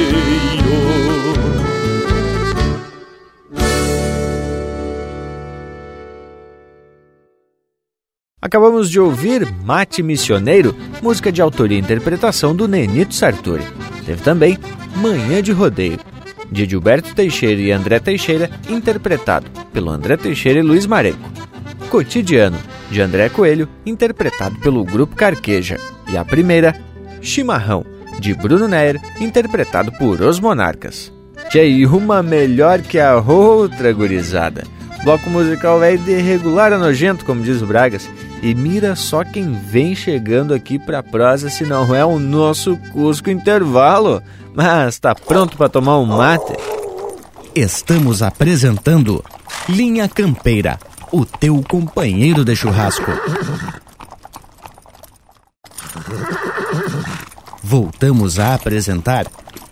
Acabamos 8.42 8.90
de 8.90 9.00
ouvir 9.00 9.48
Mate 9.64 10.02
Missioneiro, 10.02 10.76
música 11.00 11.32
de 11.32 11.44
autoria 11.44 11.78
e 11.78 11.82
interpretação 11.82 12.56
do 12.56 12.68
Nenito 12.68 13.14
Sartori. 13.14 13.64
Teve 14.04 14.24
também 14.24 14.58
Manhã 14.96 15.44
de 15.44 15.52
Rodeio, 15.52 16.00
de 16.52 16.66
Gilberto 16.66 17.14
Teixeira 17.14 17.62
e 17.62 17.72
André 17.72 18.00
Teixeira, 18.00 18.50
interpretado 18.68 19.46
pelo 19.72 19.92
André 19.92 20.18
Teixeira 20.18 20.58
e 20.58 20.64
Luiz 20.64 20.88
Mareco. 20.88 21.20
Cotidiano, 21.92 22.58
de 22.90 23.00
André 23.00 23.30
Coelho, 23.30 23.70
interpretado 23.86 24.60
pelo 24.60 24.84
Grupo 24.84 25.16
Carqueja. 25.16 25.78
E 26.12 26.18
a 26.18 26.26
primeira, 26.26 26.76
Chimarrão, 27.22 27.86
de 28.20 28.34
Bruno 28.34 28.68
Neyer, 28.68 29.00
interpretado 29.20 29.92
por 29.92 30.20
Os 30.20 30.40
Monarcas. 30.40 31.14
Tchê, 31.50 31.86
uma 31.86 32.24
melhor 32.24 32.82
que 32.82 33.00
a 33.00 33.18
outra 33.18 33.94
gurizada. 33.94 34.64
Bloco 35.04 35.30
musical 35.30 35.84
é 35.84 35.96
de 35.96 36.16
regular 36.16 36.74
a 36.74 36.78
nojento, 36.78 37.24
como 37.24 37.44
diz 37.44 37.62
o 37.62 37.68
Bragas. 37.68 38.10
E 38.42 38.56
mira 38.56 38.96
só 38.96 39.24
quem 39.24 39.54
vem 39.54 39.96
chegando 39.96 40.54
aqui 40.54 40.80
pra 40.80 41.04
prosa 41.04 41.50
se 41.50 41.64
não 41.64 41.94
é 41.96 42.04
o 42.04 42.18
nosso 42.18 42.76
Cusco 42.92 43.30
Intervalo. 43.30 44.22
Mas 44.54 45.00
tá 45.00 45.14
pronto 45.14 45.58
para 45.58 45.70
tomar 45.70 46.00
um 46.00 46.06
mate? 46.06 46.54
Estamos 47.54 48.22
apresentando 48.22 49.24
Linha 49.70 50.10
Campeira, 50.10 50.80
o 51.12 51.26
teu 51.26 51.64
companheiro 51.68 52.44
de 52.44 52.56
churrasco. 52.56 53.12
voltamos 57.72 58.38
a 58.38 58.54
apresentar 58.54 59.28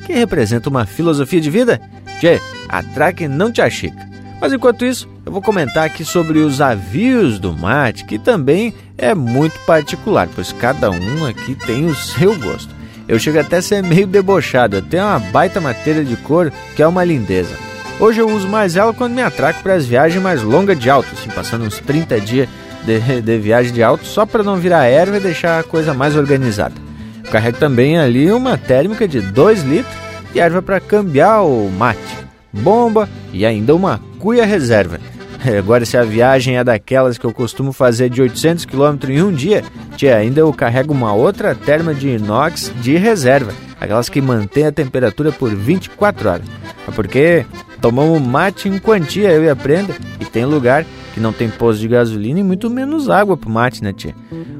que 0.06 0.12
representa 0.12 0.68
uma 0.68 0.86
filosofia 0.86 1.40
de 1.40 1.50
vida? 1.50 1.80
Tchê, 2.20 2.40
atraque 2.68 3.26
não 3.28 3.50
te 3.50 3.60
achica. 3.60 4.12
Mas 4.40 4.52
enquanto 4.52 4.84
isso, 4.84 5.08
eu 5.24 5.30
vou 5.30 5.40
comentar 5.40 5.84
aqui 5.84 6.04
sobre 6.04 6.40
os 6.40 6.60
avios 6.60 7.38
do 7.38 7.52
mate, 7.52 8.04
que 8.04 8.18
também 8.18 8.74
é 8.98 9.14
muito 9.14 9.58
particular, 9.60 10.28
pois 10.34 10.52
cada 10.52 10.90
um 10.90 11.24
aqui 11.26 11.54
tem 11.54 11.86
o 11.86 11.94
seu 11.94 12.36
gosto. 12.38 12.74
Eu 13.06 13.18
chego 13.18 13.38
até 13.38 13.58
a 13.58 13.62
ser 13.62 13.82
meio 13.82 14.06
debochado, 14.06 14.82
tenho 14.82 15.04
uma 15.04 15.18
baita 15.18 15.60
matéria 15.60 16.04
de 16.04 16.16
cor 16.16 16.52
que 16.74 16.82
é 16.82 16.86
uma 16.86 17.04
lindeza. 17.04 17.54
Hoje 18.00 18.20
eu 18.20 18.28
uso 18.28 18.48
mais 18.48 18.74
ela 18.74 18.92
quando 18.92 19.12
me 19.12 19.22
atraco 19.22 19.62
para 19.62 19.74
as 19.74 19.86
viagens 19.86 20.20
mais 20.20 20.42
longas 20.42 20.78
de 20.78 20.90
alto, 20.90 21.08
assim, 21.12 21.30
passando 21.30 21.64
uns 21.64 21.78
30 21.78 22.20
dias 22.20 22.48
de, 22.84 23.20
de 23.20 23.38
viagem 23.38 23.72
de 23.72 23.82
alto, 23.82 24.04
só 24.04 24.26
para 24.26 24.42
não 24.42 24.56
virar 24.56 24.86
erva 24.86 25.18
e 25.18 25.20
deixar 25.20 25.60
a 25.60 25.62
coisa 25.62 25.94
mais 25.94 26.16
organizada. 26.16 26.74
Carrego 27.32 27.58
também 27.58 27.98
ali 27.98 28.30
uma 28.30 28.58
térmica 28.58 29.08
de 29.08 29.22
2 29.22 29.62
litros 29.62 29.94
e 30.34 30.38
erva 30.38 30.60
para 30.60 30.78
cambiar 30.78 31.42
o 31.42 31.70
mate, 31.70 31.98
bomba 32.52 33.08
e 33.32 33.46
ainda 33.46 33.74
uma 33.74 34.00
cuia 34.18 34.44
reserva. 34.44 35.00
Agora, 35.58 35.86
se 35.86 35.96
a 35.96 36.04
viagem 36.04 36.58
é 36.58 36.62
daquelas 36.62 37.16
que 37.16 37.24
eu 37.24 37.32
costumo 37.32 37.72
fazer 37.72 38.10
de 38.10 38.20
800 38.20 38.66
km 38.66 38.96
em 39.08 39.22
um 39.22 39.32
dia, 39.32 39.64
tia, 39.96 40.16
ainda 40.16 40.40
eu 40.40 40.52
carrego 40.52 40.92
uma 40.92 41.14
outra 41.14 41.54
terma 41.54 41.94
de 41.94 42.10
inox 42.10 42.70
de 42.80 42.96
reserva, 42.96 43.52
aquelas 43.80 44.08
que 44.08 44.20
mantém 44.20 44.66
a 44.66 44.72
temperatura 44.72 45.32
por 45.32 45.54
24 45.54 46.28
horas. 46.28 46.46
É 46.86 46.90
porque 46.90 47.46
Tomamos 47.82 48.22
mate 48.22 48.68
em 48.68 48.78
quantia, 48.78 49.32
eu 49.32 49.42
e 49.42 49.50
a 49.50 49.56
Prenda, 49.56 49.96
e 50.20 50.24
tem 50.24 50.44
lugar 50.44 50.86
que 51.12 51.20
não 51.20 51.32
tem 51.32 51.48
posto 51.48 51.80
de 51.80 51.88
gasolina 51.88 52.40
e 52.40 52.42
muito 52.42 52.70
menos 52.70 53.08
água 53.08 53.36
pro 53.36 53.50
mate, 53.50 53.82
né, 53.82 53.92
tia? 53.92 54.14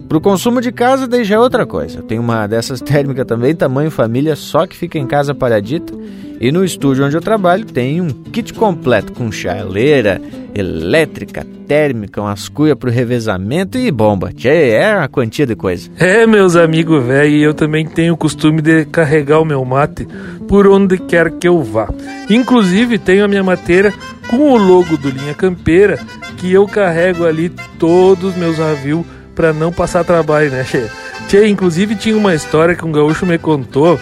Pro 0.08 0.20
consumo 0.20 0.60
de 0.60 0.70
casa, 0.70 1.08
daí 1.08 1.24
já 1.24 1.36
é 1.36 1.38
outra 1.38 1.64
coisa. 1.64 1.98
Eu 1.98 2.02
tenho 2.02 2.20
uma 2.20 2.46
dessas 2.46 2.80
térmicas 2.82 3.26
também, 3.26 3.54
tamanho 3.54 3.90
família, 3.90 4.36
só 4.36 4.66
que 4.66 4.76
fica 4.76 4.98
em 4.98 5.06
casa 5.06 5.34
paradita. 5.34 5.92
E 6.40 6.50
no 6.50 6.64
estúdio 6.64 7.04
onde 7.04 7.16
eu 7.16 7.20
trabalho 7.20 7.64
tem 7.64 8.00
um 8.00 8.08
kit 8.08 8.52
completo 8.52 9.12
com 9.12 9.30
chaleira, 9.30 10.20
elétrica, 10.54 11.46
térmica, 11.68 12.20
umas 12.20 12.48
cuias 12.48 12.76
pro 12.76 12.90
revezamento 12.90 13.78
e 13.78 13.90
bomba. 13.90 14.32
Tchê, 14.32 14.70
é 14.70 14.96
uma 14.96 15.08
quantia 15.08 15.46
de 15.46 15.54
coisa. 15.54 15.88
É, 15.96 16.26
meus 16.26 16.56
amigos 16.56 17.02
velho, 17.04 17.36
eu 17.36 17.54
também 17.54 17.86
tenho 17.86 18.14
o 18.14 18.16
costume 18.16 18.60
de 18.60 18.84
carregar 18.86 19.40
o 19.40 19.44
meu 19.44 19.64
mate 19.64 20.06
por 20.48 20.66
onde 20.66 20.98
quer 20.98 21.30
que 21.30 21.48
eu 21.48 21.62
vá. 21.62 21.88
Inclusive 22.28 22.98
tenho 22.98 23.24
a 23.24 23.28
minha 23.28 23.44
mateira 23.44 23.94
com 24.28 24.52
o 24.52 24.56
logo 24.56 24.96
do 24.96 25.10
Linha 25.10 25.34
Campeira, 25.34 25.98
que 26.36 26.52
eu 26.52 26.66
carrego 26.66 27.26
ali 27.26 27.48
todos 27.78 28.30
os 28.30 28.36
meus 28.36 28.58
avios 28.58 29.04
para 29.34 29.52
não 29.52 29.72
passar 29.72 30.04
trabalho, 30.04 30.50
né, 30.50 30.64
Tchê? 30.64 30.86
Tchê, 31.28 31.46
inclusive 31.48 31.94
tinha 31.96 32.16
uma 32.16 32.34
história 32.34 32.74
que 32.74 32.84
um 32.84 32.92
gaúcho 32.92 33.26
me 33.26 33.38
contou 33.38 33.98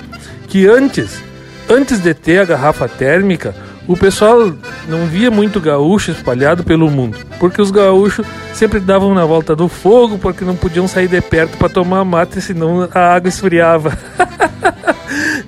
que 0.49 0.67
antes 0.67 1.23
Antes 1.71 2.01
de 2.01 2.13
ter 2.13 2.41
a 2.41 2.45
garrafa 2.45 2.89
térmica, 2.89 3.55
o 3.87 3.97
pessoal 3.97 4.53
não 4.89 5.07
via 5.07 5.31
muito 5.31 5.61
gaúcho 5.61 6.11
espalhado 6.11 6.65
pelo 6.65 6.91
mundo, 6.91 7.17
porque 7.39 7.63
os 7.63 7.71
gaúchos 7.71 8.27
sempre 8.53 8.81
davam 8.81 9.15
na 9.15 9.25
volta 9.25 9.55
do 9.55 9.69
fogo 9.69 10.19
porque 10.19 10.45
não 10.45 10.57
podiam 10.57 10.89
sair 10.89 11.07
de 11.07 11.21
perto 11.21 11.57
para 11.57 11.69
tomar 11.69 12.05
mate, 12.05 12.41
senão 12.41 12.89
a 12.93 13.15
água 13.15 13.29
esfriava. 13.29 13.97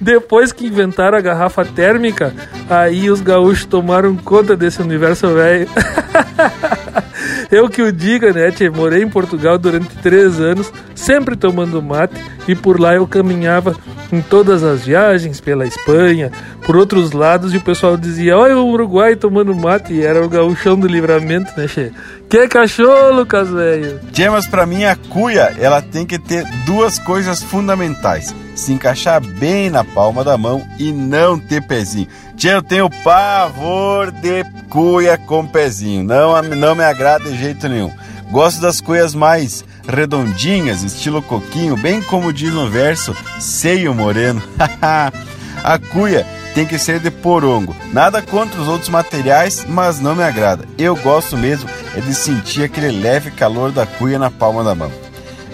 Depois 0.01 0.53
que 0.53 0.67
inventaram 0.67 1.17
a 1.17 1.21
garrafa 1.21 1.65
térmica, 1.65 2.35
aí 2.69 3.11
os 3.11 3.21
gaúchos 3.21 3.65
tomaram 3.65 4.17
conta 4.17 4.57
desse 4.57 4.81
universo 4.81 5.29
velho. 5.29 5.69
Eu 7.51 7.69
que 7.69 7.83
o 7.83 7.93
diga, 7.93 8.33
né, 8.33 8.51
tia? 8.51 8.71
Morei 8.71 9.03
em 9.03 9.09
Portugal 9.09 9.59
durante 9.59 9.95
três 9.99 10.41
anos, 10.41 10.73
sempre 10.95 11.37
tomando 11.37 11.83
mate, 11.83 12.15
e 12.49 12.55
por 12.55 12.81
lá 12.81 12.95
eu 12.95 13.07
caminhava 13.07 13.77
em 14.11 14.23
todas 14.23 14.63
as 14.63 14.87
viagens, 14.87 15.39
pela 15.39 15.67
Espanha, 15.67 16.33
por 16.65 16.77
outros 16.77 17.13
lados, 17.13 17.53
e 17.53 17.59
o 17.59 17.61
pessoal 17.61 17.97
dizia: 17.97 18.39
Olha 18.39 18.57
o 18.57 18.69
Uruguai 18.69 19.17
tomando 19.17 19.55
mate, 19.55 19.93
e 19.93 20.03
era 20.03 20.25
o 20.25 20.29
gauchão 20.29 20.79
do 20.79 20.87
livramento, 20.87 21.53
né, 21.55 21.69
che? 21.69 21.93
Que 22.33 22.49
cachorro, 22.49 23.15
Lucas, 23.15 23.51
velho? 23.51 24.01
Tchê, 24.11 24.31
mas 24.31 24.47
pra 24.47 24.65
mim 24.65 24.85
a 24.85 24.97
cuia, 24.97 25.55
ela 25.59 25.83
tem 25.83 26.07
que 26.07 26.19
ter 26.19 26.47
duas 26.65 26.99
coisas 26.99 27.43
fundamentais: 27.43 28.35
se 28.55 28.73
encaixar 28.73 29.21
bem 29.21 29.69
na 29.69 29.85
palma 29.85 30.25
da 30.25 30.39
mão 30.39 30.67
e 30.79 30.95
não 30.95 31.39
ter 31.39 31.61
pezinho. 31.61 32.09
Tchê, 32.35 32.55
eu 32.55 32.63
tenho 32.63 32.89
pavor 33.05 34.11
de 34.11 34.45
cuia 34.71 35.19
com 35.19 35.47
pezinho. 35.47 36.03
Não, 36.03 36.41
não 36.41 36.75
me 36.75 36.83
agrada 36.83 37.31
de 37.31 37.37
jeito 37.37 37.69
nenhum. 37.69 37.93
Gosto 38.31 38.63
das 38.63 38.81
cuias 38.81 39.15
mais 39.15 39.63
redondinhas, 39.87 40.83
estilo 40.83 41.21
coquinho, 41.21 41.77
bem 41.77 42.01
como 42.01 42.33
diz 42.33 42.55
no 42.55 42.67
verso, 42.67 43.15
seio 43.41 43.95
moreno. 43.95 44.43
a 45.63 45.79
cuia 45.79 46.27
tem 46.55 46.67
que 46.67 46.79
ser 46.79 47.01
de 47.01 47.11
porongo. 47.11 47.75
Nada 47.93 48.21
contra 48.21 48.61
os 48.61 48.69
outros 48.69 48.89
materiais, 48.89 49.65
mas 49.69 50.01
não 50.01 50.15
me 50.15 50.23
agrada. 50.23 50.67
Eu 50.77 50.95
gosto 50.97 51.37
mesmo 51.37 51.69
é 51.97 52.01
de 52.01 52.15
sentir 52.15 52.65
aquele 52.65 52.91
leve 52.91 53.31
calor 53.31 53.71
da 53.71 53.87
cuia 53.87 54.19
na 54.19 54.31
palma 54.31 54.63
da 54.63 54.75
mão. 54.75 54.91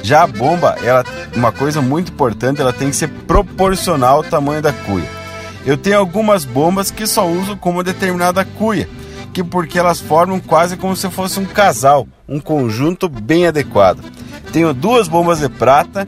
Já 0.02 0.22
a 0.22 0.26
bomba, 0.26 0.76
ela, 0.82 1.04
uma 1.34 1.52
coisa 1.52 1.80
muito 1.80 2.12
importante, 2.12 2.60
ela 2.60 2.72
tem 2.72 2.90
que 2.90 2.96
ser 2.96 3.08
proporcional 3.08 4.18
ao 4.18 4.24
tamanho 4.24 4.62
da 4.62 4.72
cuia. 4.72 5.08
Eu 5.66 5.76
tenho 5.76 5.98
algumas 5.98 6.44
bombas 6.44 6.90
que 6.90 7.06
só 7.06 7.26
uso 7.26 7.56
com 7.56 7.70
uma 7.70 7.84
determinada 7.84 8.44
cuia, 8.44 8.88
que 9.32 9.42
porque 9.42 9.78
elas 9.78 10.00
formam 10.00 10.40
quase 10.40 10.76
como 10.76 10.96
se 10.96 11.10
fosse 11.10 11.38
um 11.38 11.44
casal, 11.44 12.06
um 12.28 12.40
conjunto 12.40 13.08
bem 13.08 13.46
adequado. 13.46 14.00
Tenho 14.52 14.72
duas 14.72 15.08
bombas 15.08 15.40
de 15.40 15.48
prata 15.48 16.06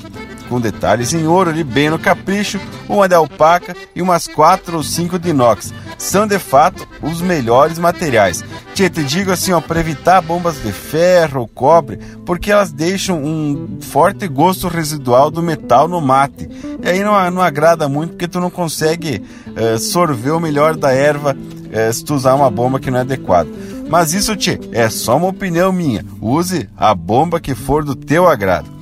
com 0.51 0.61
detalhes 0.61 1.15
em 1.15 1.29
ouro 1.29 1.49
ali 1.49 1.63
bem 1.63 1.89
no 1.89 1.99
capricho, 1.99 2.61
uma 2.89 3.09
de 3.09 3.15
alpaca 3.15 3.77
e 3.95 4.03
umas 4.03 4.27
quatro 4.27 4.79
ou 4.79 4.83
cinco 4.83 5.17
de 5.17 5.31
inox. 5.31 5.73
São 5.97 6.27
de 6.27 6.41
fato 6.41 6.87
os 7.01 7.23
melhores 7.23 7.79
materiais. 7.79 8.43
Tia, 8.75 8.91
te 8.91 9.05
digo 9.05 9.31
assim, 9.31 9.53
ó, 9.53 9.61
para 9.61 9.79
evitar 9.79 10.21
bombas 10.21 10.61
de 10.61 10.73
ferro 10.73 11.43
ou 11.43 11.49
cobre, 11.49 11.99
porque 12.27 12.51
elas 12.51 12.73
deixam 12.73 13.23
um 13.23 13.79
forte 13.81 14.27
gosto 14.27 14.67
residual 14.67 15.31
do 15.31 15.43
metal 15.43 15.87
no 15.87 16.01
mate. 16.01 16.49
E 16.83 16.89
aí 16.89 17.05
não, 17.05 17.31
não 17.31 17.43
agrada 17.43 17.89
muito 17.89 18.11
porque 18.11 18.27
tu 18.27 18.41
não 18.41 18.51
consegue 18.51 19.23
uh, 19.49 19.79
sorver 19.79 20.33
o 20.33 20.41
melhor 20.41 20.77
da 20.77 20.91
erva 20.91 21.37
uh, 21.37 21.93
se 21.93 22.05
tu 22.05 22.15
usar 22.15 22.35
uma 22.35 22.51
bomba 22.51 22.81
que 22.81 22.91
não 22.91 22.99
é 22.99 23.03
adequada. 23.03 23.49
Mas 23.89 24.15
isso, 24.15 24.37
tchê, 24.37 24.59
é 24.73 24.89
só 24.89 25.17
uma 25.17 25.29
opinião 25.29 25.73
minha. 25.73 26.05
Use 26.21 26.69
a 26.77 26.95
bomba 26.95 27.41
que 27.41 27.55
for 27.55 27.85
do 27.85 27.95
teu 27.95 28.29
agrado. 28.29 28.80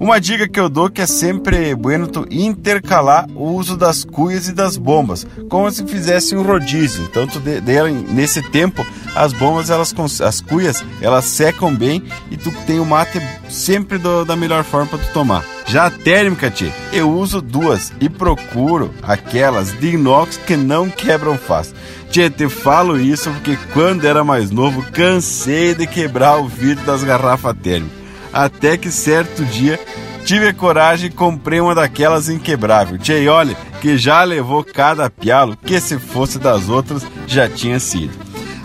Uma 0.00 0.18
dica 0.18 0.48
que 0.48 0.58
eu 0.58 0.70
dou 0.70 0.88
que 0.88 1.02
é 1.02 1.06
sempre 1.06 1.74
bueno 1.74 2.06
tu 2.06 2.26
intercalar 2.30 3.28
o 3.34 3.52
uso 3.52 3.76
das 3.76 4.02
cuias 4.02 4.48
e 4.48 4.52
das 4.52 4.78
bombas, 4.78 5.26
como 5.50 5.70
se 5.70 5.86
fizesse 5.86 6.34
um 6.34 6.42
rodízio. 6.42 7.04
Então 7.04 7.26
tu 7.26 7.38
de, 7.38 7.60
de, 7.60 7.82
nesse 8.10 8.40
tempo 8.40 8.82
as 9.14 9.34
bombas 9.34 9.68
elas 9.68 9.94
as 10.22 10.40
cuias 10.40 10.82
elas 11.02 11.26
secam 11.26 11.74
bem 11.74 12.02
e 12.30 12.36
tu 12.38 12.50
tem 12.66 12.80
o 12.80 12.86
mate 12.86 13.20
sempre 13.50 13.98
do, 13.98 14.24
da 14.24 14.34
melhor 14.34 14.64
forma 14.64 14.86
para 14.86 15.00
tu 15.00 15.12
tomar. 15.12 15.44
Já 15.66 15.88
a 15.88 15.90
térmica, 15.90 16.50
tchê, 16.50 16.72
eu 16.94 17.10
uso 17.10 17.42
duas 17.42 17.92
e 18.00 18.08
procuro 18.08 18.94
aquelas 19.02 19.78
de 19.78 19.96
inox 19.96 20.38
que 20.38 20.56
não 20.56 20.88
quebram 20.88 21.36
fácil. 21.36 21.76
Tchê, 22.10 22.30
te 22.30 22.48
falo 22.48 22.98
isso 22.98 23.30
porque 23.32 23.58
quando 23.74 24.06
era 24.06 24.24
mais 24.24 24.50
novo 24.50 24.82
cansei 24.92 25.74
de 25.74 25.86
quebrar 25.86 26.38
o 26.38 26.48
vidro 26.48 26.86
das 26.86 27.04
garrafas 27.04 27.54
térmicas. 27.62 27.99
Até 28.32 28.76
que 28.76 28.90
certo 28.90 29.44
dia 29.44 29.78
tive 30.24 30.52
coragem 30.52 31.08
e 31.08 31.12
comprei 31.12 31.60
uma 31.60 31.74
daquelas 31.74 32.28
inquebrável. 32.28 32.98
Tchê, 32.98 33.26
olha, 33.28 33.56
que 33.80 33.96
já 33.96 34.22
levou 34.22 34.64
cada 34.64 35.10
pialo, 35.10 35.56
que 35.56 35.80
se 35.80 35.98
fosse 35.98 36.38
das 36.38 36.68
outras 36.68 37.06
já 37.26 37.48
tinha 37.48 37.80
sido. 37.80 38.12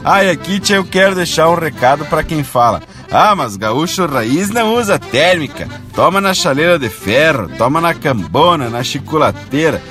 Ah, 0.03 0.23
e 0.23 0.29
aqui 0.29 0.59
tchê, 0.59 0.77
eu 0.77 0.85
quero 0.85 1.15
deixar 1.15 1.49
um 1.49 1.55
recado 1.55 2.05
para 2.05 2.23
quem 2.23 2.43
fala. 2.43 2.83
Ah, 3.11 3.35
mas 3.35 3.55
gaúcho 3.55 4.05
raiz 4.05 4.49
não 4.49 4.75
usa 4.75 4.99
térmica. 4.99 5.67
Toma 5.93 6.19
na 6.19 6.33
chaleira 6.33 6.77
de 6.77 6.89
ferro, 6.89 7.49
toma 7.57 7.79
na 7.81 7.93
cambona, 7.93 8.69
na 8.69 8.83
chiculateira. 8.83 9.81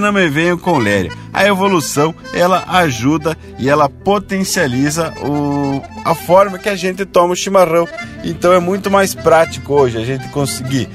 Não 0.00 0.12
me 0.12 0.28
venham 0.28 0.58
com 0.58 0.78
léria. 0.78 1.10
A 1.32 1.46
evolução, 1.46 2.14
ela 2.34 2.64
ajuda 2.68 3.36
e 3.58 3.68
ela 3.68 3.88
potencializa 3.88 5.12
o, 5.22 5.82
a 6.04 6.14
forma 6.14 6.58
que 6.58 6.68
a 6.68 6.76
gente 6.76 7.04
toma 7.06 7.32
o 7.32 7.36
chimarrão. 7.36 7.88
Então 8.22 8.52
é 8.52 8.58
muito 8.58 8.90
mais 8.90 9.14
prático 9.14 9.72
hoje 9.72 9.96
a 9.96 10.04
gente 10.04 10.28
conseguir. 10.28 10.88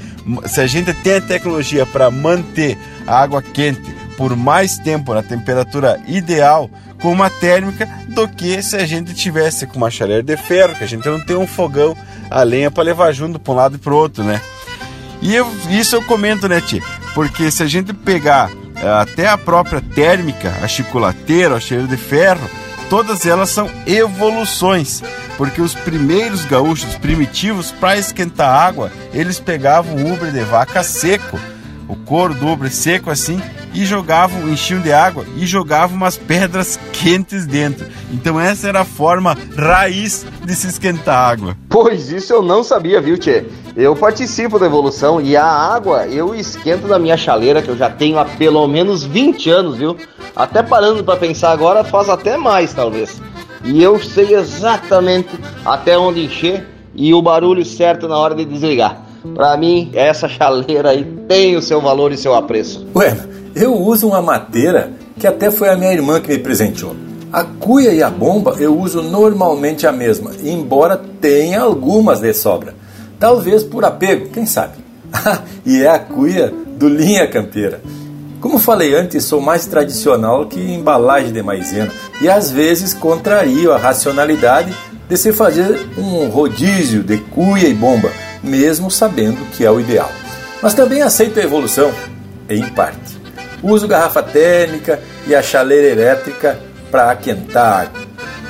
Se 0.46 0.60
a 0.60 0.66
gente 0.66 0.92
tem 0.94 1.16
a 1.16 1.20
tecnologia 1.20 1.84
para 1.84 2.10
manter 2.10 2.78
a 3.06 3.20
água 3.20 3.42
quente 3.42 3.94
por 4.16 4.34
mais 4.36 4.78
tempo 4.78 5.12
na 5.12 5.22
temperatura 5.22 6.00
ideal 6.06 6.70
com 7.00 7.12
uma 7.12 7.28
térmica 7.28 7.86
do 8.08 8.26
que 8.28 8.62
se 8.62 8.76
a 8.76 8.86
gente 8.86 9.14
tivesse 9.14 9.66
com 9.66 9.76
uma 9.76 9.90
chaleira 9.90 10.22
de 10.22 10.36
ferro, 10.36 10.74
que 10.74 10.84
a 10.84 10.88
gente 10.88 11.06
não 11.08 11.20
tem 11.20 11.36
um 11.36 11.46
fogão 11.46 11.96
a 12.30 12.42
lenha 12.42 12.70
para 12.70 12.84
levar 12.84 13.12
junto 13.12 13.38
para 13.38 13.52
um 13.52 13.56
lado 13.56 13.76
e 13.76 13.78
para 13.78 13.92
o 13.92 13.96
outro, 13.96 14.24
né? 14.24 14.40
E 15.20 15.34
eu, 15.34 15.46
isso 15.70 15.96
eu 15.96 16.02
comento, 16.02 16.48
né, 16.48 16.60
Tia? 16.60 16.82
Porque 17.14 17.50
se 17.50 17.62
a 17.62 17.66
gente 17.66 17.92
pegar 17.92 18.50
até 19.00 19.26
a 19.28 19.38
própria 19.38 19.80
térmica, 19.80 20.52
a 20.62 20.68
chicolateira, 20.68 21.56
a 21.56 21.60
cheiro 21.60 21.86
de 21.86 21.96
ferro, 21.96 22.48
todas 22.88 23.26
elas 23.26 23.50
são 23.50 23.70
evoluções, 23.86 25.02
porque 25.36 25.60
os 25.60 25.74
primeiros 25.74 26.44
gaúchos 26.44 26.94
primitivos, 26.96 27.72
para 27.72 27.98
esquentar 27.98 28.48
água, 28.48 28.90
eles 29.12 29.40
pegavam 29.40 29.96
o 29.96 30.12
ubre 30.12 30.30
de 30.30 30.40
vaca 30.40 30.82
seco, 30.82 31.38
o 31.88 31.96
couro 31.96 32.34
do 32.34 32.46
ubre 32.46 32.70
seco 32.70 33.10
assim, 33.10 33.40
e 33.74 33.84
jogavam, 33.84 34.48
enchiam 34.48 34.80
de 34.80 34.92
água 34.92 35.24
e 35.36 35.46
jogavam 35.46 35.96
umas 35.96 36.16
pedras 36.16 36.78
quentes 36.92 37.46
dentro. 37.46 37.86
Então 38.10 38.40
essa 38.40 38.68
era 38.68 38.80
a 38.80 38.84
forma 38.84 39.36
raiz 39.56 40.24
de 40.44 40.54
se 40.54 40.68
esquentar 40.68 41.30
água. 41.30 41.56
Pois 41.68 42.10
isso 42.10 42.32
eu 42.32 42.42
não 42.42 42.64
sabia, 42.64 43.00
viu, 43.00 43.18
Tchê? 43.18 43.44
Eu 43.76 43.94
participo 43.94 44.58
da 44.58 44.66
evolução 44.66 45.20
e 45.20 45.36
a 45.36 45.44
água 45.44 46.06
eu 46.06 46.34
esquento 46.34 46.88
na 46.88 46.98
minha 46.98 47.16
chaleira, 47.16 47.60
que 47.60 47.68
eu 47.68 47.76
já 47.76 47.90
tenho 47.90 48.18
há 48.18 48.24
pelo 48.24 48.66
menos 48.66 49.04
20 49.04 49.50
anos, 49.50 49.76
viu? 49.76 49.96
Até 50.34 50.62
parando 50.62 51.04
para 51.04 51.18
pensar 51.18 51.50
agora, 51.50 51.84
faz 51.84 52.08
até 52.08 52.36
mais, 52.38 52.72
talvez. 52.72 53.20
E 53.62 53.82
eu 53.82 54.02
sei 54.02 54.34
exatamente 54.34 55.28
até 55.64 55.98
onde 55.98 56.24
encher 56.24 56.66
e 56.94 57.12
o 57.12 57.20
barulho 57.20 57.64
certo 57.64 58.08
na 58.08 58.16
hora 58.16 58.34
de 58.34 58.44
desligar. 58.44 59.05
Para 59.34 59.56
mim, 59.56 59.90
essa 59.94 60.28
chaleira 60.28 60.90
aí 60.90 61.04
tem 61.28 61.56
o 61.56 61.62
seu 61.62 61.80
valor 61.80 62.12
e 62.12 62.16
seu 62.16 62.34
apreço. 62.34 62.86
Ué, 62.94 63.16
eu 63.54 63.74
uso 63.74 64.08
uma 64.08 64.22
madeira 64.22 64.92
que 65.18 65.26
até 65.26 65.50
foi 65.50 65.68
a 65.68 65.76
minha 65.76 65.92
irmã 65.92 66.20
que 66.20 66.28
me 66.28 66.38
presenteou. 66.38 66.94
A 67.32 67.44
cuia 67.44 67.92
e 67.92 68.02
a 68.02 68.08
bomba 68.08 68.56
eu 68.58 68.78
uso 68.78 69.02
normalmente 69.02 69.86
a 69.86 69.92
mesma, 69.92 70.30
embora 70.42 71.00
tenha 71.20 71.60
algumas 71.60 72.20
de 72.20 72.32
sobra. 72.32 72.74
Talvez 73.18 73.62
por 73.62 73.84
apego, 73.84 74.28
quem 74.28 74.46
sabe? 74.46 74.74
e 75.64 75.82
é 75.82 75.88
a 75.88 75.98
cuia 75.98 76.52
do 76.78 76.88
Linha 76.88 77.26
Campeira. 77.26 77.80
Como 78.40 78.58
falei 78.58 78.94
antes, 78.94 79.24
sou 79.24 79.40
mais 79.40 79.66
tradicional 79.66 80.46
que 80.46 80.60
embalagem 80.60 81.32
de 81.32 81.42
maisena 81.42 81.90
e 82.20 82.28
às 82.28 82.50
vezes 82.50 82.94
contrario 82.94 83.72
a 83.72 83.78
racionalidade 83.78 84.72
de 85.08 85.16
se 85.16 85.32
fazer 85.32 85.88
um 85.96 86.28
rodízio 86.28 87.02
de 87.02 87.18
cuia 87.18 87.68
e 87.68 87.74
bomba, 87.74 88.10
mesmo 88.42 88.90
sabendo 88.90 89.44
que 89.52 89.64
é 89.64 89.70
o 89.70 89.80
ideal. 89.80 90.10
Mas 90.62 90.74
também 90.74 91.02
aceito 91.02 91.38
a 91.38 91.42
evolução, 91.42 91.92
em 92.48 92.62
parte. 92.70 93.16
Uso 93.62 93.88
garrafa 93.88 94.22
térmica 94.22 95.00
e 95.26 95.34
a 95.34 95.42
chaleira 95.42 95.88
elétrica 95.88 96.58
para 96.90 97.10
aquentar. 97.10 97.90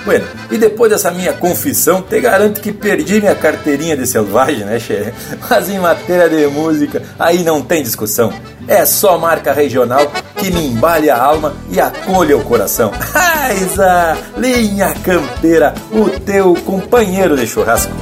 Bueno, 0.05 0.25
e 0.53 0.57
depois 0.57 0.93
dessa 0.93 1.11
minha 1.11 1.33
confissão, 1.33 2.01
te 2.01 2.21
garanto 2.21 2.61
que 2.61 2.73
perdi 2.73 3.21
minha 3.21 3.35
carteirinha 3.35 3.97
de 3.97 4.07
selvagem, 4.07 4.65
né, 4.65 4.79
che? 4.79 5.13
Mas 5.51 5.69
em 5.69 5.81
matéria 5.81 6.29
de 6.29 6.47
música, 6.47 7.03
aí 7.19 7.43
não 7.43 7.61
tem 7.61 7.83
discussão. 7.83 8.33
É 8.69 8.85
só 8.85 9.19
marca 9.19 9.53
regional 9.53 10.13
que 10.37 10.49
me 10.53 10.65
embale 10.65 11.11
a 11.11 11.21
alma 11.21 11.55
e 11.71 11.81
acolha 11.81 12.37
o 12.37 12.45
coração. 12.45 12.93
Aiza, 13.15 14.17
linha 14.37 14.95
campeira, 15.05 15.75
o 15.91 16.09
teu 16.21 16.55
companheiro 16.65 17.37
de 17.37 17.47
churrasco. 17.47 17.93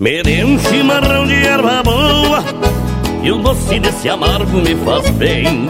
Me 0.00 0.22
dê 0.22 0.44
um 0.44 0.56
chimarrão 0.60 1.26
de 1.26 1.34
erva 1.34 1.82
boa 1.82 2.44
E 3.20 3.32
o 3.32 3.38
doce 3.38 3.80
desse 3.80 4.08
amargo 4.08 4.58
me 4.58 4.76
faz 4.84 5.10
bem. 5.10 5.68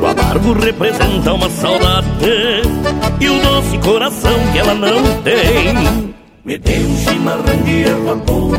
O 0.00 0.06
amargo 0.06 0.54
representa 0.54 1.34
uma 1.34 1.50
saudade 1.50 2.06
E 3.20 3.28
o 3.28 3.42
doce 3.42 3.76
coração 3.78 4.32
que 4.52 4.58
ela 4.58 4.74
não 4.74 5.02
tem. 5.20 6.14
Me 6.46 6.56
dê 6.56 6.78
um 6.78 6.96
chimarrão 6.96 7.62
de 7.62 7.82
erva 7.82 8.14
boa 8.14 8.58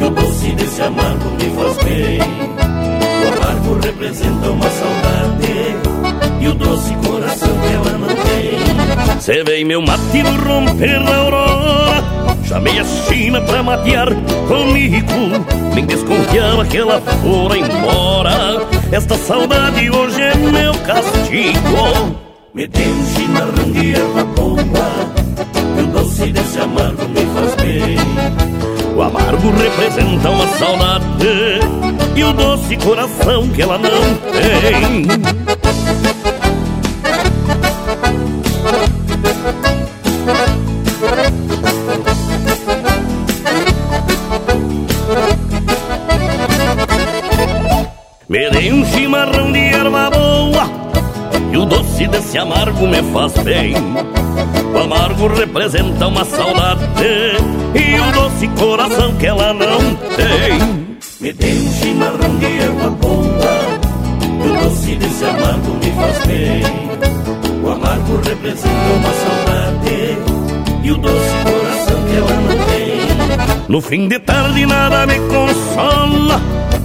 E 0.00 0.04
o 0.04 0.10
doce 0.10 0.52
desse 0.52 0.80
amargo 0.80 1.30
me 1.32 1.50
faz 1.50 1.84
bem. 1.84 2.20
O 3.22 3.36
amargo 3.36 3.80
representa 3.84 4.50
uma 4.50 4.70
saudade 4.70 5.76
E 6.40 6.48
o 6.48 6.54
doce 6.54 6.94
coração 7.06 7.48
que 7.48 7.74
ela 7.74 7.98
não 7.98 8.08
tem. 8.08 9.20
Cê 9.20 9.44
vem 9.44 9.62
meu 9.62 9.82
mate 9.82 10.22
romper 10.22 11.04
da 11.04 11.16
aurora 11.16 11.53
Chamei 12.46 12.78
a 12.78 12.84
China 12.84 13.40
pra 13.40 13.62
matear 13.62 14.08
comigo. 14.46 15.44
Nem 15.74 15.86
desconfiava 15.86 16.64
que 16.64 16.76
ela 16.78 17.00
fora 17.00 17.58
embora. 17.58 18.66
Esta 18.92 19.16
saudade 19.16 19.90
hoje 19.90 20.20
é 20.20 20.34
meu 20.34 20.74
castigo. 20.80 22.20
Me 22.52 22.66
dê 22.68 22.82
um 22.82 23.06
chimarrão 23.06 23.72
de 23.72 23.94
erva 23.94 24.24
boa 24.24 24.56
E 25.76 25.82
o 25.82 25.86
doce 25.88 26.32
desse 26.32 26.60
amargo 26.60 27.08
me 27.08 27.26
faz 27.34 27.54
bem. 27.56 27.96
O 28.94 29.02
amargo 29.02 29.50
representa 29.50 30.30
uma 30.30 30.46
saudade. 30.46 31.04
E 32.14 32.24
o 32.24 32.32
doce 32.32 32.76
coração 32.76 33.48
que 33.48 33.62
ela 33.62 33.78
não 33.78 34.14
tem 34.32 35.04
chimarrão 49.24 49.52
de 49.52 49.58
erva 49.58 50.10
boa. 50.10 50.70
E 51.52 51.56
o 51.56 51.64
doce 51.64 52.06
desse 52.08 52.38
amargo 52.38 52.86
me 52.86 53.02
faz 53.12 53.32
bem. 53.44 53.74
O 54.74 54.78
amargo 54.78 55.28
representa 55.28 56.08
uma 56.08 56.24
saudade. 56.24 56.82
E 57.74 58.00
o 58.00 58.12
doce 58.12 58.48
coração 58.48 59.14
que 59.16 59.26
ela 59.26 59.54
não 59.54 59.78
tem. 60.16 60.94
Me 61.20 61.32
dê 61.32 61.52
um 61.52 61.72
chimarrão 61.72 62.36
de 62.38 62.46
erva 62.46 62.90
boa. 62.90 63.80
E 64.44 64.48
o 64.48 64.62
doce 64.62 64.96
desse 64.96 65.24
amargo 65.24 65.74
me 65.74 65.92
faz 65.92 66.26
bem. 66.26 66.62
O 67.62 67.70
amargo 67.70 68.16
representa 68.16 68.68
uma 68.68 69.12
saudade. 69.14 70.18
E 70.82 70.92
o 70.92 70.98
doce 70.98 71.34
coração 71.44 72.04
que 72.04 72.16
ela 72.16 72.40
não 72.40 72.66
tem 72.66 72.73
No 73.68 73.80
fim 73.80 74.08
de 74.08 74.18
tarde 74.18 74.66
nada 74.66 75.06
me 75.06 75.18
consola. 75.20 76.40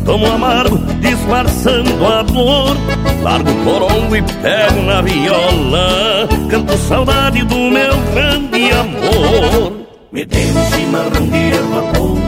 Tomo 0.06 0.26
amargo, 0.31 0.77
disfarçando 1.01 2.06
a 2.06 2.23
dor. 2.23 2.77
Largo 3.22 3.51
o 3.51 3.64
porongo 3.65 4.15
e 4.15 4.22
pego 4.22 4.81
na 4.84 5.01
viola. 5.01 6.27
Canto 6.49 6.77
saudade 6.77 7.43
do 7.43 7.56
meu 7.56 7.97
grande 8.14 8.72
amor. 8.72 9.73
Me 10.11 10.26
dê 10.26 10.38
um 10.38 10.72
chimarrão 10.72 11.27
de 11.27 11.51
erva 11.51 11.81
boa. 11.93 12.19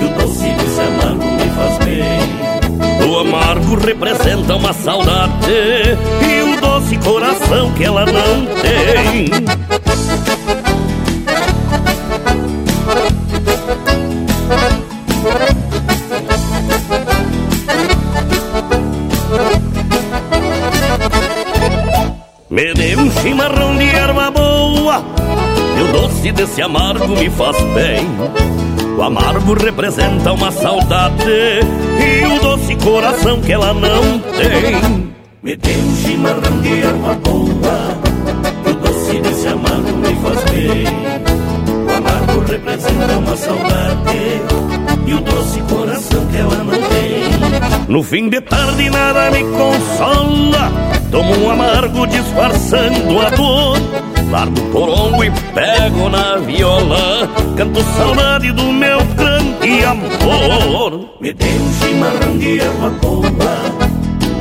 E 0.00 0.04
o 0.04 0.08
doce 0.18 0.48
desse 0.50 0.80
amargo 0.80 1.24
me 1.24 1.50
faz 1.50 1.78
bem. 1.84 3.08
O 3.08 3.18
amargo 3.18 3.74
representa 3.76 4.56
uma 4.56 4.72
saudade. 4.72 5.52
E 6.26 6.42
o 6.42 6.60
doce 6.60 6.96
coração 6.96 7.70
que 7.72 7.84
ela 7.84 8.06
não 8.06 8.46
tem 8.62 9.83
doce 25.94 26.32
desse 26.32 26.60
amargo 26.60 27.16
me 27.16 27.30
faz 27.30 27.56
bem. 27.72 28.06
O 28.96 29.02
amargo 29.02 29.54
representa 29.54 30.32
uma 30.32 30.50
saudade 30.50 31.24
E 31.24 32.26
o 32.26 32.40
doce 32.40 32.74
coração 32.76 33.40
que 33.40 33.52
ela 33.52 33.72
não 33.72 34.18
tem. 34.18 35.14
Me 35.42 35.56
dê 35.56 35.70
um 35.76 35.96
chimarrão 35.96 36.60
de 36.60 36.80
erva 36.80 37.14
boa 37.14 38.14
o 38.66 38.74
doce 38.74 39.20
desse 39.20 39.46
amargo 39.46 39.92
me 39.98 40.14
faz 40.16 40.44
bem. 40.50 40.84
O 41.84 41.96
amargo 41.96 42.50
representa 42.50 43.18
uma 43.18 43.36
saudade 43.36 44.42
E 45.06 45.14
o 45.14 45.20
doce 45.20 45.60
coração 45.62 46.26
que 46.26 46.36
ela 46.36 46.64
não 46.64 46.72
tem. 46.72 47.84
No 47.88 48.02
fim 48.02 48.28
de 48.28 48.40
tarde 48.40 48.90
nada 48.90 49.30
me 49.30 49.44
consola 49.44 50.72
Tomo 51.10 51.44
um 51.44 51.50
amargo 51.50 52.06
disfarçando 52.06 53.20
a 53.20 53.30
dor 53.30 54.03
Largo 54.34 54.60
o 54.60 54.70
porongo 54.72 55.22
e 55.22 55.30
pego 55.30 56.08
na 56.08 56.38
viola. 56.38 57.30
Canto 57.56 57.80
saudade 57.96 58.50
do 58.50 58.64
meu 58.64 58.98
grande 59.14 59.84
amor. 59.84 61.08
Me 61.20 61.32
dê 61.32 61.46
um 61.46 61.72
chimarrão 61.74 62.36
de 62.36 62.58
erva 62.58 62.90
boa 63.00 63.28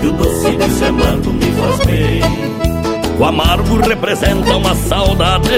E 0.02 0.08
o 0.08 0.12
doce 0.14 0.50
desse 0.58 0.86
amargo 0.86 1.32
me 1.32 1.46
faz 1.46 1.86
bem. 1.86 2.22
O 3.20 3.24
amargo 3.24 3.88
representa 3.88 4.58
uma 4.58 4.74
saudade 4.74 5.52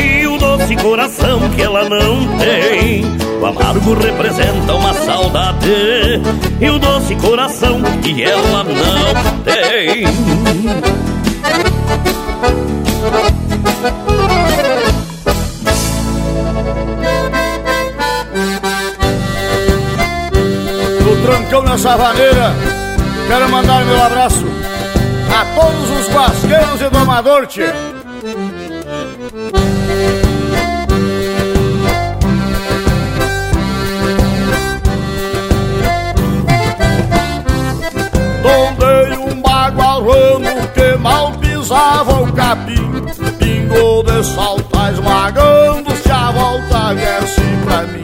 E 0.00 0.26
o 0.28 0.38
doce 0.38 0.76
coração 0.76 1.40
que 1.50 1.62
ela 1.62 1.88
não 1.88 2.38
tem. 2.38 3.04
O 3.42 3.46
amargo 3.46 3.94
representa 3.94 4.74
uma 4.74 4.94
saudade 4.94 6.22
E 6.60 6.70
o 6.70 6.78
doce 6.78 7.16
coração 7.16 7.82
que 8.00 8.22
ela 8.22 8.62
não 8.62 9.42
tem 9.42 11.15
No 21.04 21.22
trancão 21.22 21.62
nessa 21.62 21.96
vaneira 21.96 22.54
Quero 23.28 23.48
mandar 23.50 23.84
meu 23.84 24.02
abraço 24.02 24.44
a 25.36 25.44
todos 25.60 25.90
os 25.90 26.14
guasqueiros 26.14 26.80
e 26.80 26.88
domador, 26.88 27.46
tchê. 27.46 27.66
Tombei 38.42 39.18
um 39.18 39.42
bagual 39.42 40.04
ramo 40.04 40.68
que 40.68 40.96
mal 40.98 41.32
pisava 41.32 42.22
o 42.22 42.32
capim 42.32 42.85
Pingou 43.66 44.02
de 44.04 44.22
salta 44.22 44.92
esmagando-se 44.92 46.10
a 46.10 46.30
volta 46.30 46.94
viesse 46.94 47.40
pra 47.64 47.82
mim. 47.82 48.02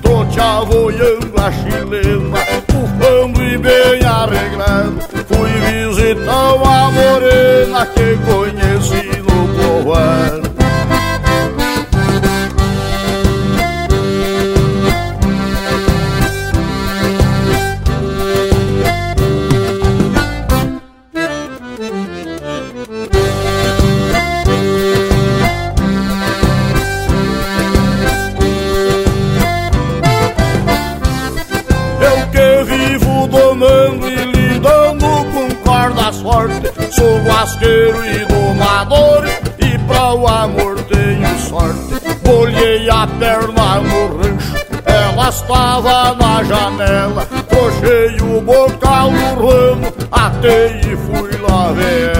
Tô 0.00 0.24
te 0.26 0.40
avoiando 0.40 1.32
a 1.40 1.50
chilena, 1.50 2.38
bufando 2.68 3.42
e 3.42 3.58
bem 3.58 4.04
arreglado 4.04 4.98
Fui 5.26 5.50
visitar 5.50 6.54
uma 6.54 6.90
morena 6.90 7.86
que 7.86 8.16
conheci 8.24 9.08
no 9.22 9.48
povoado 9.54 10.41
Sou 36.92 37.18
guasqueiro 37.22 38.04
e 38.04 38.24
domador 38.26 39.24
e 39.58 39.78
pra 39.86 40.14
o 40.14 40.28
amor 40.28 40.80
tenho 40.84 41.38
sorte. 41.38 42.00
Bolhei 42.22 42.88
a 42.90 43.06
perna 43.06 43.80
no 43.80 44.18
rancho, 44.18 44.54
ela 44.84 45.28
estava 45.28 46.14
na 46.14 46.44
janela. 46.44 47.26
Puxei 47.48 48.16
o 48.20 48.40
bocal 48.40 49.10
no 49.10 49.48
ramo, 49.48 49.92
atei 50.10 50.80
e 50.80 50.96
fui 50.96 51.30
lá 51.40 51.72
ver 51.72 52.11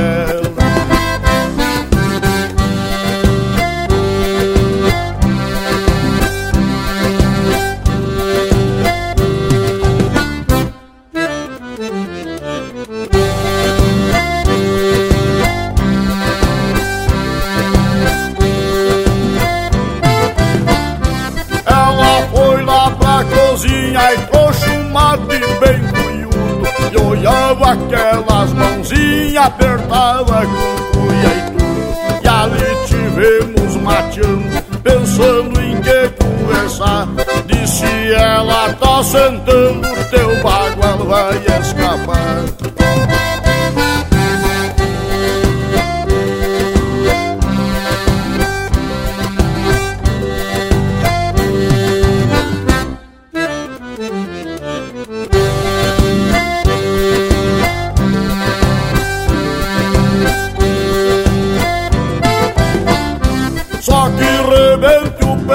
aquelas 27.73 28.53
mãozinhas, 28.53 29.44
apertava 29.44 30.47
com 30.47 30.99
cuia 30.99 31.32
e 31.36 31.51
tudo. 31.51 32.24
E 32.24 32.28
ali 32.28 32.86
tivemos 32.86 33.77
mateando, 33.77 34.62
pensando 34.82 35.61
em 35.61 35.81
que 35.81 36.24
conversar 36.24 37.09
Disse 37.47 38.12
ela, 38.12 38.73
tá 38.74 39.03
sentando, 39.03 39.89
teu 40.11 40.43
bagual 40.43 40.99
vai 41.07 41.36
escapar 41.61 42.44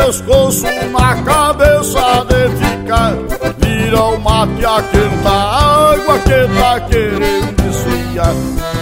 pescoço 0.08 0.66
na 0.92 1.16
cabeça 1.24 2.26
de 2.30 2.50
ficar 2.56 3.14
Vira 3.60 4.04
o 4.04 4.20
mate 4.20 4.66
a 4.66 4.82
quenta 4.82 5.30
água 5.30 6.20
que 6.20 6.60
tá 6.60 6.80
querendo 6.80 7.70
esfriar 7.70 8.34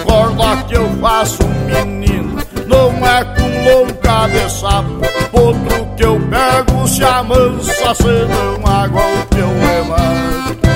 Corda 0.04 0.62
que 0.68 0.76
eu 0.76 0.88
faço, 1.00 1.42
menino, 1.66 2.36
não 2.68 2.90
é 3.04 3.24
com 3.24 3.64
louca 3.68 4.28
de 4.28 4.52
sapo 4.52 5.00
Outro 5.32 5.86
que 5.96 6.04
eu 6.04 6.20
pego 6.30 6.86
se 6.86 7.02
amansa, 7.02 7.94
se 7.96 8.04
não 8.04 8.72
a 8.72 8.86
golpe 8.86 9.36
eu 9.36 9.48
levanto 9.48 10.68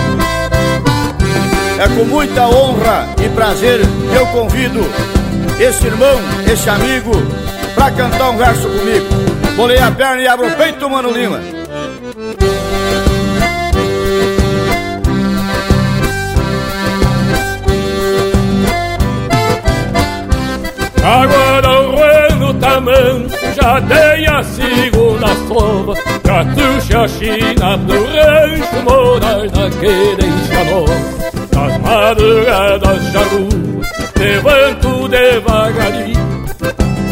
É 1.79 1.89
com 1.97 2.05
muita 2.07 2.49
honra 2.49 3.09
e 3.25 3.29
prazer 3.29 3.81
que 3.83 4.17
eu 4.17 4.27
convido 4.27 4.81
esse 5.61 5.87
irmão, 5.87 6.19
esse 6.51 6.71
amigo, 6.71 7.11
pra 7.75 7.91
cantar 7.91 8.31
um 8.31 8.39
verso 8.39 8.67
comigo. 8.67 9.30
Bolei 9.61 9.79
a 9.79 9.91
perna 9.91 10.23
e 10.23 10.27
abro 10.27 10.47
o 10.47 10.57
peito, 10.57 10.89
Mano 10.89 11.11
Lima. 11.11 11.39
Agora 21.05 21.79
o 21.79 21.91
rueno 21.95 22.55
tamanho 22.55 23.29
já 23.55 23.83
tem 23.83 24.27
a 24.29 24.43
segunda 24.45 25.27
sova 25.47 25.95
Catuxa 26.25 27.01
a 27.01 27.09
China 27.09 27.77
do 27.77 28.05
rancho 28.07 28.83
morar 28.83 29.43
na 29.43 29.71
querência 29.79 30.65
nova 30.71 30.95
Nas 31.55 31.79
madrugadas 31.83 33.13
já 33.13 33.21
rua, 33.21 33.83
levanto 34.19 35.09
devagarinho 35.09 36.30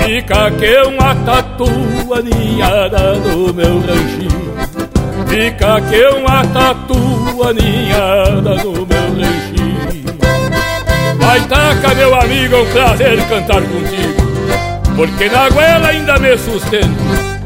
Fica 0.08 0.50
que 0.52 0.74
uma 0.88 1.14
tatu 1.16 1.66
aninhada 2.14 3.12
no 3.16 3.52
meu 3.52 3.78
ranchinho. 3.78 4.54
Fica 5.28 5.78
que 5.82 6.02
uma 6.16 6.42
tatu 6.46 7.44
aninhada 7.46 8.54
no 8.64 8.72
meu 8.72 9.06
ranchinho. 9.18 10.18
Vai 11.18 11.40
taca 11.42 11.94
meu 11.94 12.14
amigo, 12.14 12.54
é 12.54 12.58
um 12.58 12.66
prazer 12.70 13.28
cantar 13.28 13.60
contigo 13.60 14.96
Porque 14.96 15.28
na 15.28 15.50
goela 15.50 15.88
ainda 15.88 16.18
me 16.18 16.38
sustento. 16.38 16.88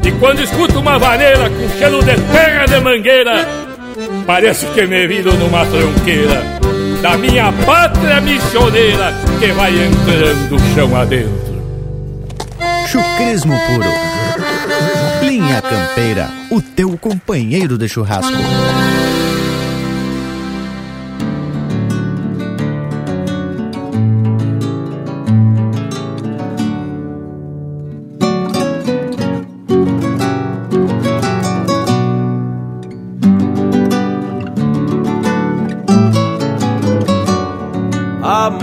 E 0.01 0.11
quando 0.13 0.41
escuto 0.41 0.79
uma 0.79 0.97
vaneira 0.97 1.49
com 1.49 1.77
cheiro 1.77 1.99
de 1.99 2.15
terra 2.15 2.65
de 2.65 2.79
mangueira, 2.79 3.45
parece 4.25 4.65
que 4.67 4.87
me 4.87 5.05
viro 5.05 5.33
numa 5.33 5.65
tronqueira 5.65 6.41
da 7.01 7.17
minha 7.17 7.51
pátria 7.65 8.21
missioneira 8.21 9.13
que 9.37 9.51
vai 9.51 9.71
entrando 9.71 10.73
chão 10.73 10.95
adentro. 10.95 11.52
Chucrismo 12.93 13.55
puro. 13.65 13.89
Linha 15.23 15.59
Campeira, 15.63 16.29
o 16.51 16.61
teu 16.61 16.95
companheiro 16.95 17.75
de 17.75 17.89
churrasco. 17.89 18.37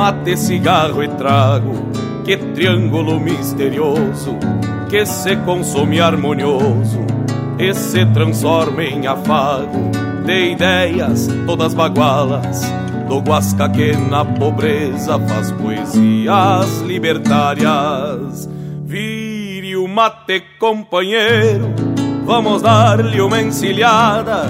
mate, 0.00 0.36
cigarro 0.36 1.02
e 1.02 1.08
trago, 1.08 1.89
que 2.30 2.36
triângulo 2.36 3.18
misterioso, 3.18 4.38
que 4.88 5.04
se 5.04 5.34
consome 5.38 6.00
harmonioso 6.00 7.04
e 7.58 7.74
se 7.74 8.06
transforma 8.06 8.84
em 8.84 9.04
afago 9.04 9.90
de 10.24 10.52
ideias 10.52 11.26
todas 11.44 11.74
bagualas, 11.74 12.62
do 13.08 13.18
Guasca 13.18 13.68
que 13.68 13.96
na 13.96 14.24
pobreza 14.24 15.18
faz 15.18 15.50
poesias 15.50 16.80
libertárias. 16.82 18.48
Vire 18.84 19.76
o 19.76 19.88
mate, 19.88 20.44
companheiro, 20.60 21.74
vamos 22.24 22.62
dar-lhe 22.62 23.20
uma 23.20 23.42
encilhada 23.42 24.44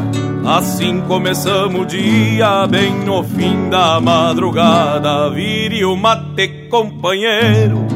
Assim 0.44 1.02
começamos 1.02 1.82
o 1.82 1.84
dia, 1.84 2.66
bem 2.66 2.94
no 3.04 3.22
fim 3.22 3.68
da 3.68 4.00
madrugada. 4.00 5.30
Vire 5.30 5.84
o 5.84 5.94
mate, 5.94 6.66
companheiro, 6.70 7.86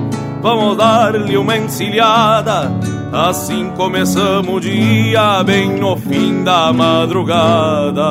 vamos 0.42 0.76
dar-lhe 0.76 1.36
uma 1.38 1.56
encilhada. 1.56 2.70
Assim 3.12 3.70
começamos 3.76 4.56
o 4.56 4.60
dia, 4.60 5.42
bem 5.42 5.78
no 5.78 5.96
fim 5.96 6.44
da 6.44 6.72
madrugada. 6.72 8.02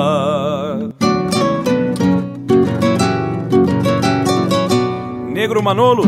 Negro 5.31 5.61
Manolo, 5.61 6.03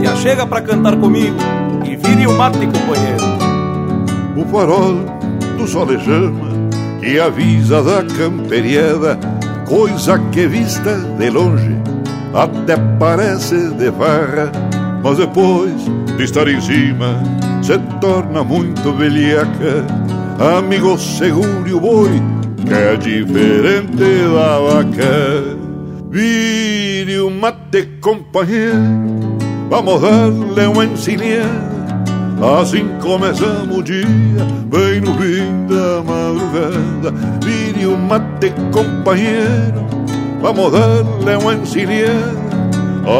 te 0.00 0.06
achega 0.06 0.46
pra 0.46 0.62
cantar 0.62 0.96
comigo 0.96 1.36
e 1.84 1.96
vire 1.96 2.26
o 2.26 2.32
mate, 2.32 2.66
companheiro. 2.66 3.24
O 4.36 4.44
farol 4.46 4.94
do 5.58 5.66
solejama 5.66 6.47
que 7.08 7.18
avisa 7.18 7.82
da 7.82 8.04
camperiada, 8.04 9.18
coisa 9.66 10.18
que 10.30 10.46
vista 10.46 10.94
de 11.18 11.30
longe 11.30 11.74
até 12.34 12.76
parece 12.98 13.70
de 13.70 13.90
farra, 13.92 14.52
mas 15.02 15.16
depois 15.16 15.72
de 16.18 16.22
estar 16.22 16.46
em 16.46 16.60
cima 16.60 17.22
se 17.62 17.78
torna 17.98 18.44
muito 18.44 18.92
velhaca. 18.92 19.86
Amigo, 20.58 20.98
segure 20.98 21.72
o 21.72 21.80
boi, 21.80 22.22
que 22.66 22.74
é 22.74 22.94
diferente 22.96 23.96
da 23.96 24.58
vaca. 24.58 25.56
Vire 26.10 27.20
o 27.20 27.30
mate, 27.30 27.88
companheiro, 28.02 28.76
vamos 29.70 30.02
dar-lhe 30.02 30.66
uma 30.66 30.84
encilhada 30.84 31.77
Assim 32.40 32.86
começamos 33.00 33.78
o 33.78 33.82
dia, 33.82 34.06
bem 34.70 35.00
no 35.00 35.12
fim 35.14 35.66
da 35.66 36.02
madrugada. 36.04 37.12
Vire 37.44 37.86
o 37.86 37.98
mate, 37.98 38.52
companheiro, 38.72 39.84
vamos 40.40 40.70
dar-lhe 40.70 41.36
uma 41.36 41.54
encilhada. 41.54 42.38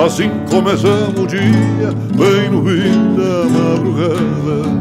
Assim 0.07 0.31
começamos 0.49 1.19
o 1.19 1.27
dia, 1.27 1.91
bem 2.15 2.49
no 2.49 2.65
fim 2.65 3.17
da 3.17 3.45
madrugada. 3.59 4.79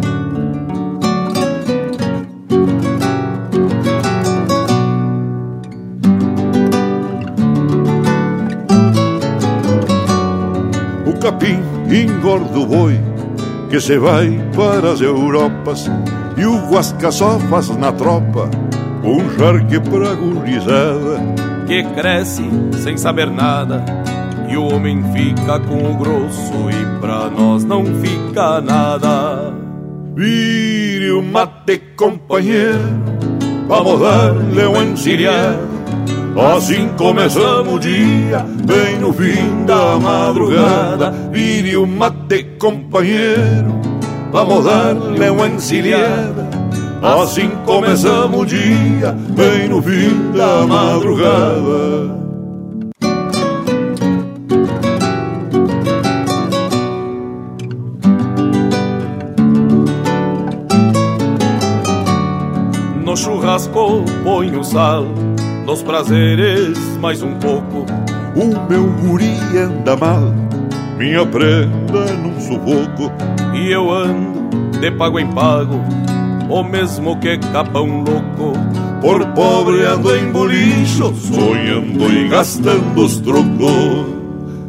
O 11.07 11.19
capim 11.19 11.59
engorda 11.91 12.59
o 12.59 12.65
boi 12.67 13.16
que 13.69 13.79
se 13.79 13.97
vai 13.97 14.39
para 14.55 14.91
as 14.91 15.01
Europas 15.01 15.89
e 16.37 16.45
o 16.45 16.57
Guasca 16.69 17.11
só 17.11 17.39
faz 17.39 17.69
na 17.77 17.91
tropa 17.91 18.49
um 19.03 19.19
charque 19.37 19.79
pra 19.79 20.13
gurizada 20.13 21.19
que 21.65 21.83
cresce 21.83 22.43
sem 22.81 22.97
saber 22.97 23.29
nada 23.29 23.83
e 24.49 24.55
o 24.55 24.73
homem 24.73 25.03
fica 25.13 25.59
com 25.59 25.91
o 25.91 25.97
grosso 25.97 26.69
e 26.71 26.99
pra 27.01 27.29
nós 27.29 27.63
não 27.65 27.85
fica 27.85 28.61
nada. 28.61 29.53
Vire 30.15 31.11
o 31.11 31.21
mate, 31.21 31.77
companheiro, 31.95 32.79
vamos 33.67 33.99
dar-lhe 33.99 34.65
um 34.65 34.91
encilhado. 34.93 35.76
Assim 36.37 36.89
começamos 36.89 37.73
o 37.73 37.79
dia, 37.79 38.45
bem 38.63 38.99
no 38.99 39.11
fim 39.11 39.65
da 39.65 39.97
madrugada. 39.97 41.11
Vire 41.31 41.75
o 41.75 41.87
mate, 41.87 42.43
companheiro, 42.59 43.81
vamos 44.31 44.65
dar-lhe 44.65 45.29
uma 45.31 45.47
encilhada. 45.47 46.47
Assim 47.01 47.49
começamos 47.65 48.41
o 48.41 48.45
dia, 48.45 49.15
bem 49.29 49.67
no 49.67 49.81
fim 49.81 50.31
da 50.31 50.67
madrugada. 50.67 52.15
No 63.03 63.17
churrasco 63.17 64.03
põe 64.23 64.55
o 64.55 64.63
sal, 64.63 65.05
nos 65.67 65.83
prazeres 65.83 66.79
mais 67.01 67.21
um 67.21 67.33
pouco. 67.35 67.85
O 68.35 68.69
meu 68.69 68.85
guri 69.01 69.37
anda 69.57 69.97
mal, 69.97 70.33
minha 70.97 71.25
prenda 71.25 72.13
num 72.13 72.39
sufoco. 72.39 73.11
E 73.53 73.69
eu 73.69 73.91
ando 73.91 74.47
de 74.79 74.89
pago 74.91 75.19
em 75.19 75.27
pago, 75.27 75.81
o 76.49 76.63
mesmo 76.63 77.19
que 77.19 77.37
capão 77.37 78.05
louco. 78.05 78.57
Por 79.01 79.27
pobre 79.33 79.83
ando 79.83 80.15
em 80.15 80.31
bolicho, 80.31 81.13
sonhando 81.15 82.13
e 82.13 82.29
gastando 82.29 83.03
os 83.03 83.17
trocos. 83.17 84.07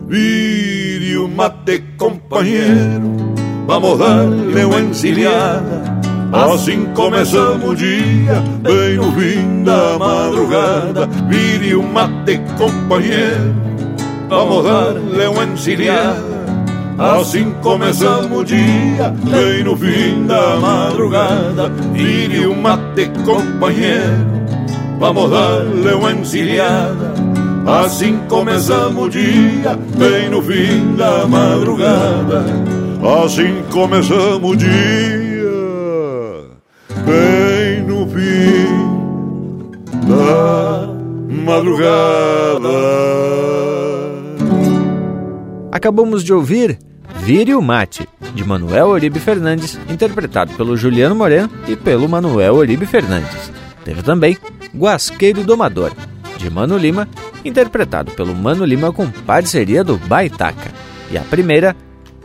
Vire 0.09 1.17
o 1.17 1.29
mate, 1.29 1.85
companheiro, 1.97 3.35
vamos 3.69 3.99
dar-lhe 3.99 4.65
uma 4.65 4.81
encilhada. 4.81 5.98
Assim 6.33 6.85
começamos 6.95 7.71
o 7.71 7.75
dia, 7.75 8.43
bem 8.61 8.97
no 8.97 9.11
fim 9.13 9.65
da 9.65 9.99
madrugada. 9.99 11.07
Vire 11.27 11.75
o 11.75 11.83
mate, 11.83 12.39
companheiro, 12.59 13.55
vamos 14.29 14.65
dar-lhe 14.65 15.27
uma 15.27 15.45
encilhada. 15.45 16.39
Assim 16.99 17.55
começamos 17.63 18.41
o 18.41 18.45
dia, 18.45 19.15
bem 19.25 19.65
no 19.65 19.75
fim 19.75 20.27
da 20.27 20.57
madrugada. 20.57 21.71
Vire 21.95 22.47
o 22.47 22.55
mate, 22.55 23.11
companheiro, 23.25 24.27
vamos 24.99 25.31
dar-lhe 25.31 25.95
uma 25.95 26.13
encilhada. 26.13 27.15
Assim 27.67 28.19
começamos 28.29 29.03
o 29.03 29.09
dia, 29.09 29.79
bem 29.97 30.29
no 30.29 30.43
fim 30.43 30.95
da 30.95 31.27
madrugada. 31.27 32.45
Assim 33.25 33.63
começamos 33.71 34.51
o 34.51 34.57
dia, 34.57 35.28
bem 37.09 37.83
no 37.83 38.07
fim 38.09 38.69
da 40.07 40.89
madrugada. 41.45 42.69
Acabamos 45.73 46.23
de 46.23 46.33
ouvir 46.33 46.79
Vire 47.21 47.55
o 47.55 47.63
Mate, 47.63 48.09
de 48.35 48.45
Manuel 48.45 48.89
Oribe 48.89 49.19
Fernandes, 49.19 49.79
interpretado 49.89 50.53
pelo 50.55 50.77
Juliano 50.77 51.15
Moreno 51.15 51.51
e 51.67 51.77
pelo 51.77 52.09
Manuel 52.09 52.55
Oribe 52.55 52.87
Fernandes. 52.87 53.51
Teve 53.85 54.03
também 54.03 54.37
Guasqueiro 54.75 55.43
Domador, 55.43 55.93
de 56.37 56.51
Mano 56.51 56.77
Lima, 56.77 57.09
interpretado 57.45 58.13
pelo 58.13 58.35
Mano 58.35 58.65
Lima 58.65 58.93
com 58.93 59.11
parceria 59.11 59.83
do 59.83 59.97
Baitaca. 59.97 60.71
E 61.11 61.17
a 61.17 61.23
primeira, 61.23 61.75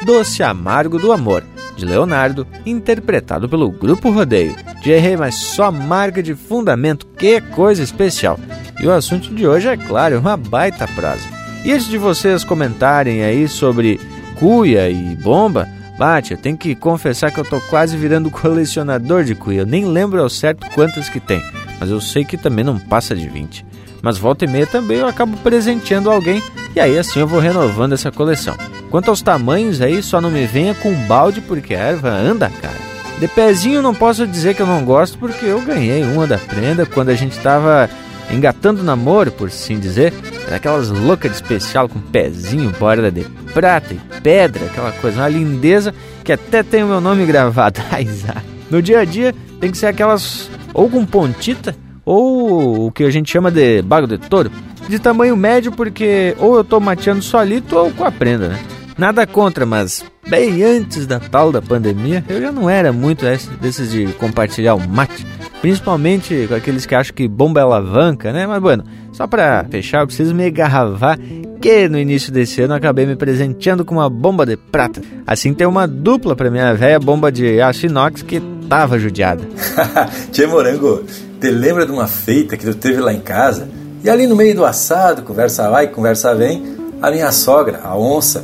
Doce 0.06 0.44
Amargo 0.44 1.00
do 1.00 1.12
Amor, 1.12 1.44
de 1.76 1.86
Leonardo, 1.86 2.48
interpretado 2.66 3.50
pelo 3.50 3.72
Grupo 3.72 4.10
Rodeio. 4.10 4.56
De 4.82 4.92
errei, 4.92 5.18
mas 5.18 5.36
só 5.36 5.72
marca 5.72 6.22
de 6.22 6.36
fundamento, 6.36 7.08
que 7.18 7.42
coisa 7.42 7.82
especial. 7.82 8.40
E 8.80 8.88
o 8.88 8.92
assunto 8.92 9.34
de 9.34 9.48
hoje 9.48 9.68
é, 9.68 9.78
claro, 9.78 10.20
uma 10.20 10.38
baita 10.38 10.88
prosa. 10.88 11.28
E 11.64 11.72
antes 11.72 11.88
de 11.88 11.98
vocês 11.98 12.44
comentarem 12.44 13.24
aí 13.24 13.48
sobre 13.48 14.00
cuia 14.36 14.90
e 14.90 15.16
bomba, 15.16 15.68
bate, 15.98 16.34
eu 16.34 16.38
tenho 16.38 16.58
que 16.58 16.76
confessar 16.76 17.32
que 17.32 17.40
eu 17.40 17.46
tô 17.46 17.62
quase 17.62 17.96
virando 17.96 18.30
colecionador 18.32 19.24
de 19.24 19.36
cuia. 19.36 19.62
Eu 19.62 19.66
nem 19.66 19.86
lembro 19.86 20.22
ao 20.22 20.30
certo 20.30 20.70
quantas 20.72 21.08
que 21.10 21.20
tem, 21.20 21.42
mas 21.80 21.90
eu 21.90 22.02
sei 22.02 22.26
que 22.26 22.38
também 22.38 22.66
não 22.66 22.78
passa 22.78 23.16
de 23.16 23.28
20 23.28 23.74
mas 24.04 24.18
volta 24.18 24.44
e 24.44 24.48
meia 24.50 24.68
também 24.68 24.98
eu 24.98 25.08
acabo 25.08 25.38
presenteando 25.38 26.12
alguém 26.12 26.44
e 26.76 26.80
aí 26.80 27.00
assim 27.00 27.22
eu 27.22 27.28
vou 27.28 27.40
renovando 27.40 27.94
essa 27.94 28.12
coleção. 28.12 28.54
Quanto 28.94 29.10
aos 29.10 29.24
tamanhos 29.24 29.82
aí, 29.82 30.04
só 30.04 30.22
não 30.22 30.30
me 30.30 30.46
venha 30.46 30.76
com 30.76 30.94
balde 31.08 31.42
porque 31.42 31.74
a 31.74 31.80
erva 31.80 32.10
anda 32.12 32.48
cara. 32.62 32.78
De 33.20 33.28
pezinho 33.28 33.82
não 33.82 33.96
posso 33.96 34.28
dizer 34.28 34.54
que 34.54 34.62
eu 34.62 34.68
não 34.68 34.86
gosto 34.86 35.18
porque 35.18 35.48
eu 35.48 35.60
ganhei 35.62 36.04
uma 36.04 36.28
da 36.28 36.38
prenda 36.38 36.86
quando 36.86 37.10
a 37.10 37.16
gente 37.16 37.32
estava 37.32 37.90
engatando 38.30 38.84
namoro, 38.84 39.32
por 39.32 39.48
assim 39.48 39.80
dizer. 39.80 40.14
Aquelas 40.54 40.90
loucas 40.90 41.32
de 41.32 41.38
especial 41.38 41.90
com 41.90 42.00
pezinho, 42.00 42.70
borda 42.80 43.12
de 43.12 43.24
prata 43.52 43.96
e 43.96 44.22
pedra, 44.22 44.64
aquela 44.68 44.92
coisa, 44.92 45.22
uma 45.22 45.28
lindeza 45.28 45.92
que 46.24 46.32
até 46.32 46.62
tem 46.62 46.84
o 46.84 46.88
meu 46.88 47.02
nome 47.02 47.26
gravado. 47.26 47.82
no 48.70 48.80
dia 48.80 49.00
a 49.00 49.06
dia 49.06 49.34
tem 49.60 49.72
que 49.72 49.78
ser 49.80 49.88
aquelas 49.88 50.52
ou 50.72 50.88
com 50.88 51.04
pontita 51.04 51.76
ou 52.06 52.86
o 52.86 52.92
que 52.92 53.04
a 53.04 53.10
gente 53.10 53.32
chama 53.32 53.50
de 53.50 53.82
bago 53.82 54.06
de 54.06 54.20
touro, 54.20 54.52
de 54.88 55.00
tamanho 55.00 55.36
médio 55.36 55.72
porque 55.72 56.36
ou 56.38 56.58
eu 56.58 56.64
tô 56.64 56.80
mateando 56.80 57.24
solito 57.24 57.76
ou 57.76 57.90
com 57.90 58.04
a 58.04 58.12
prenda, 58.12 58.50
né? 58.50 58.60
Nada 58.98 59.26
contra, 59.26 59.66
mas 59.66 60.04
bem 60.30 60.64
antes 60.64 61.06
da 61.08 61.20
tal 61.20 61.52
da 61.52 61.62
pandemia, 61.62 62.24
eu 62.30 62.42
já 62.42 62.52
não 62.52 62.70
era 62.70 62.94
muito 62.94 63.26
desses 63.60 63.92
de 63.92 64.08
compartilhar 64.14 64.76
o 64.76 64.88
mate, 64.88 65.26
principalmente 65.62 66.46
com 66.48 66.56
aqueles 66.56 66.86
que 66.86 66.96
acham 66.96 67.16
que 67.16 67.28
bomba 67.28 67.60
é 67.60 67.64
alavanca, 67.64 68.32
né? 68.32 68.46
Mas 68.46 68.62
bueno, 68.62 68.84
só 69.12 69.28
para 69.28 69.66
fechar, 69.70 70.02
eu 70.02 70.08
preciso 70.08 70.34
me 70.34 70.46
agarravar 70.46 71.18
que 71.62 71.88
no 71.88 71.98
início 71.98 72.32
desse 72.32 72.62
ano 72.62 72.74
acabei 72.74 73.06
me 73.06 73.16
presenteando 73.16 73.86
com 73.86 73.96
uma 73.96 74.10
bomba 74.10 74.46
de 74.46 74.58
prata. 74.58 75.02
Assim 75.26 75.54
tem 75.54 75.66
uma 75.66 75.88
dupla 75.88 76.36
para 76.36 76.52
minha 76.52 76.74
velha 76.74 77.00
bomba 77.00 77.32
de 77.32 77.62
aço 77.62 77.86
inox 77.86 78.22
que 78.22 78.42
tava 78.68 79.00
judiada. 79.00 79.44
Tchê 80.32 80.46
Morango, 80.46 81.04
te 81.40 81.50
lembra 81.50 81.86
de 81.86 81.92
uma 81.92 82.08
feita 82.08 82.58
que 82.58 82.66
tu 82.66 82.76
teve 82.76 83.00
lá 83.00 83.14
em 83.14 83.22
casa? 83.22 83.70
E 84.04 84.10
ali 84.10 84.28
no 84.28 84.36
meio 84.36 84.56
do 84.56 84.66
assado, 84.66 85.22
conversa 85.22 85.70
vai, 85.70 85.88
conversa 85.88 86.36
vem, 86.36 86.76
a 87.02 87.10
minha 87.10 87.32
sogra, 87.32 87.80
a 87.84 87.98
onça, 87.98 88.44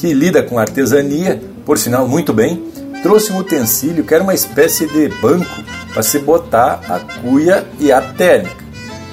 que 0.00 0.14
lida 0.14 0.42
com 0.42 0.58
artesania, 0.58 1.38
por 1.66 1.76
sinal 1.76 2.08
muito 2.08 2.32
bem, 2.32 2.64
trouxe 3.02 3.30
um 3.32 3.36
utensílio 3.36 4.02
que 4.02 4.14
era 4.14 4.22
uma 4.22 4.32
espécie 4.32 4.86
de 4.86 5.08
banco 5.20 5.62
para 5.92 6.02
se 6.02 6.18
botar 6.18 6.80
a 6.88 6.98
cuia 7.20 7.66
e 7.78 7.92
a 7.92 8.00
técnica. 8.00 8.64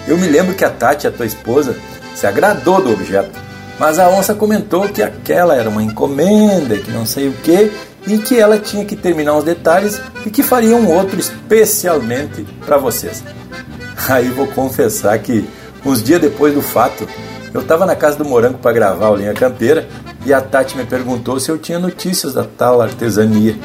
Eu 0.07 0.17
me 0.17 0.27
lembro 0.27 0.55
que 0.55 0.63
a 0.63 0.69
Tati, 0.69 1.05
a 1.05 1.11
tua 1.11 1.25
esposa, 1.25 1.75
se 2.15 2.25
agradou 2.25 2.81
do 2.81 2.93
objeto, 2.93 3.37
mas 3.77 3.99
a 3.99 4.07
onça 4.07 4.33
comentou 4.33 4.87
que 4.87 5.03
aquela 5.03 5.57
era 5.57 5.69
uma 5.69 5.83
encomenda, 5.83 6.77
que 6.77 6.89
não 6.89 7.05
sei 7.05 7.27
o 7.27 7.33
que, 7.33 7.69
e 8.07 8.17
que 8.19 8.39
ela 8.39 8.57
tinha 8.57 8.85
que 8.85 8.95
terminar 8.95 9.35
os 9.35 9.43
detalhes 9.43 10.01
e 10.25 10.29
que 10.29 10.41
faria 10.41 10.77
um 10.77 10.89
outro 10.89 11.19
especialmente 11.19 12.47
para 12.65 12.77
vocês. 12.77 13.21
Aí 14.07 14.29
vou 14.29 14.47
confessar 14.47 15.19
que 15.19 15.45
uns 15.85 16.01
dias 16.01 16.21
depois 16.21 16.53
do 16.53 16.61
fato, 16.61 17.05
eu 17.53 17.59
estava 17.59 17.85
na 17.85 17.95
casa 17.95 18.17
do 18.17 18.23
Morango 18.23 18.59
para 18.59 18.71
gravar 18.71 19.09
o 19.09 19.17
Linha 19.17 19.33
Campeira 19.33 19.85
e 20.27 20.33
a 20.33 20.41
Tati 20.41 20.75
me 20.75 20.83
perguntou 20.83 21.39
se 21.39 21.49
eu 21.49 21.57
tinha 21.57 21.79
notícias 21.79 22.33
da 22.33 22.43
tal 22.43 22.81
artesania. 22.81 23.55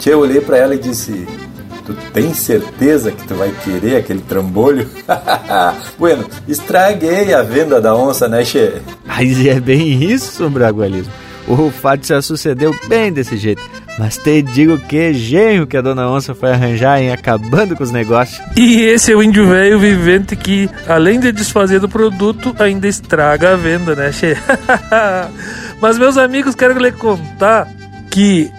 Que 0.00 0.10
eu 0.10 0.20
olhei 0.20 0.40
para 0.40 0.56
ela 0.56 0.76
e 0.76 0.78
disse: 0.78 1.26
Tu 1.84 1.92
tem 2.12 2.32
certeza 2.32 3.10
que 3.10 3.26
tu 3.26 3.34
vai 3.34 3.52
querer 3.64 3.96
aquele 3.96 4.20
trambolho? 4.20 4.88
bueno, 5.98 6.24
estraguei 6.46 7.34
a 7.34 7.42
venda 7.42 7.80
da 7.80 7.96
onça, 7.96 8.28
né, 8.28 8.44
Che? 8.44 8.80
Mas 9.04 9.44
é 9.44 9.58
bem 9.58 10.00
isso, 10.04 10.48
Bragualismo. 10.48 11.12
O 11.48 11.68
fato 11.68 12.06
já 12.06 12.22
sucedeu 12.22 12.72
bem 12.86 13.12
desse 13.12 13.36
jeito. 13.36 13.62
Mas 13.98 14.16
te 14.16 14.40
digo 14.42 14.78
que 14.78 15.12
genro 15.12 15.66
que 15.66 15.76
a 15.76 15.82
dona 15.82 16.08
onça 16.08 16.34
foi 16.34 16.52
arranjar 16.52 17.00
em 17.00 17.10
acabando 17.10 17.74
com 17.74 17.82
os 17.82 17.90
negócios. 17.90 18.40
E 18.56 18.82
esse 18.82 19.12
é 19.12 19.16
o 19.16 19.22
índio 19.22 19.48
velho 19.48 19.78
vivente 19.78 20.36
que, 20.36 20.70
além 20.86 21.18
de 21.18 21.32
desfazer 21.32 21.80
do 21.80 21.88
produto, 21.88 22.54
ainda 22.60 22.86
estraga 22.86 23.54
a 23.54 23.56
venda, 23.56 23.96
né, 23.96 24.12
che? 24.12 24.36
Mas, 25.82 25.98
meus 25.98 26.16
amigos, 26.16 26.54
quero 26.54 26.78
lhe 26.78 26.92
contar 26.92 27.66
que, 28.08 28.50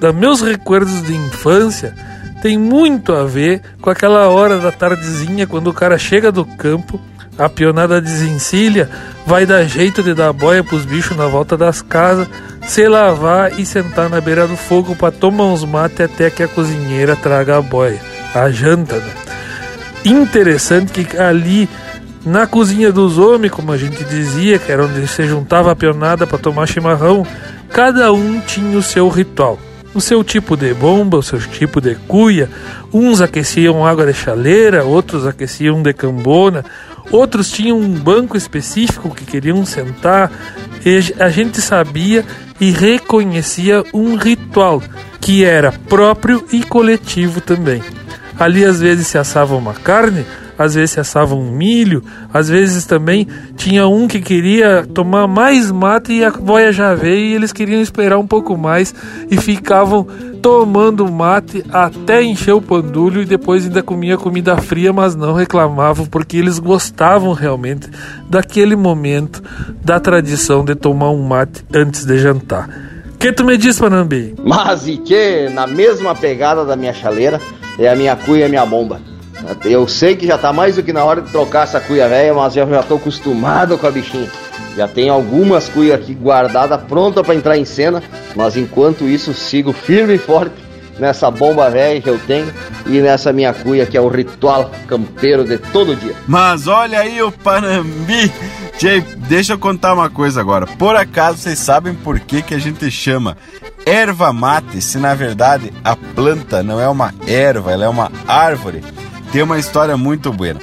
dos 0.00 0.14
meus 0.14 0.40
recuerdos 0.40 1.04
de 1.04 1.14
infância, 1.14 1.94
tem 2.42 2.58
muito 2.58 3.12
a 3.12 3.24
ver 3.24 3.62
com 3.80 3.90
aquela 3.90 4.28
hora 4.28 4.58
da 4.58 4.72
tardezinha 4.72 5.46
quando 5.46 5.68
o 5.68 5.72
cara 5.72 5.96
chega 5.96 6.32
do 6.32 6.44
campo 6.44 7.00
a 7.38 7.48
pionada 7.48 8.00
desencilha, 8.00 8.90
vai 9.24 9.46
dar 9.46 9.64
jeito 9.64 10.02
de 10.02 10.12
dar 10.12 10.32
boia 10.32 10.64
pros 10.64 10.84
bichos 10.84 11.16
na 11.16 11.26
volta 11.26 11.56
das 11.56 11.80
casas, 11.80 12.26
se 12.66 12.86
lavar 12.88 13.58
e 13.58 13.64
sentar 13.64 14.10
na 14.10 14.20
beira 14.20 14.46
do 14.46 14.56
fogo 14.56 14.96
para 14.96 15.12
tomar 15.12 15.44
uns 15.44 15.64
mate 15.64 16.02
até 16.02 16.28
que 16.28 16.42
a 16.42 16.48
cozinheira 16.48 17.14
traga 17.14 17.56
a 17.56 17.62
boia, 17.62 18.00
a 18.34 18.50
janta, 18.50 18.96
né? 18.96 19.12
Interessante 20.04 21.04
que 21.04 21.16
ali 21.16 21.68
na 22.26 22.46
cozinha 22.46 22.92
dos 22.92 23.18
homens, 23.18 23.52
como 23.52 23.72
a 23.72 23.76
gente 23.76 24.02
dizia, 24.04 24.58
que 24.58 24.72
era 24.72 24.84
onde 24.84 25.06
se 25.06 25.24
juntava 25.24 25.70
a 25.70 25.76
pionada 25.76 26.26
para 26.26 26.38
tomar 26.38 26.66
chimarrão, 26.66 27.26
cada 27.70 28.12
um 28.12 28.40
tinha 28.40 28.76
o 28.76 28.82
seu 28.82 29.08
ritual 29.08 29.58
o 29.94 30.00
seu 30.00 30.22
tipo 30.22 30.56
de 30.56 30.72
bomba, 30.74 31.18
o 31.18 31.22
seu 31.22 31.40
tipo 31.40 31.80
de 31.80 31.94
cuia. 32.06 32.48
Uns 32.92 33.20
aqueciam 33.20 33.86
água 33.86 34.06
de 34.06 34.14
chaleira, 34.14 34.84
outros 34.84 35.26
aqueciam 35.26 35.82
de 35.82 35.92
cambona, 35.92 36.64
outros 37.10 37.50
tinham 37.50 37.78
um 37.78 37.94
banco 37.94 38.36
específico 38.36 39.14
que 39.14 39.24
queriam 39.24 39.64
sentar. 39.64 40.30
E 40.84 41.14
a 41.20 41.28
gente 41.28 41.60
sabia 41.60 42.24
e 42.60 42.70
reconhecia 42.70 43.84
um 43.92 44.16
ritual 44.16 44.82
que 45.20 45.44
era 45.44 45.72
próprio 45.72 46.46
e 46.52 46.62
coletivo 46.62 47.40
também. 47.40 47.82
Ali 48.38 48.64
às 48.64 48.80
vezes 48.80 49.08
se 49.08 49.18
assava 49.18 49.56
uma 49.56 49.74
carne, 49.74 50.24
às 50.58 50.74
vezes 50.74 50.92
se 50.92 51.00
assava 51.00 51.34
um 51.34 51.50
milho, 51.50 52.02
às 52.34 52.48
vezes 52.48 52.84
também 52.84 53.26
tinha 53.56 53.86
um 53.86 54.08
que 54.08 54.20
queria 54.20 54.84
tomar 54.92 55.28
mais 55.28 55.70
mate 55.70 56.12
e 56.12 56.24
a 56.24 56.30
boia 56.30 56.72
já 56.72 56.94
veio 56.94 57.26
e 57.26 57.34
eles 57.34 57.52
queriam 57.52 57.80
esperar 57.80 58.18
um 58.18 58.26
pouco 58.26 58.56
mais 58.58 58.94
e 59.30 59.36
ficavam 59.36 60.06
tomando 60.42 61.10
mate 61.10 61.64
até 61.70 62.22
encher 62.22 62.52
o 62.52 62.62
pandulho 62.62 63.22
e 63.22 63.26
depois 63.26 63.64
ainda 63.64 63.82
comia 63.82 64.16
comida 64.16 64.56
fria, 64.56 64.92
mas 64.92 65.14
não 65.14 65.32
reclamavam 65.32 66.06
porque 66.06 66.36
eles 66.36 66.58
gostavam 66.58 67.32
realmente 67.32 67.88
daquele 68.28 68.76
momento 68.76 69.42
da 69.82 70.00
tradição 70.00 70.64
de 70.64 70.74
tomar 70.74 71.10
um 71.10 71.22
mate 71.22 71.64
antes 71.72 72.04
de 72.04 72.18
jantar. 72.18 72.68
Que 73.18 73.32
tu 73.32 73.44
me 73.44 73.56
diz, 73.56 73.78
Panambi? 73.78 74.34
Mas 74.44 74.86
e 74.86 74.96
que, 74.96 75.48
na 75.48 75.66
mesma 75.66 76.14
pegada 76.14 76.64
da 76.64 76.76
minha 76.76 76.94
chaleira, 76.94 77.40
é 77.76 77.88
a 77.88 77.96
minha 77.96 78.14
cuia 78.14 78.42
e 78.42 78.44
a 78.44 78.48
minha 78.48 78.64
bomba. 78.64 79.00
Eu 79.64 79.86
sei 79.86 80.16
que 80.16 80.26
já 80.26 80.36
tá 80.36 80.52
mais 80.52 80.76
do 80.76 80.82
que 80.82 80.92
na 80.92 81.04
hora 81.04 81.22
de 81.22 81.30
trocar 81.30 81.64
essa 81.64 81.80
cuia 81.80 82.08
velha, 82.08 82.34
mas 82.34 82.56
eu 82.56 82.68
já 82.68 82.82
tô 82.82 82.96
acostumado 82.96 83.78
com 83.78 83.86
a 83.86 83.90
bichinha. 83.90 84.28
Já 84.76 84.86
tem 84.86 85.08
algumas 85.08 85.68
cuias 85.68 86.00
aqui 86.00 86.14
guardadas, 86.14 86.80
pronta 86.82 87.22
para 87.22 87.34
entrar 87.34 87.56
em 87.56 87.64
cena, 87.64 88.02
mas 88.36 88.56
enquanto 88.56 89.04
isso 89.08 89.34
sigo 89.34 89.72
firme 89.72 90.14
e 90.14 90.18
forte 90.18 90.68
nessa 90.98 91.30
bomba 91.30 91.70
velha 91.70 92.00
que 92.00 92.08
eu 92.08 92.18
tenho 92.18 92.52
e 92.86 93.00
nessa 93.00 93.32
minha 93.32 93.52
cuia 93.52 93.86
que 93.86 93.96
é 93.96 94.00
o 94.00 94.08
ritual 94.08 94.70
campeiro 94.86 95.44
de 95.44 95.58
todo 95.58 95.96
dia. 95.96 96.14
Mas 96.26 96.66
olha 96.66 97.00
aí 97.00 97.22
o 97.22 97.30
Panambi. 97.30 98.32
Jay, 98.78 99.00
deixa 99.00 99.54
eu 99.54 99.58
contar 99.58 99.94
uma 99.94 100.08
coisa 100.08 100.40
agora. 100.40 100.66
Por 100.66 100.94
acaso 100.94 101.38
vocês 101.38 101.58
sabem 101.58 101.94
por 101.94 102.20
que, 102.20 102.42
que 102.42 102.54
a 102.54 102.58
gente 102.58 102.90
chama 102.90 103.36
erva 103.84 104.32
mate 104.32 104.80
se 104.80 104.98
na 104.98 105.14
verdade 105.14 105.72
a 105.82 105.96
planta 105.96 106.62
não 106.62 106.80
é 106.80 106.88
uma 106.88 107.12
erva, 107.26 107.72
ela 107.72 107.84
é 107.84 107.88
uma 107.88 108.12
árvore? 108.26 108.82
Tem 109.32 109.42
uma 109.42 109.58
história 109.58 109.96
muito 109.96 110.32
boa. 110.32 110.56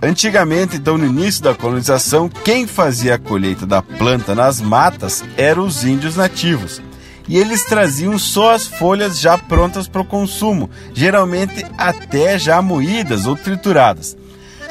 Antigamente, 0.00 0.76
então 0.76 0.96
no 0.96 1.06
início 1.06 1.42
da 1.42 1.54
colonização, 1.54 2.28
quem 2.28 2.66
fazia 2.66 3.14
a 3.14 3.18
colheita 3.18 3.66
da 3.66 3.82
planta 3.82 4.34
nas 4.34 4.60
matas 4.60 5.24
eram 5.36 5.64
os 5.64 5.84
índios 5.84 6.16
nativos. 6.16 6.80
E 7.28 7.36
eles 7.36 7.64
traziam 7.64 8.18
só 8.18 8.54
as 8.54 8.66
folhas 8.66 9.20
já 9.20 9.36
prontas 9.36 9.86
para 9.86 10.00
o 10.00 10.04
consumo, 10.04 10.70
geralmente 10.94 11.66
até 11.76 12.38
já 12.38 12.62
moídas 12.62 13.26
ou 13.26 13.36
trituradas. 13.36 14.16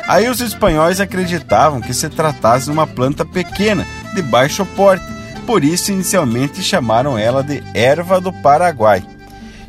Aí 0.08 0.30
os 0.30 0.40
espanhóis 0.40 1.02
acreditavam 1.02 1.82
que 1.82 1.94
se 1.94 2.08
tratasse 2.10 2.66
de 2.66 2.72
uma 2.72 2.88
planta 2.88 3.26
pequena, 3.26 3.86
de 4.16 4.22
baixo 4.22 4.66
porte, 4.66 5.06
por 5.46 5.64
isso 5.64 5.92
inicialmente 5.92 6.64
chamaram 6.64 7.18
ela 7.18 7.44
de 7.44 7.62
erva 7.74 8.20
do 8.20 8.32
Paraguai. 8.32 9.04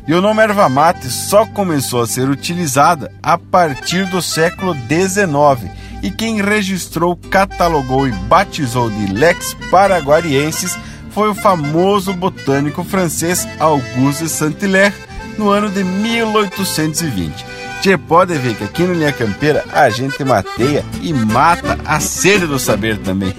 E 0.09 0.13
o 0.15 0.21
nome 0.21 0.41
erva 0.41 0.67
mate 0.67 1.07
só 1.07 1.45
começou 1.45 2.01
a 2.01 2.07
ser 2.07 2.29
utilizada 2.29 3.11
a 3.21 3.37
partir 3.37 4.07
do 4.07 4.23
século 4.23 4.73
XIX, 4.73 5.71
e 6.01 6.09
quem 6.09 6.41
registrou, 6.41 7.15
catalogou 7.15 8.07
e 8.07 8.11
batizou 8.11 8.89
de 8.89 9.13
Lex 9.13 9.55
Paraguariensis 9.69 10.75
foi 11.11 11.29
o 11.29 11.35
famoso 11.35 12.11
botânico 12.11 12.83
francês 12.83 13.47
Auguste 13.59 14.27
Saint-Hilaire 14.27 14.95
no 15.37 15.51
ano 15.51 15.69
de 15.69 15.83
1820. 15.83 17.45
Você 17.79 17.95
pode 17.95 18.33
ver 18.33 18.55
que 18.55 18.63
aqui 18.63 18.81
no 18.81 18.95
Linha 18.95 19.13
Campeira 19.13 19.63
a 19.71 19.91
gente 19.91 20.23
mateia 20.23 20.83
e 21.03 21.13
mata 21.13 21.77
a 21.85 21.99
sede 21.99 22.47
do 22.47 22.57
saber 22.57 22.97
também. 22.97 23.35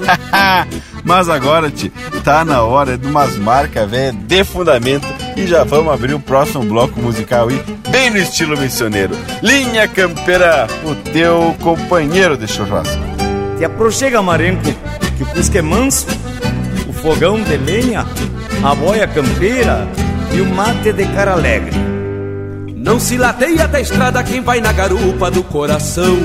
Mas 1.02 1.28
agora, 1.28 1.68
tio, 1.68 1.92
tá 2.22 2.44
na 2.44 2.62
hora 2.62 2.96
de 2.96 3.08
umas 3.08 3.36
marcas 3.36 3.90
velhas 3.90 4.14
de 4.14 4.44
fundamento 4.44 5.08
e 5.36 5.46
já 5.46 5.64
vamos 5.64 5.92
abrir 5.92 6.14
o 6.14 6.20
próximo 6.20 6.64
bloco 6.64 7.00
musical 7.00 7.48
aí, 7.48 7.62
bem 7.90 8.10
no 8.10 8.18
estilo 8.18 8.58
missioneiro. 8.58 9.14
Linha 9.42 9.86
Campeira, 9.88 10.66
o 10.84 10.94
teu 11.10 11.54
companheiro 11.60 12.36
de 12.36 12.46
churrasco. 12.46 13.02
Te 13.58 13.64
aproxega, 13.64 14.22
Marenco, 14.22 14.62
que 15.16 15.22
o 15.22 15.26
Cusco 15.26 15.58
é 15.58 15.62
manso, 15.62 16.06
o 16.88 16.92
fogão 16.92 17.40
de 17.42 17.56
lenha, 17.56 18.06
a 18.62 18.74
boia 18.74 19.06
campeira 19.06 19.86
e 20.32 20.40
o 20.40 20.46
mate 20.46 20.92
de 20.92 21.04
cara 21.06 21.32
alegre. 21.32 21.76
Não 22.74 22.98
se 22.98 23.18
lateia 23.18 23.68
da 23.68 23.80
estrada 23.80 24.22
quem 24.22 24.40
vai 24.40 24.60
na 24.60 24.72
garupa 24.72 25.30
do 25.30 25.42
coração. 25.42 26.16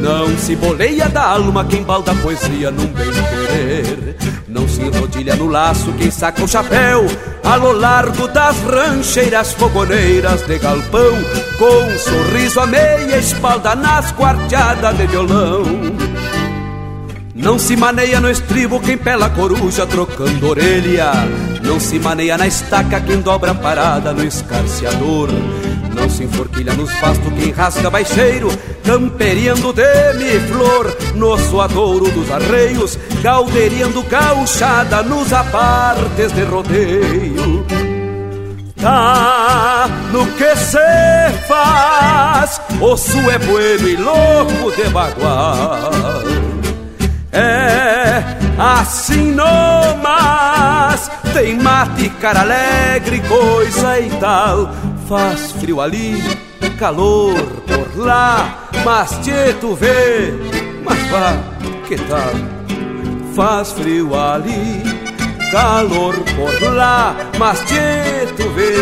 Não 0.00 0.36
se 0.38 0.56
boleia 0.56 1.08
da 1.08 1.22
alma 1.22 1.64
quem 1.64 1.82
balda 1.82 2.12
a 2.12 2.14
poesia 2.14 2.70
num 2.70 2.86
bem 2.86 3.10
querer. 3.12 4.16
Não 4.48 4.66
se 4.66 4.80
enrodilha 4.80 5.36
no 5.36 5.46
laço 5.46 5.92
quem 5.92 6.10
saca 6.10 6.42
o 6.42 6.48
chapéu. 6.48 7.06
A 7.44 7.56
lo 7.56 7.72
largo 7.72 8.26
das 8.28 8.56
rancheiras 8.62 9.52
fogoneiras 9.52 10.40
de 10.46 10.58
galpão. 10.58 11.12
Com 11.58 11.84
um 11.84 11.98
sorriso 11.98 12.60
a 12.60 12.66
meia 12.66 13.18
espalda 13.18 13.74
nas 13.74 14.10
quarteadas 14.12 14.96
de 14.96 15.06
violão. 15.06 15.64
Não 17.34 17.58
se 17.58 17.76
maneia 17.76 18.20
no 18.20 18.30
estribo 18.30 18.80
quem 18.80 18.96
pela 18.96 19.28
coruja 19.28 19.86
trocando 19.86 20.48
orelha. 20.48 21.12
Não 21.62 21.78
se 21.78 21.98
maneia 21.98 22.38
na 22.38 22.46
estaca 22.46 23.00
quem 23.00 23.20
dobra 23.20 23.50
a 23.50 23.54
parada 23.54 24.12
no 24.12 24.24
escarciador. 24.24 25.28
Não 25.94 26.08
se 26.08 26.24
enforquilha 26.24 26.72
nos 26.74 26.92
pastos 26.94 27.32
quem 27.34 27.50
rasga 27.52 27.90
baixeiro, 27.90 28.48
camperiando 28.84 29.72
demi-flor 29.72 30.96
no 31.14 31.38
suadouro 31.38 32.10
dos 32.10 32.30
arreios, 32.30 32.98
calderiando 33.22 34.02
gauchada 34.04 35.02
nos 35.02 35.32
apartes 35.32 36.32
de 36.32 36.42
rodeio. 36.44 37.66
Tá 38.80 39.88
no 40.10 40.26
que 40.26 40.56
se 40.56 40.78
faz, 41.46 42.60
osso 42.80 43.18
é 43.30 43.38
bueno 43.38 43.88
e 43.88 43.96
louco 43.96 44.74
de 44.74 44.88
bagual. 44.88 45.90
É 47.32 48.22
assim 48.58 49.32
no 49.32 49.44
mas 50.02 51.10
tem 51.32 51.56
mate, 51.58 52.08
cara 52.20 52.40
alegre, 52.40 53.20
coisa 53.20 54.00
e 54.00 54.10
tal 54.18 54.70
Faz 55.10 55.50
frio 55.50 55.80
ali, 55.80 56.22
calor 56.78 57.34
por 57.66 57.98
lá, 57.98 58.68
mas 58.84 59.10
te 59.18 59.52
tu 59.60 59.74
vê, 59.74 60.32
mas 60.84 61.04
vá, 61.08 61.32
que 61.88 61.96
tal? 61.96 62.30
Faz 63.34 63.72
frio 63.72 64.14
ali, 64.14 64.84
calor 65.50 66.14
por 66.14 66.62
lá, 66.72 67.16
mas 67.40 67.58
te 67.62 67.74
tu 68.36 68.48
vê, 68.50 68.76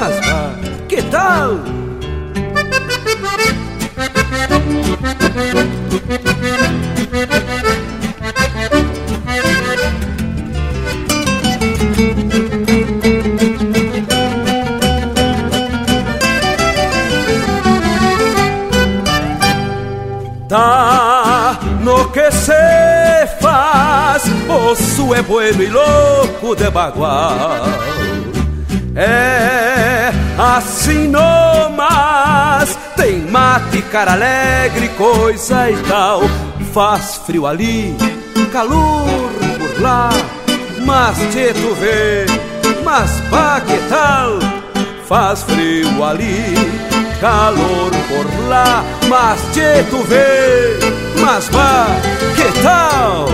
mas 0.00 0.26
vá, 0.26 0.54
que 0.88 1.02
tal? 1.02 1.58
Tá 20.52 21.58
no 21.80 22.10
que 22.10 22.30
se 22.30 22.52
faz, 23.40 24.22
osso 24.50 25.14
é 25.14 25.22
bueno 25.22 25.62
e 25.62 25.66
louco 25.68 26.54
de 26.54 26.68
bagual. 26.68 27.62
É 28.94 30.12
assim 30.38 31.08
no 31.08 31.70
mas 31.74 32.78
tem 32.96 33.22
mate, 33.30 33.80
cara 33.90 34.12
alegre, 34.12 34.90
coisa 34.90 35.70
e 35.70 35.76
tal. 35.84 36.20
Faz 36.74 37.16
frio 37.24 37.46
ali, 37.46 37.96
calor 38.52 39.32
por 39.58 39.80
lá, 39.80 40.10
mas 40.84 41.16
te 41.32 41.50
tu 41.54 41.74
vê, 41.76 42.26
mas 42.84 43.10
pá 43.30 43.58
que 43.58 43.78
tal? 43.88 44.38
Faz 45.08 45.44
frio 45.44 46.04
ali, 46.04 46.54
calor 47.22 47.92
por 48.08 48.48
lá, 48.48 48.84
mas 49.08 49.40
te 49.54 49.84
tu 49.88 50.02
vê, 50.02 50.76
mas 51.20 51.48
vá, 51.50 51.86
que 52.34 52.62
tal? 52.62 53.28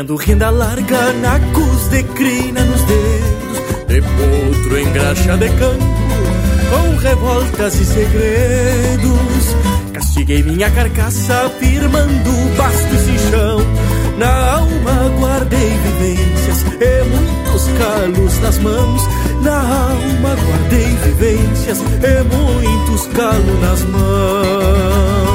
Empunhando 0.00 0.16
renda 0.16 0.48
larga, 0.50 1.12
nacos 1.12 1.90
de 1.90 2.02
crina 2.02 2.64
nos 2.64 2.80
dedos 2.84 3.86
De 3.86 4.00
potro 4.00 4.78
em 4.78 4.90
graxa 4.92 5.36
de 5.36 5.48
campo, 5.50 5.84
com 6.70 6.96
revoltas 6.96 7.74
e 7.74 7.84
segredos. 7.84 9.56
Castiguei 9.92 10.42
minha 10.42 10.70
carcaça, 10.70 11.50
firmando 11.60 12.32
bastos 12.56 13.08
e 13.08 13.30
chão. 13.30 13.60
Na 14.16 14.52
alma 14.54 15.10
guardei 15.18 15.68
vivências 15.68 16.64
e 16.80 17.04
muitos 17.04 17.68
calos 17.78 18.38
nas 18.40 18.58
mãos. 18.58 19.02
Na 19.42 19.58
alma 19.58 20.34
guardei 20.46 20.96
vivências 21.04 21.78
e 21.78 22.34
muitos 22.34 23.06
calos 23.08 23.60
nas 23.60 23.82
mãos 23.82 25.29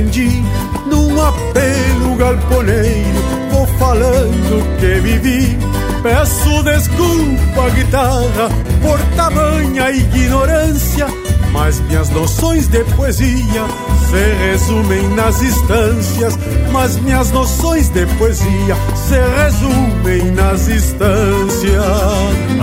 aprendi. 0.00 0.42
Num 0.86 1.20
apelo 1.22 2.16
galponeiro, 2.16 3.22
vou 3.50 3.66
falando 3.78 4.78
que 4.78 5.00
vivi. 5.00 5.58
Peço 6.02 6.62
desculpa, 6.62 7.70
guitarra, 7.74 8.48
por 8.80 8.98
tamanha 9.16 9.90
ignorância, 9.90 11.06
mas 11.52 11.78
minhas 11.80 12.08
noções 12.10 12.68
de 12.68 12.82
poesia 12.96 13.64
se 14.08 14.48
resumem 14.48 15.08
nas 15.10 15.42
instâncias, 15.42 16.38
mas 16.72 16.96
minhas 17.00 17.30
noções 17.32 17.90
de 17.90 18.06
poesia 18.16 18.76
se 19.06 19.42
resumem 19.42 20.30
nas 20.32 20.68
instâncias. 20.68 21.84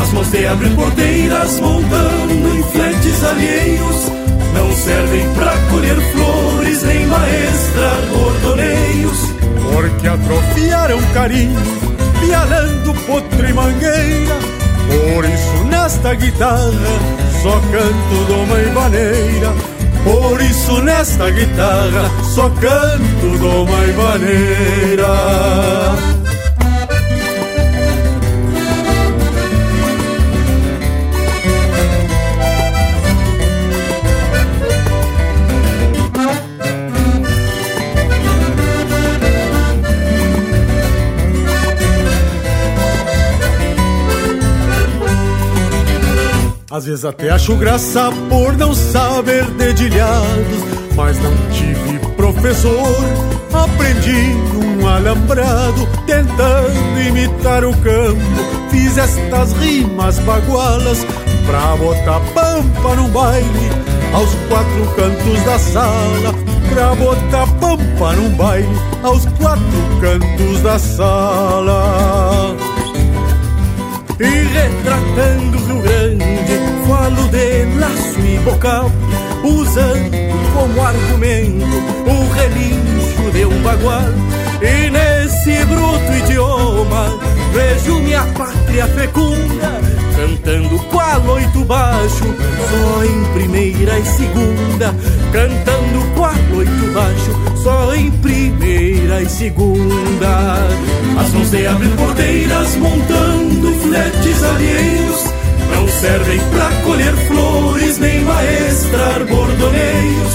As 0.02 0.14
mãos 0.14 0.32
de 0.32 0.48
abrir 0.48 0.76
porteiras 0.76 1.60
montando 1.60 2.58
infletes 2.58 3.24
alheios 3.24 4.27
não 4.54 4.72
servem 4.74 5.28
pra 5.34 5.54
colher 5.70 5.98
flores 6.12 6.84
nem 6.84 7.06
maestrar 7.08 8.02
bordoneios, 8.12 9.20
porque 9.74 10.08
atrofiaram 10.08 11.02
carinho, 11.14 11.60
pialando 12.20 12.94
potro 13.06 13.50
e 13.50 13.54
mangueira. 13.54 14.36
Por 14.88 15.26
isso 15.26 15.64
nesta 15.66 16.14
guitarra 16.14 16.72
só 17.42 17.60
canto 17.72 18.26
doma 18.28 18.60
e 18.60 18.72
maneira. 18.72 19.54
Por 20.04 20.42
isso 20.42 20.82
nesta 20.82 21.30
guitarra 21.30 22.10
só 22.34 22.50
canto 22.50 23.38
doma 23.40 23.86
e 23.86 23.92
Às 46.78 46.86
vezes 46.86 47.06
até 47.06 47.32
acho 47.32 47.56
graça 47.56 48.12
por 48.30 48.56
não 48.56 48.72
saber 48.76 49.44
dedilhados, 49.54 50.60
mas 50.96 51.18
não 51.24 51.32
tive 51.52 51.98
professor. 52.16 52.96
Aprendi 53.52 54.36
um 54.56 54.88
alambrado, 54.88 55.88
tentando 56.06 57.02
imitar 57.02 57.66
o 57.66 57.76
campo. 57.78 58.22
Fiz 58.70 58.96
estas 58.96 59.54
rimas 59.54 60.20
bagualas 60.20 61.04
pra 61.48 61.76
botar 61.78 62.20
pampa 62.36 62.96
no 62.96 63.08
baile, 63.08 63.72
aos 64.14 64.30
quatro 64.48 64.86
cantos 64.96 65.44
da 65.46 65.58
sala. 65.58 66.36
Pra 66.70 66.94
botar 66.94 67.48
pampa 67.60 68.14
no 68.14 68.30
baile, 68.36 68.78
aos 69.02 69.26
quatro 69.40 69.64
cantos 70.00 70.62
da 70.62 70.78
sala. 70.78 72.56
E 74.20 74.24
retratando 74.24 75.58
o 75.58 75.66
Rio 75.68 75.82
Grande, 75.84 76.37
falo 76.88 77.28
de 77.28 77.66
laço 77.80 78.20
e 78.20 78.40
bocal, 78.40 78.90
usando 79.44 80.12
como 80.54 80.82
argumento 80.82 81.78
o 82.06 82.34
relincho 82.34 83.32
de 83.32 83.46
um 83.46 83.62
bagual. 83.62 84.10
E 84.62 84.90
nesse 84.90 85.66
bruto 85.66 86.12
idioma, 86.24 87.20
vejo 87.54 88.00
minha 88.00 88.24
pátria 88.38 88.88
fecunda, 88.88 89.82
cantando 90.16 90.80
qual 90.86 91.22
oito 91.28 91.64
baixo, 91.66 92.26
só 92.70 93.04
em 93.04 93.34
primeira 93.34 94.00
e 94.00 94.06
segunda, 94.06 94.96
cantando 95.32 96.16
qual 96.16 96.34
oito 96.56 96.94
baixo, 96.94 97.62
só 97.64 97.94
em 97.94 98.10
primeira 98.12 99.22
e 99.22 99.30
segunda. 99.30 100.58
As 101.20 101.34
mãos 101.34 101.52
de 101.52 101.68
abrir 101.68 101.90
porteiras, 101.90 102.76
montando 102.78 103.74
fletes 103.82 104.44
alheios, 104.44 105.27
não 105.72 105.88
servem 105.88 106.40
pra 106.52 106.70
colher 106.84 107.14
flores 107.28 107.98
nem 107.98 108.22
maestrar 108.22 109.26
bordoneios, 109.26 110.34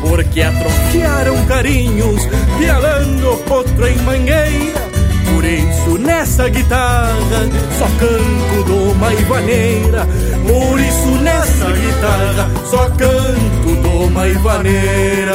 porque 0.00 0.42
atrofiaram 0.42 1.44
carinhos, 1.46 2.22
pialando 2.58 3.42
outro 3.50 3.86
em 3.86 3.96
mangueira. 4.02 4.84
Por 5.32 5.44
isso 5.44 5.98
nessa 5.98 6.48
guitarra 6.48 7.48
só 7.78 7.86
canto 7.98 8.64
doma 8.66 9.12
e 9.12 9.24
vaneira. 9.24 10.06
Por 10.46 10.80
isso 10.80 11.10
nessa 11.22 11.72
guitarra 11.72 12.50
só 12.70 12.88
canto 12.90 13.82
doma 13.82 14.28
e 14.28 14.32
vaneira. 14.34 15.34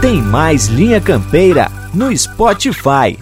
Tem 0.00 0.20
mais 0.20 0.66
Linha 0.66 1.00
Campeira 1.00 1.81
no 1.94 2.16
Spotify. 2.16 3.18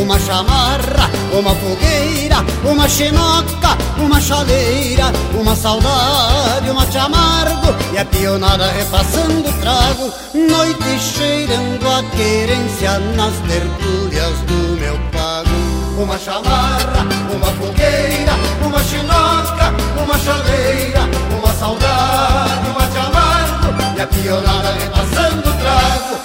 Uma 0.00 0.18
chamarra, 0.20 1.10
uma 1.32 1.54
fogueira, 1.54 1.97
uma 2.64 2.88
chinoca, 2.88 3.76
uma 3.98 4.20
chaleira, 4.20 5.12
uma 5.34 5.54
saudade, 5.54 6.70
uma 6.70 6.86
te 6.86 6.98
amargo 6.98 7.74
e 7.92 7.98
a 7.98 8.04
pionada 8.04 8.70
repassando 8.72 9.52
trago, 9.60 10.12
noite 10.34 10.98
cheirando 10.98 11.86
a 11.88 12.02
querência 12.16 12.98
nas 13.16 13.34
tertúlias 13.46 14.38
do 14.46 14.78
meu 14.80 14.98
pago. 15.12 15.48
Uma 15.98 16.18
chamarra, 16.18 17.06
uma 17.34 17.46
fogueira, 17.54 18.32
uma 18.64 18.82
chinoca, 18.84 19.74
uma 20.00 20.18
chaleira, 20.18 21.00
uma 21.36 21.52
saudade, 21.54 22.68
uma 22.70 22.86
te 22.86 22.98
amargo 22.98 23.96
e 23.96 24.00
a 24.00 24.06
pionada 24.06 24.72
repassando 24.72 25.42
trago, 25.42 26.17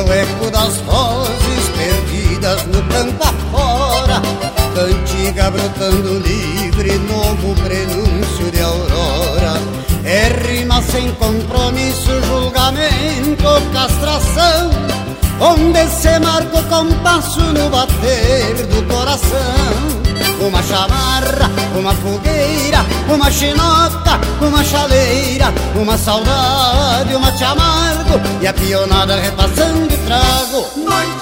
é 0.00 0.02
o 0.02 0.12
eco 0.12 0.50
das 0.50 0.76
vozes 0.78 1.68
perdidas 1.76 2.64
no 2.66 2.82
campo 2.84 3.22
afora, 3.22 4.22
cantiga 4.74 5.50
brotando 5.50 6.18
livre, 6.20 6.98
novo 7.00 7.54
prenúncio 7.62 8.50
de 8.50 8.60
aurora. 8.62 9.54
É 10.04 10.28
rima 10.46 10.80
sem 10.82 11.12
compromisso, 11.14 12.10
julgamento, 12.26 13.72
castração, 13.74 14.70
onde 15.40 15.86
se 15.88 16.18
marca 16.18 16.58
o 16.58 16.62
compasso 16.64 17.40
no 17.40 17.68
bater 17.68 18.66
do 18.66 18.82
coração. 18.92 20.09
Uma 20.40 20.62
chamarra, 20.62 21.50
uma 21.78 21.94
fogueira, 21.94 22.78
uma 23.12 23.30
chinoca, 23.30 24.18
uma 24.40 24.64
chaleira, 24.64 25.52
uma 25.76 25.98
saudade, 25.98 27.14
uma 27.14 27.30
te 27.32 27.44
amargo 27.44 28.20
e 28.40 28.46
a 28.46 28.52
pionada 28.52 29.16
repassando 29.16 29.86
trago. 30.06 30.66
Noite 30.76 31.19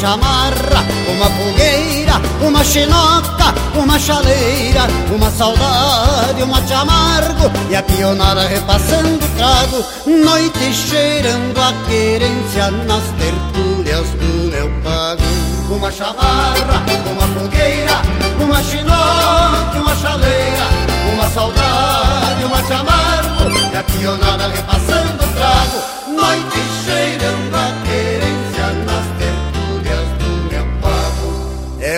chamarra, 0.00 0.82
uma 1.08 1.26
fogueira, 1.26 2.14
uma 2.40 2.64
chinoca, 2.64 3.54
uma 3.74 3.98
chaleira, 3.98 4.88
uma 5.14 5.30
saudade, 5.30 6.42
uma 6.42 6.62
te 6.62 6.72
amargo 6.72 7.50
e 7.68 7.76
a 7.76 7.82
pionada 7.82 8.48
repassando 8.48 9.18
trago, 9.36 9.84
noite 10.06 10.72
cheirando 10.72 11.58
a 11.58 11.72
querência 11.86 12.70
nas 12.70 13.04
tertúlias 13.18 14.08
do 14.08 14.50
meu 14.50 14.70
pago. 14.82 15.22
Uma 15.68 15.92
chamarra, 15.92 16.82
uma 17.12 17.26
fogueira, 17.38 18.00
uma 18.42 18.62
chinoca, 18.62 19.80
uma 19.80 19.96
chaleira, 19.96 20.66
uma 21.12 21.28
saudade, 21.28 22.44
uma 22.44 22.62
te 22.62 22.72
amargo 22.72 23.50
e 23.70 23.76
a 23.76 23.82
pionada 23.82 24.48
repassando 24.48 25.18
trago, 25.34 25.82
noite 26.08 26.58
cheirando 26.86 27.54
a 27.54 27.59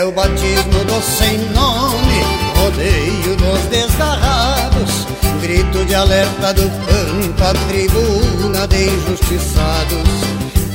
É 0.03 0.05
o 0.05 0.11
batismo 0.11 0.85
do 0.85 1.01
sem 1.01 1.39
nome, 1.51 2.25
rodeio 2.57 3.37
dos 3.37 3.61
desgarrados, 3.71 5.07
grito 5.41 5.85
de 5.85 5.95
alerta 5.95 6.53
do 6.55 6.63
campo, 6.63 7.45
a 7.45 7.53
tribuna 7.69 8.67
de 8.67 8.89
injustiçados. 8.89 10.11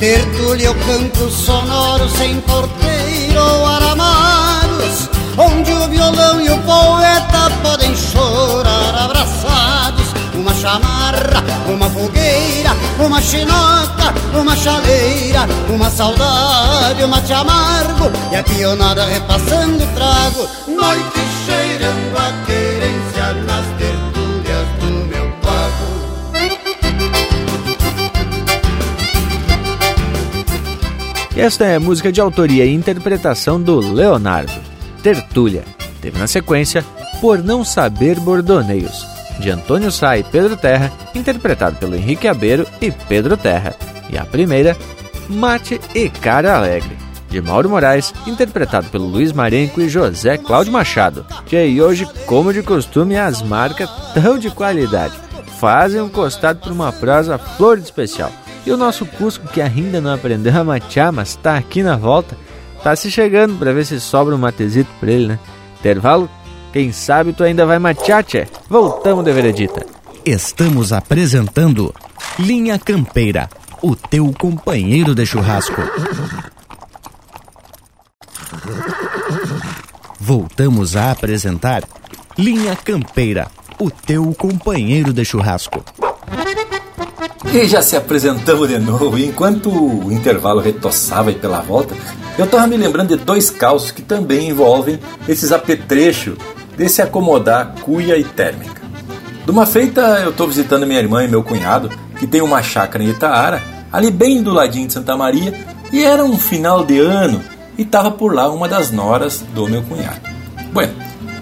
Tertúlia, 0.00 0.70
o 0.70 0.74
canto 0.76 1.30
sonoro 1.30 2.08
sem 2.08 2.40
porteiro 2.40 3.38
ou 3.38 3.66
aramados, 3.66 5.10
onde 5.36 5.74
o 5.74 5.88
violão 5.88 6.40
e 6.40 6.48
o 6.48 6.58
poeta 6.62 7.50
podem 7.62 7.94
chorar 7.94 8.94
abraçados 8.94 10.07
uma 10.48 10.54
chamarra, 10.54 11.44
uma 11.70 11.90
fogueira, 11.90 12.70
uma 12.98 13.20
chinoca, 13.20 14.14
uma 14.34 14.56
chaleira, 14.56 15.40
uma 15.68 15.90
saudade, 15.90 17.04
um 17.04 17.08
mate 17.08 17.32
amargo 17.34 18.10
e 18.32 18.36
a 18.36 18.42
pionada 18.42 19.04
repassando 19.04 19.84
o 19.84 19.86
trago. 19.88 20.48
Noite 20.66 21.20
cheirando 21.44 22.16
a 22.16 22.32
querência 22.46 23.34
nas 23.44 23.66
tertúlias 23.76 24.68
do 24.80 25.06
meu 25.06 25.30
pago. 25.42 25.86
Esta 31.36 31.66
é 31.66 31.78
música 31.78 32.10
de 32.10 32.22
autoria 32.22 32.64
e 32.64 32.72
interpretação 32.72 33.60
do 33.60 33.80
Leonardo. 33.80 34.60
Tertúlia. 35.02 35.64
Teve 36.00 36.18
na 36.18 36.26
sequência 36.26 36.82
Por 37.20 37.42
Não 37.42 37.64
Saber 37.64 38.18
Bordoneios, 38.20 39.04
de 39.38 39.50
Antônio 39.50 39.90
Sá 39.90 40.18
e 40.18 40.24
Pedro 40.24 40.56
Terra, 40.56 40.92
interpretado 41.14 41.76
pelo 41.76 41.94
Henrique 41.94 42.28
Abeiro 42.28 42.66
e 42.80 42.90
Pedro 42.90 43.36
Terra. 43.36 43.74
E 44.10 44.18
a 44.18 44.24
primeira, 44.24 44.76
Mate 45.28 45.80
e 45.94 46.08
Cara 46.08 46.56
Alegre, 46.56 46.96
de 47.28 47.40
Mauro 47.40 47.68
Moraes, 47.68 48.12
interpretado 48.26 48.88
pelo 48.88 49.06
Luiz 49.06 49.32
Marenco 49.32 49.80
e 49.80 49.88
José 49.88 50.38
Cláudio 50.38 50.72
Machado. 50.72 51.26
E 51.50 51.80
hoje, 51.80 52.06
como 52.26 52.52
de 52.52 52.62
costume, 52.62 53.16
as 53.16 53.42
marcas 53.42 53.90
tão 54.14 54.38
de 54.38 54.50
qualidade 54.50 55.14
fazem 55.58 56.00
um 56.00 56.08
costado 56.08 56.60
por 56.60 56.72
uma 56.72 56.92
prosa 56.92 57.36
flor 57.36 57.76
de 57.78 57.84
especial. 57.84 58.30
E 58.64 58.70
o 58.70 58.76
nosso 58.76 59.04
Cusco, 59.04 59.48
que 59.48 59.60
ainda 59.60 60.00
não 60.00 60.14
aprendeu 60.14 60.56
a 60.56 60.64
matear, 60.64 61.12
mas 61.12 61.30
está 61.30 61.56
aqui 61.56 61.82
na 61.82 61.96
volta, 61.96 62.36
tá 62.82 62.94
se 62.94 63.10
chegando 63.10 63.58
para 63.58 63.72
ver 63.72 63.84
se 63.84 63.98
sobra 64.00 64.34
um 64.34 64.38
matezito 64.38 64.90
para 65.00 65.10
ele, 65.10 65.28
né? 65.28 65.38
Intervalo, 65.80 66.28
quem 66.72 66.92
sabe 66.92 67.32
tu 67.32 67.42
ainda 67.42 67.64
vai 67.64 67.78
matear, 67.78 68.22
tchê. 68.22 68.46
Voltamos 68.68 69.24
de 69.24 69.32
veredita. 69.32 69.86
Estamos 70.24 70.92
apresentando 70.92 71.94
Linha 72.38 72.78
Campeira, 72.78 73.48
o 73.82 73.96
teu 73.96 74.32
companheiro 74.38 75.14
de 75.14 75.24
churrasco. 75.24 75.80
Voltamos 80.20 80.94
a 80.94 81.10
apresentar 81.10 81.84
Linha 82.36 82.76
Campeira, 82.76 83.48
o 83.80 83.90
teu 83.90 84.34
companheiro 84.34 85.12
de 85.12 85.24
churrasco. 85.24 85.82
E 87.52 87.66
já 87.66 87.80
se 87.80 87.96
apresentamos 87.96 88.68
de 88.68 88.78
novo. 88.78 89.16
E 89.16 89.24
enquanto 89.24 89.70
o 89.70 90.12
intervalo 90.12 90.60
retoçava 90.60 91.30
aí 91.30 91.36
pela 91.36 91.62
volta, 91.62 91.94
eu 92.36 92.46
tava 92.46 92.66
me 92.66 92.76
lembrando 92.76 93.16
de 93.16 93.24
dois 93.24 93.48
calços 93.48 93.90
que 93.90 94.02
também 94.02 94.50
envolvem 94.50 95.00
esses 95.26 95.50
apetrechos 95.50 96.36
desse 96.78 97.02
acomodar 97.02 97.74
cuia 97.82 98.16
e 98.16 98.24
térmica. 98.24 98.80
De 99.44 99.50
uma 99.50 99.66
feita, 99.66 100.00
eu 100.22 100.32
tô 100.32 100.46
visitando 100.46 100.86
minha 100.86 101.00
irmã 101.00 101.24
e 101.24 101.28
meu 101.28 101.42
cunhado, 101.42 101.90
que 102.18 102.26
tem 102.26 102.40
uma 102.40 102.62
chácara 102.62 103.02
em 103.02 103.10
Itaara, 103.10 103.62
ali 103.92 104.10
bem 104.10 104.42
do 104.42 104.52
ladinho 104.52 104.86
de 104.86 104.92
Santa 104.92 105.16
Maria, 105.16 105.52
e 105.92 106.04
era 106.04 106.24
um 106.24 106.38
final 106.38 106.84
de 106.84 106.98
ano 106.98 107.42
e 107.76 107.84
tava 107.84 108.10
por 108.10 108.34
lá 108.34 108.50
uma 108.50 108.68
das 108.68 108.90
noras 108.90 109.44
do 109.54 109.68
meu 109.68 109.82
cunhado. 109.82 110.20
Bueno, 110.72 110.92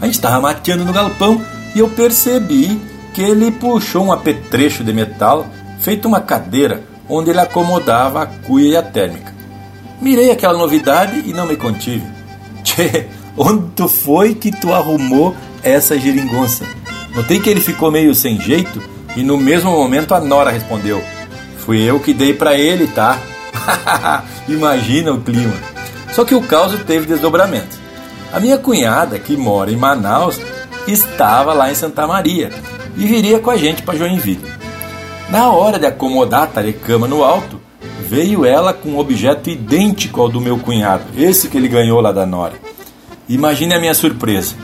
a 0.01 0.07
gente 0.07 0.21
tava 0.21 0.41
mateando 0.41 0.85
no 0.85 0.93
galpão 0.93 1.41
e 1.75 1.81
eu 1.81 1.89
percebi 1.89 2.81
que 3.13 3.23
ele 3.23 3.51
puxou 3.51 4.05
um 4.05 4.13
apetrecho 4.13 4.85
de 4.85 4.93
metal 4.93 5.47
feito 5.81 6.07
uma 6.07 6.21
cadeira 6.21 6.83
onde 7.09 7.31
ele 7.31 7.41
acomodava 7.41 8.23
a 8.23 8.27
cuia 8.27 8.71
e 8.71 8.77
a 8.77 8.83
térmica. 8.83 9.35
Mirei 10.01 10.31
aquela 10.31 10.59
novidade 10.59 11.23
e 11.27 11.33
não 11.33 11.47
me 11.47 11.57
contive. 11.57 12.07
Tchê, 12.63 13.09
onde 13.37 13.71
tu 13.75 13.89
foi 13.89 14.35
que 14.35 14.51
tu 14.51 14.73
arrumou 14.73 15.35
essa 15.63 15.99
geringonça? 15.99 16.65
Notei 17.15 17.41
que 17.41 17.49
ele 17.49 17.61
ficou 17.61 17.91
meio 17.91 18.15
sem 18.15 18.41
jeito 18.41 18.83
e 19.17 19.23
no 19.23 19.37
mesmo 19.37 19.71
momento 19.71 20.15
a 20.15 20.21
Nora 20.21 20.51
respondeu: 20.51 21.03
Fui 21.59 21.81
eu 21.81 21.99
que 21.99 22.13
dei 22.13 22.35
para 22.35 22.55
ele, 22.55 22.87
tá? 22.87 23.19
Imagina 24.49 25.13
o 25.13 25.21
clima. 25.21 25.55
Só 26.13 26.25
que 26.25 26.35
o 26.35 26.43
caos 26.43 26.73
teve 26.87 27.07
desdobramento. 27.07 27.77
A 28.33 28.41
minha 28.41 28.59
cunhada, 28.59 29.19
que 29.19 29.37
mora 29.37 29.71
em 29.71 29.77
Manaus, 29.77 30.41
estava 30.87 31.53
lá 31.53 31.71
em 31.71 31.75
Santa 31.75 32.07
Maria 32.07 32.51
e 32.97 33.07
viria 33.07 33.39
com 33.39 33.51
a 33.51 33.57
gente 33.57 33.83
para 33.83 33.97
Joinville. 33.97 34.45
Na 35.31 35.51
hora 35.51 35.79
de 35.79 35.87
acomodar 35.87 36.43
a 36.43 36.47
tarecama 36.47 37.09
no 37.09 37.25
alto, 37.25 37.61
veio 38.09 38.45
ela 38.45 38.73
com 38.73 38.91
um 38.91 38.99
objeto 38.99 39.51
idêntico 39.51 40.21
ao 40.21 40.29
do 40.29 40.41
meu 40.41 40.59
cunhado, 40.59 41.05
esse 41.17 41.49
que 41.49 41.57
ele 41.57 41.69
ganhou 41.69 42.01
lá 42.01 42.13
da 42.13 42.25
Nora. 42.25 42.55
Imagine 43.29 43.75
a 43.75 43.81
minha 43.81 43.95
surpresa. 43.95 44.55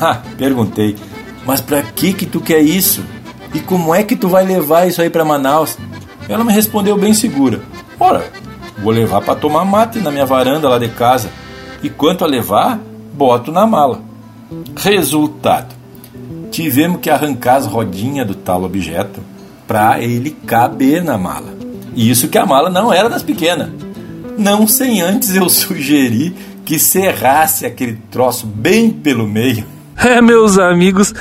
Ha, 0.00 0.14
perguntei, 0.36 0.96
mas 1.46 1.60
para 1.60 1.82
que 1.82 2.12
que 2.12 2.26
tu 2.26 2.40
quer 2.40 2.60
isso? 2.60 3.02
E 3.54 3.60
como 3.60 3.94
é 3.94 4.02
que 4.02 4.14
tu 4.14 4.28
vai 4.28 4.44
levar 4.44 4.86
isso 4.86 5.00
aí 5.02 5.10
para 5.10 5.24
Manaus? 5.24 5.76
Ela 6.28 6.44
me 6.44 6.52
respondeu 6.52 6.96
bem 6.96 7.12
segura. 7.12 7.60
Ora, 7.98 8.24
vou 8.78 8.92
levar 8.92 9.20
para 9.20 9.34
tomar 9.34 9.64
mate 9.64 9.98
na 9.98 10.10
minha 10.10 10.26
varanda 10.26 10.68
lá 10.68 10.78
de 10.78 10.88
casa. 10.88 11.30
E 11.82 11.88
quanto 11.88 12.24
a 12.24 12.28
levar, 12.28 12.78
boto 13.14 13.50
na 13.50 13.66
mala. 13.66 14.00
Resultado: 14.76 15.74
tivemos 16.50 17.00
que 17.00 17.10
arrancar 17.10 17.56
as 17.56 17.66
rodinhas 17.66 18.26
do 18.26 18.34
tal 18.34 18.62
objeto 18.64 19.20
para 19.66 20.00
ele 20.00 20.30
caber 20.30 21.02
na 21.02 21.16
mala. 21.16 21.54
E 21.94 22.10
isso 22.10 22.28
que 22.28 22.38
a 22.38 22.46
mala 22.46 22.70
não 22.70 22.92
era 22.92 23.08
das 23.08 23.22
pequenas. 23.22 23.70
Não 24.38 24.66
sem 24.66 25.00
antes 25.00 25.34
eu 25.34 25.48
sugerir 25.50 26.34
que 26.70 26.78
serrasse 26.78 27.66
aquele 27.66 27.98
troço 28.12 28.46
bem 28.46 28.90
pelo 28.90 29.26
meio. 29.26 29.66
É, 30.02 30.22
meus 30.22 30.58
amigos, 30.58 31.12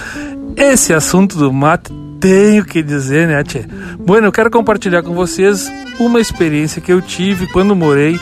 esse 0.56 0.94
assunto 0.94 1.38
do 1.38 1.52
mate 1.52 1.92
tenho 2.18 2.64
que 2.64 2.82
dizer, 2.82 3.28
né, 3.28 3.44
tchê? 3.44 3.66
Bueno, 4.00 4.28
eu 4.28 4.32
quero 4.32 4.50
compartilhar 4.50 5.04
com 5.04 5.14
vocês 5.14 5.70
uma 6.00 6.22
experiência 6.22 6.82
que 6.82 6.94
eu 6.94 7.02
tive 7.02 7.46
quando 7.48 7.76
morei 7.76 8.18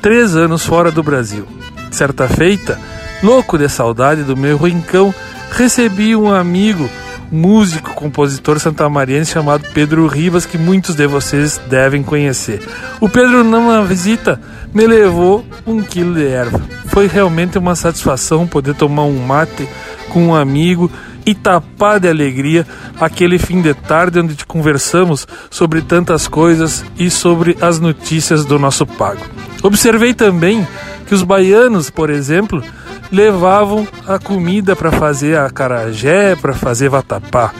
três 0.00 0.34
anos 0.34 0.64
fora 0.64 0.90
do 0.90 1.02
Brasil. 1.02 1.46
Certa 1.90 2.26
feita, 2.26 2.80
louco 3.22 3.58
de 3.58 3.68
saudade 3.68 4.22
do 4.22 4.34
meu 4.34 4.56
rincão, 4.56 5.14
recebi 5.50 6.16
um 6.16 6.32
amigo 6.32 6.88
músico, 7.30 7.92
compositor 7.94 8.58
santamariense 8.58 9.32
chamado 9.32 9.66
Pedro 9.74 10.06
Rivas, 10.06 10.46
que 10.46 10.56
muitos 10.56 10.94
de 10.94 11.06
vocês 11.06 11.60
devem 11.68 12.02
conhecer. 12.02 12.62
O 13.00 13.08
Pedro, 13.08 13.44
numa 13.44 13.84
visita, 13.84 14.40
me 14.74 14.86
levou 14.86 15.44
um 15.64 15.80
quilo 15.80 16.14
de 16.14 16.26
erva. 16.26 16.60
Foi 16.86 17.06
realmente 17.06 17.56
uma 17.56 17.76
satisfação 17.76 18.46
poder 18.46 18.74
tomar 18.74 19.04
um 19.04 19.24
mate 19.24 19.68
com 20.10 20.26
um 20.26 20.34
amigo 20.34 20.90
e 21.24 21.34
tapar 21.34 21.98
de 21.98 22.08
alegria 22.08 22.66
aquele 23.00 23.38
fim 23.38 23.62
de 23.62 23.72
tarde 23.72 24.18
onde 24.18 24.44
conversamos 24.44 25.26
sobre 25.48 25.80
tantas 25.80 26.28
coisas 26.28 26.84
e 26.98 27.08
sobre 27.08 27.56
as 27.60 27.78
notícias 27.78 28.44
do 28.44 28.58
nosso 28.58 28.84
pago. 28.84 29.24
Observei 29.62 30.12
também 30.12 30.66
que 31.06 31.14
os 31.14 31.22
baianos, 31.22 31.88
por 31.88 32.10
exemplo, 32.10 32.62
levavam 33.10 33.86
a 34.06 34.18
comida 34.18 34.74
para 34.74 34.92
fazer 34.92 35.38
a 35.38 35.48
carajé, 35.48 36.36
para 36.36 36.52
fazer 36.52 36.88
vatapá. 36.88 37.54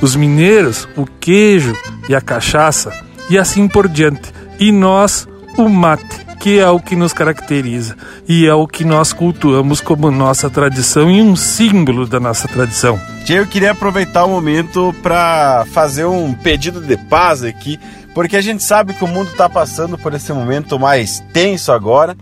Os 0.00 0.14
mineiros, 0.14 0.88
o 0.96 1.06
queijo 1.06 1.74
e 2.08 2.14
a 2.14 2.20
cachaça, 2.20 2.92
e 3.30 3.38
assim 3.38 3.66
por 3.66 3.88
diante. 3.88 4.32
E 4.58 4.70
nós, 4.70 5.26
o 5.56 5.68
mate, 5.68 6.27
que 6.38 6.58
é 6.58 6.68
o 6.68 6.80
que 6.80 6.94
nos 6.94 7.12
caracteriza 7.12 7.96
e 8.28 8.46
é 8.46 8.54
o 8.54 8.66
que 8.66 8.84
nós 8.84 9.12
cultuamos 9.12 9.80
como 9.80 10.10
nossa 10.10 10.48
tradição 10.48 11.10
e 11.10 11.20
um 11.20 11.34
símbolo 11.34 12.06
da 12.06 12.20
nossa 12.20 12.46
tradição. 12.46 13.00
Eu 13.28 13.46
queria 13.46 13.72
aproveitar 13.72 14.24
o 14.24 14.30
momento 14.30 14.94
para 15.02 15.66
fazer 15.72 16.06
um 16.06 16.32
pedido 16.32 16.80
de 16.80 16.96
paz 16.96 17.42
aqui, 17.42 17.78
porque 18.14 18.36
a 18.36 18.40
gente 18.40 18.62
sabe 18.62 18.94
que 18.94 19.04
o 19.04 19.08
mundo 19.08 19.30
está 19.30 19.48
passando 19.48 19.98
por 19.98 20.14
esse 20.14 20.32
momento 20.32 20.78
mais 20.78 21.22
tenso 21.32 21.72
agora 21.72 22.16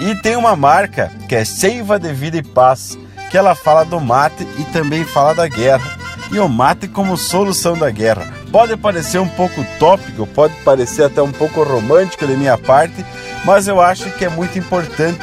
e 0.00 0.14
tem 0.14 0.36
uma 0.36 0.54
marca 0.54 1.10
que 1.28 1.34
é 1.34 1.44
Seiva 1.44 1.98
de 1.98 2.12
Vida 2.12 2.36
e 2.36 2.42
Paz, 2.42 2.96
que 3.30 3.36
ela 3.36 3.54
fala 3.54 3.84
do 3.84 4.00
mate 4.00 4.46
e 4.56 4.64
também 4.72 5.04
fala 5.04 5.34
da 5.34 5.48
guerra. 5.48 5.98
E 6.30 6.38
o 6.38 6.48
mate 6.48 6.86
como 6.86 7.16
solução 7.16 7.76
da 7.76 7.90
guerra. 7.90 8.26
Pode 8.52 8.76
parecer 8.76 9.18
um 9.18 9.28
pouco 9.28 9.64
tópico, 9.78 10.26
pode 10.26 10.54
parecer 10.62 11.04
até 11.04 11.20
um 11.20 11.32
pouco 11.32 11.62
romântico 11.62 12.26
de 12.26 12.36
minha 12.36 12.56
parte, 12.56 13.04
mas 13.44 13.68
eu 13.68 13.80
acho 13.80 14.10
que 14.12 14.24
é 14.24 14.28
muito 14.28 14.58
importante, 14.58 15.20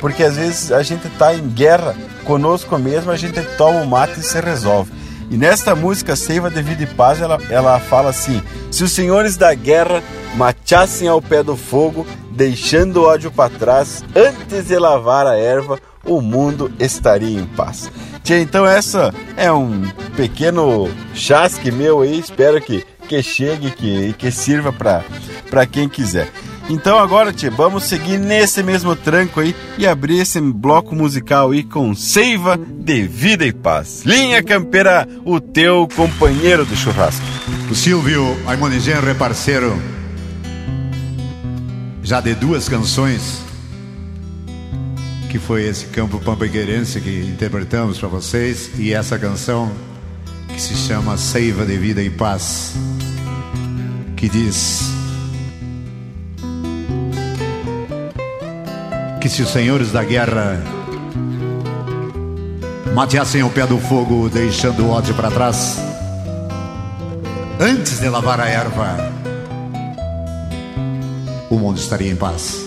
porque 0.00 0.22
às 0.22 0.36
vezes 0.36 0.72
a 0.72 0.82
gente 0.82 1.06
está 1.06 1.34
em 1.34 1.48
guerra 1.48 1.94
conosco 2.24 2.78
mesmo, 2.78 3.10
a 3.10 3.16
gente 3.16 3.40
toma 3.56 3.80
o 3.80 3.86
mate 3.86 4.20
e 4.20 4.22
se 4.22 4.40
resolve. 4.40 4.92
E 5.30 5.36
nesta 5.36 5.74
música 5.74 6.16
Seiva 6.16 6.50
de 6.50 6.62
Vida 6.62 6.84
e 6.84 6.86
Paz, 6.86 7.20
ela, 7.20 7.38
ela 7.50 7.78
fala 7.78 8.10
assim: 8.10 8.42
Se 8.70 8.82
os 8.82 8.92
senhores 8.92 9.36
da 9.36 9.52
guerra 9.52 10.02
mateassem 10.36 11.06
ao 11.06 11.20
pé 11.20 11.42
do 11.42 11.56
fogo, 11.56 12.06
deixando 12.30 12.98
o 12.98 13.04
ódio 13.04 13.30
para 13.30 13.50
trás, 13.50 14.02
antes 14.16 14.68
de 14.68 14.78
lavar 14.78 15.26
a 15.26 15.36
erva, 15.36 15.78
o 16.04 16.20
mundo 16.22 16.72
estaria 16.78 17.38
em 17.38 17.44
paz. 17.44 17.90
Tia, 18.22 18.40
então 18.40 18.66
essa 18.66 19.12
é 19.36 19.52
um 19.52 19.82
pequeno 20.16 20.88
chasque 21.14 21.70
meu 21.70 22.00
aí, 22.00 22.18
espero 22.18 22.60
que, 22.60 22.84
que 23.06 23.22
chegue 23.22 23.70
que, 23.70 24.12
que 24.14 24.30
sirva 24.30 24.72
para 24.72 25.66
quem 25.66 25.88
quiser. 25.88 26.30
Então 26.68 26.98
agora, 26.98 27.32
tia, 27.32 27.50
vamos 27.50 27.84
seguir 27.84 28.18
nesse 28.18 28.62
mesmo 28.62 28.94
tranco 28.94 29.40
aí 29.40 29.56
e 29.78 29.86
abrir 29.86 30.20
esse 30.20 30.38
bloco 30.38 30.94
musical 30.94 31.52
aí 31.52 31.62
com 31.62 31.94
Seiva 31.94 32.58
de 32.58 33.04
Vida 33.04 33.46
e 33.46 33.52
Paz. 33.52 34.02
Linha 34.04 34.42
Campeira, 34.42 35.08
o 35.24 35.40
teu 35.40 35.88
companheiro 35.96 36.66
de 36.66 36.76
churrasco. 36.76 37.24
O 37.70 37.74
Silvio 37.74 38.22
Aimonigenro 38.46 39.08
é 39.08 39.14
parceiro 39.14 39.80
já 42.02 42.20
de 42.20 42.34
duas 42.34 42.68
canções, 42.68 43.40
que 45.30 45.38
foi 45.38 45.64
esse 45.64 45.86
Campo 45.86 46.20
Pampaqueirense 46.20 47.00
que 47.00 47.20
interpretamos 47.20 47.98
para 47.98 48.08
vocês, 48.08 48.70
e 48.78 48.92
essa 48.92 49.18
canção 49.18 49.72
que 50.48 50.60
se 50.60 50.74
chama 50.74 51.16
Seiva 51.16 51.64
de 51.64 51.78
Vida 51.78 52.02
e 52.02 52.10
Paz, 52.10 52.74
que 54.16 54.28
diz... 54.28 54.97
que 59.20 59.28
se 59.28 59.42
os 59.42 59.50
senhores 59.50 59.90
da 59.90 60.04
guerra 60.04 60.60
mateassem 62.94 63.42
o 63.42 63.50
pé 63.50 63.66
do 63.66 63.78
fogo, 63.78 64.28
deixando 64.28 64.84
o 64.84 64.90
ódio 64.90 65.14
para 65.14 65.30
trás, 65.30 65.78
antes 67.60 68.00
de 68.00 68.08
lavar 68.08 68.40
a 68.40 68.48
erva, 68.48 68.96
o 71.50 71.56
mundo 71.56 71.78
estaria 71.78 72.10
em 72.10 72.16
paz. 72.16 72.64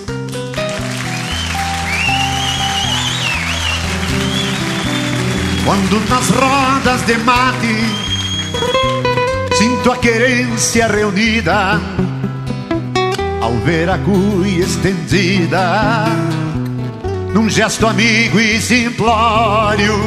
Quando 5.66 6.10
nas 6.10 6.30
rodas 6.30 7.06
de 7.06 7.18
mate 7.20 8.12
sinto 9.54 9.92
a 9.92 9.98
querência 9.98 10.88
reunida, 10.88 11.80
ao 13.42 13.54
ver 13.66 13.90
a 13.90 13.98
cuia 13.98 14.64
estendida, 14.64 16.06
num 17.34 17.50
gesto 17.50 17.88
amigo 17.88 18.40
e 18.40 18.60
simplório, 18.60 19.98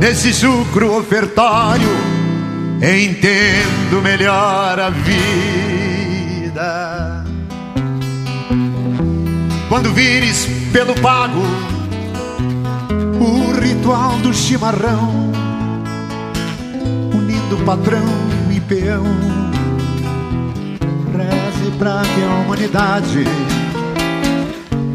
nesse 0.00 0.32
sucro 0.32 0.96
ofertório, 0.96 1.88
entendo 2.76 4.00
melhor 4.02 4.78
a 4.78 4.90
vida. 4.90 7.24
Quando 9.68 9.92
vires 9.92 10.46
pelo 10.72 10.94
pago 11.00 11.42
o 13.18 13.60
ritual 13.60 14.18
do 14.18 14.32
chimarrão, 14.32 15.32
unindo 17.14 17.56
patrão 17.64 18.04
e 18.54 18.60
peão. 18.60 19.04
Reze 21.16 21.70
pra 21.78 22.02
que 22.02 22.22
a 22.22 22.44
humanidade 22.44 23.24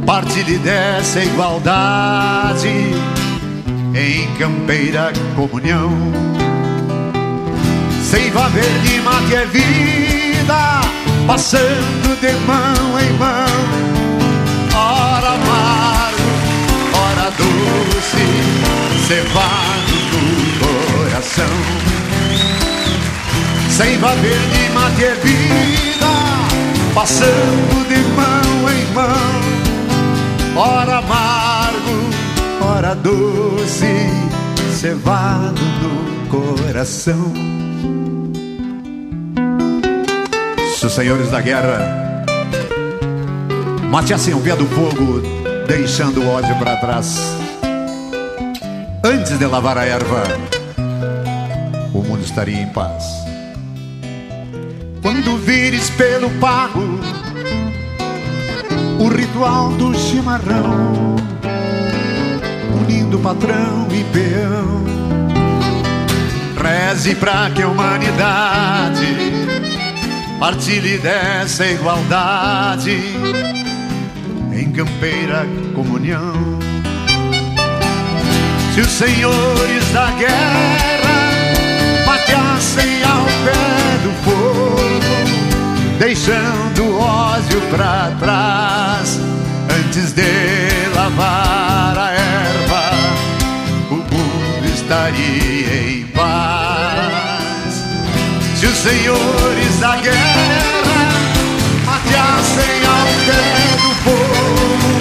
partilhe 0.07 0.57
dessa 0.59 1.19
igualdade 1.19 2.69
em 3.93 4.33
campeira 4.37 5.11
comunhão. 5.35 5.91
Seiva 8.01 8.47
verde, 8.47 9.01
mate 9.01 9.35
é 9.35 9.45
vida, 9.47 10.81
passando 11.27 12.21
de 12.21 12.31
mão 12.47 12.99
em 13.01 13.11
mão. 13.17 13.47
Ora 14.73 15.33
amargo, 15.33 16.23
ora 16.93 17.29
doce, 17.31 18.25
cevado 19.07 19.91
no 20.13 21.03
coração. 21.03 21.57
Seiva 23.69 24.15
verde, 24.15 24.69
mate 24.73 25.03
é 25.03 25.15
vida, 25.15 26.07
passando 26.95 27.87
de 27.89 27.99
mão 28.15 28.71
em 28.71 28.93
mão. 28.93 29.56
Ora 30.57 30.97
amargo, 30.97 32.65
ora 32.75 32.95
doce, 32.95 34.09
cevado 34.73 35.61
no 35.61 36.27
coração. 36.29 37.33
Se 40.75 40.85
os 40.85 40.93
senhores 40.93 41.29
da 41.29 41.41
guerra 41.41 42.07
Mate-se 43.89 44.33
o 44.33 44.39
pé 44.41 44.55
do 44.55 44.65
fogo, 44.67 45.21
deixando 45.65 46.21
o 46.21 46.29
ódio 46.29 46.53
para 46.59 46.75
trás. 46.75 47.17
Antes 49.03 49.39
de 49.39 49.45
lavar 49.45 49.77
a 49.77 49.85
erva, 49.85 50.23
o 51.93 52.03
mundo 52.03 52.21
estaria 52.21 52.61
em 52.61 52.67
paz. 52.67 53.05
Quando 55.01 55.37
vires 55.37 55.89
pelo 55.91 56.29
pago 56.31 56.96
o 58.99 59.07
ritual 59.07 59.69
do 59.73 59.93
chimarrão, 59.95 61.15
unindo 62.81 63.19
patrão 63.19 63.87
e 63.91 64.03
peão, 64.05 64.83
reze 66.61 67.15
pra 67.15 67.49
que 67.51 67.61
a 67.61 67.67
humanidade 67.67 69.15
partilhe 70.39 70.97
dessa 70.97 71.65
igualdade 71.65 72.99
em 74.51 74.71
campeira 74.71 75.45
comunhão. 75.75 76.57
Se 78.73 78.81
os 78.81 78.91
senhores 78.91 79.91
da 79.93 80.11
guerra 80.11 80.77
mateassem 82.05 83.03
ao 83.03 83.25
pé 83.45 83.97
do 84.03 84.11
fogo, 84.23 84.77
deixando 85.99 86.86
ódio 87.47 87.61
pra 87.69 88.11
trás, 88.19 89.19
antes 89.79 90.13
de 90.13 90.89
lavar 90.93 91.97
a 91.97 92.11
erva, 92.11 92.91
o 93.89 93.95
mundo 93.95 94.65
estaria 94.65 95.91
em 95.91 96.05
paz. 96.07 97.83
Se 98.55 98.65
os 98.65 98.77
senhores 98.77 99.79
da 99.79 99.95
guerra 99.97 101.09
mateassem 101.85 102.85
ao 102.85 103.07
pé 103.25 103.43
do 103.81 103.91
fogo, 104.03 104.91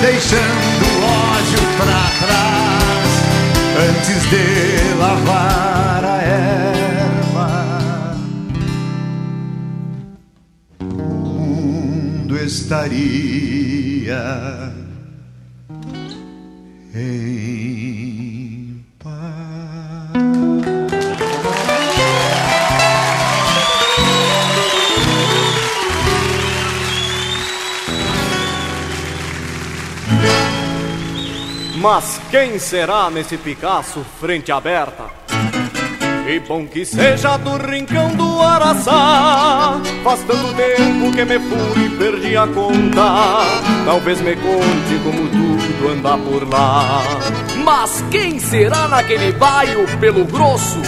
deixando 0.00 0.84
o 0.86 1.04
ódio 1.04 1.62
pra 1.76 2.02
trás, 2.26 3.12
antes 3.88 4.20
de 4.30 4.94
lavar 4.98 6.04
a 6.04 6.22
erva. 6.22 6.75
Estaria 12.46 14.22
em 16.94 17.66
Mas 31.78 32.20
quem 32.30 32.58
será 32.58 33.10
nesse 33.10 33.36
Picasso 33.36 34.04
frente 34.20 34.50
aberta? 34.50 35.25
E 36.28 36.40
bom 36.40 36.66
que 36.66 36.84
seja 36.84 37.36
do 37.36 37.56
rincão 37.56 38.08
do 38.16 38.42
Araçá. 38.42 39.80
Faz 40.02 40.24
tanto 40.24 40.52
tempo 40.54 41.12
que 41.12 41.24
me 41.24 41.38
fui 41.38 41.86
e 41.86 41.88
perdi 41.90 42.36
a 42.36 42.48
conta. 42.48 43.44
Talvez 43.84 44.20
me 44.20 44.34
conte 44.34 44.98
como 45.04 45.28
tudo 45.28 45.88
anda 45.88 46.18
por 46.18 46.48
lá. 46.48 47.00
Mas 47.64 48.04
quem 48.10 48.40
será 48.40 48.88
naquele 48.88 49.30
bairro 49.34 49.86
pelo 50.00 50.24
grosso? 50.24 50.80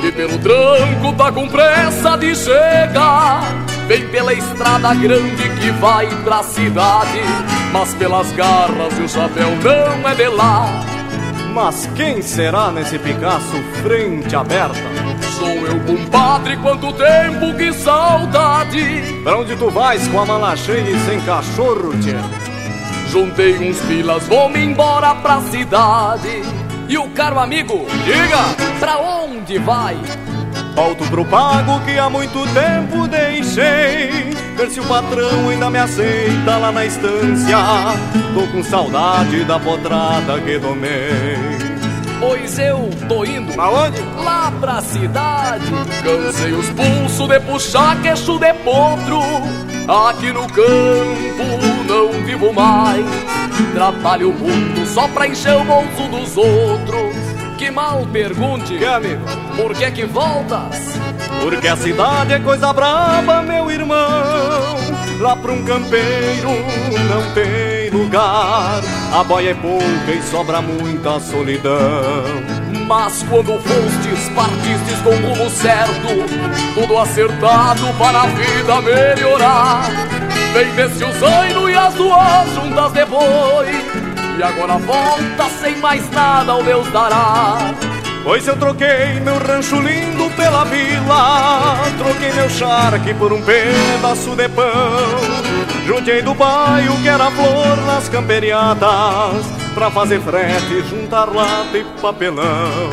E 0.00 0.12
pelo 0.12 0.38
tranco 0.38 1.12
tá 1.16 1.32
com 1.32 1.48
pressa 1.48 2.16
de 2.16 2.36
chegar? 2.36 3.42
Vem 3.88 4.06
pela 4.10 4.32
estrada 4.32 4.94
grande 4.94 5.48
que 5.60 5.70
vai 5.80 6.06
pra 6.22 6.42
cidade 6.42 7.22
Mas 7.72 7.94
pelas 7.94 8.30
garras 8.32 8.98
e 8.98 9.02
o 9.02 9.08
chapéu 9.08 9.48
não 9.64 10.08
é 10.08 10.14
de 10.14 10.28
lá 10.28 10.87
Mas 11.52 11.88
quem 11.96 12.22
será 12.22 12.70
nesse 12.70 12.98
Picasso 12.98 13.56
frente 13.82 14.34
aberta? 14.36 14.76
Sou 15.38 15.48
eu, 15.48 15.80
compadre, 15.80 16.56
quanto 16.58 16.92
tempo, 16.92 17.56
que 17.56 17.72
saudade 17.72 19.20
Pra 19.22 19.38
onde 19.38 19.56
tu 19.56 19.70
vais 19.70 20.06
com 20.08 20.20
a 20.20 20.26
mala 20.26 20.56
cheia 20.56 20.90
e 20.90 20.98
sem 21.00 21.20
cachorro, 21.20 21.92
tchê? 22.00 22.16
Juntei 23.10 23.56
uns 23.58 23.80
pilas, 23.82 24.26
vou-me 24.26 24.62
embora 24.62 25.14
pra 25.14 25.40
cidade 25.42 26.42
E 26.88 26.98
o 26.98 27.08
caro 27.10 27.38
amigo, 27.38 27.86
diga, 28.04 28.78
pra 28.78 28.98
onde 28.98 29.58
vai? 29.58 29.96
Volto 30.78 31.04
pro 31.10 31.24
pago 31.24 31.80
que 31.80 31.98
há 31.98 32.08
muito 32.08 32.38
tempo 32.54 33.08
deixei. 33.08 34.30
Ver 34.56 34.70
se 34.70 34.78
o 34.78 34.84
patrão 34.84 35.48
ainda 35.48 35.68
me 35.68 35.76
aceita 35.76 36.56
lá 36.56 36.70
na 36.70 36.86
estância. 36.86 37.56
Tô 38.32 38.46
com 38.52 38.62
saudade 38.62 39.42
da 39.42 39.58
potrada 39.58 40.40
que 40.40 40.56
tomei 40.60 41.58
Pois 42.20 42.58
eu 42.60 42.88
tô 43.08 43.24
indo 43.24 43.52
Pra 43.54 43.68
onde? 43.70 44.00
Lá 44.22 44.52
pra 44.60 44.80
cidade. 44.80 45.64
Cansei 46.04 46.52
os 46.52 46.68
pulsos 46.70 47.28
de 47.28 47.40
puxar 47.40 48.00
queixo 48.00 48.38
de 48.38 48.54
potro. 48.54 49.20
Aqui 50.08 50.32
no 50.32 50.46
campo 50.46 51.88
não 51.88 52.24
vivo 52.24 52.52
mais. 52.52 53.04
Trabalho 53.74 54.32
muito 54.32 54.86
só 54.86 55.08
pra 55.08 55.26
encher 55.26 55.56
o 55.56 55.64
bolso 55.64 56.08
dos 56.08 56.36
outros 56.36 57.27
Que 57.68 57.72
mal 57.72 58.06
pergunte. 58.10 58.78
Que 58.78 58.84
amigo? 58.86 59.20
Por 59.54 59.74
que 59.74 59.90
que 59.90 60.06
voltas? 60.06 60.98
Porque 61.42 61.68
a 61.68 61.76
cidade 61.76 62.32
é 62.32 62.38
coisa 62.38 62.72
braba, 62.72 63.42
meu 63.42 63.70
irmão. 63.70 64.78
Lá 65.20 65.36
pra 65.36 65.52
um 65.52 65.62
campeiro 65.66 66.48
não 66.48 67.34
tem 67.34 67.90
lugar. 67.90 68.80
A 69.12 69.22
boia 69.22 69.50
é 69.50 69.54
pouca 69.54 70.10
e 70.10 70.22
sobra 70.22 70.62
muita 70.62 71.20
solidão. 71.20 72.24
Mas 72.86 73.22
quando 73.24 73.60
fostes, 73.60 74.30
partistes 74.34 75.00
com 75.04 75.10
o 75.10 75.34
rumo 75.34 75.50
certo. 75.50 76.72
Tudo 76.72 76.96
acertado 76.96 77.86
para 77.98 78.22
a 78.22 78.26
vida 78.28 78.80
melhorar. 78.80 79.90
Vem 80.54 80.70
desse 80.74 81.04
o 81.04 81.12
zaino 81.20 81.68
e 81.68 81.76
as 81.76 81.92
duas 81.92 82.48
juntas 82.54 82.92
de 82.94 83.04
boi 83.04 83.97
E 84.38 84.42
agora 84.42 84.78
volta 84.78 85.48
sem 85.60 85.76
mais 85.78 86.08
nada 86.10 86.52
ao 86.52 86.62
Deus 86.62 86.88
dará. 86.92 87.58
Pois 88.22 88.46
eu 88.46 88.56
troquei 88.56 89.18
meu 89.24 89.36
rancho 89.36 89.80
lindo 89.80 90.28
pela 90.36 90.64
vila 90.64 91.76
Troquei 91.96 92.32
meu 92.32 92.50
charque 92.50 93.14
por 93.14 93.32
um 93.32 93.42
pedaço 93.42 94.36
de 94.36 94.48
pão. 94.50 94.64
Juntei 95.86 96.22
do 96.22 96.34
bairro 96.34 97.00
que 97.02 97.08
era 97.08 97.30
flor 97.32 97.76
nas 97.86 98.08
camperiadas 98.08 99.44
Pra 99.74 99.90
fazer 99.90 100.20
frete, 100.20 100.82
juntar 100.88 101.34
lata 101.34 101.76
e 101.76 101.84
papelão. 102.00 102.92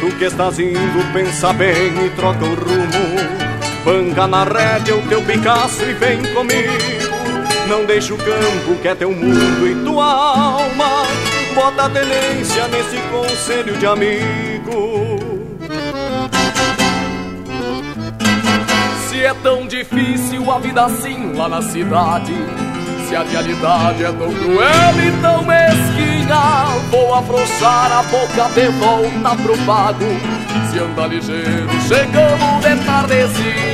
Tu 0.00 0.16
que 0.16 0.24
estás 0.24 0.58
indo, 0.58 1.12
pensa 1.12 1.52
bem 1.52 2.06
e 2.06 2.10
troca 2.16 2.44
o 2.44 2.54
rumo. 2.54 3.52
Panga 3.84 4.26
na 4.26 4.42
rédea 4.42 4.96
o 4.96 5.02
teu 5.02 5.22
Picasso 5.22 5.84
e 5.84 5.92
vem 5.92 6.22
comigo 6.34 7.01
Não 7.72 7.86
deixa 7.86 8.12
o 8.12 8.18
campo 8.18 8.78
que 8.82 8.86
é 8.86 8.94
teu 8.94 9.10
mundo 9.10 9.66
e 9.66 9.74
tua 9.82 10.04
alma. 10.04 11.06
Bota 11.54 11.84
a 11.84 11.88
tenência 11.88 12.68
nesse 12.68 12.98
conselho 13.08 13.78
de 13.78 13.86
amigo. 13.86 15.18
Se 19.08 19.24
é 19.24 19.32
tão 19.42 19.66
difícil 19.66 20.50
a 20.50 20.58
vida 20.58 20.84
assim 20.84 21.32
lá 21.32 21.48
na 21.48 21.62
cidade 21.62 22.34
Se 23.08 23.16
a 23.16 23.22
realidade 23.22 24.04
é 24.04 24.12
tão 24.12 24.34
cruel 24.34 24.94
e 24.98 25.22
tão 25.22 25.42
mesquinha 25.44 26.66
Vou 26.90 27.14
afrouxar 27.14 27.92
a 27.92 28.02
boca 28.02 28.48
de 28.54 28.68
volta 28.68 29.42
pro 29.42 29.56
pago 29.64 30.31
se 30.70 30.78
anda 30.78 31.06
ligeiro, 31.06 31.68
chegamos 31.88 32.64
de 32.64 32.84
tardezinha 32.84 33.72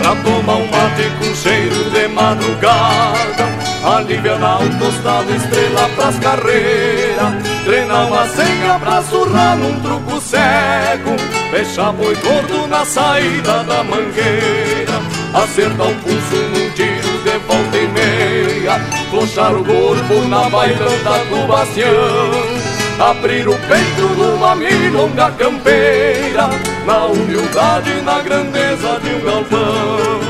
Pra 0.00 0.16
tomar 0.16 0.56
um 0.56 0.66
mate 0.66 1.10
com 1.18 1.34
cheiro 1.34 1.90
de 1.90 2.08
madrugada. 2.08 3.48
Aliviar 3.84 4.62
o 4.62 4.78
tostado, 4.78 5.34
estrela 5.34 5.88
pras 5.96 6.18
carreiras 6.18 7.42
Treinar 7.64 8.06
uma 8.06 8.26
senha 8.26 8.78
pra 8.78 9.02
surrar 9.02 9.56
num 9.56 9.80
truco 9.80 10.20
cego. 10.20 11.16
Fechar 11.50 11.92
boi 11.92 12.14
gordo 12.16 12.66
na 12.68 12.84
saída 12.84 13.64
da 13.64 13.82
mangueira 13.84 15.00
Acertar 15.34 15.88
o 15.88 15.94
pulso 15.96 16.36
num 16.36 16.70
tiro 16.70 17.22
de 17.24 17.38
volta 17.46 17.76
e 17.76 17.88
meia. 17.88 18.80
Flochar 19.10 19.54
o 19.54 19.64
corpo 19.64 20.28
na 20.28 20.48
bailanta 20.48 21.24
do 21.30 21.46
bastião 21.46 22.59
Abrir 23.00 23.48
o 23.48 23.56
peito 23.60 24.14
numa 24.14 24.54
milonga 24.54 25.30
campeira 25.30 26.50
Na 26.84 27.06
humildade 27.06 27.90
e 27.92 28.02
na 28.02 28.20
grandeza 28.20 29.00
de 29.00 29.14
um 29.14 29.24
galpão. 29.24 30.20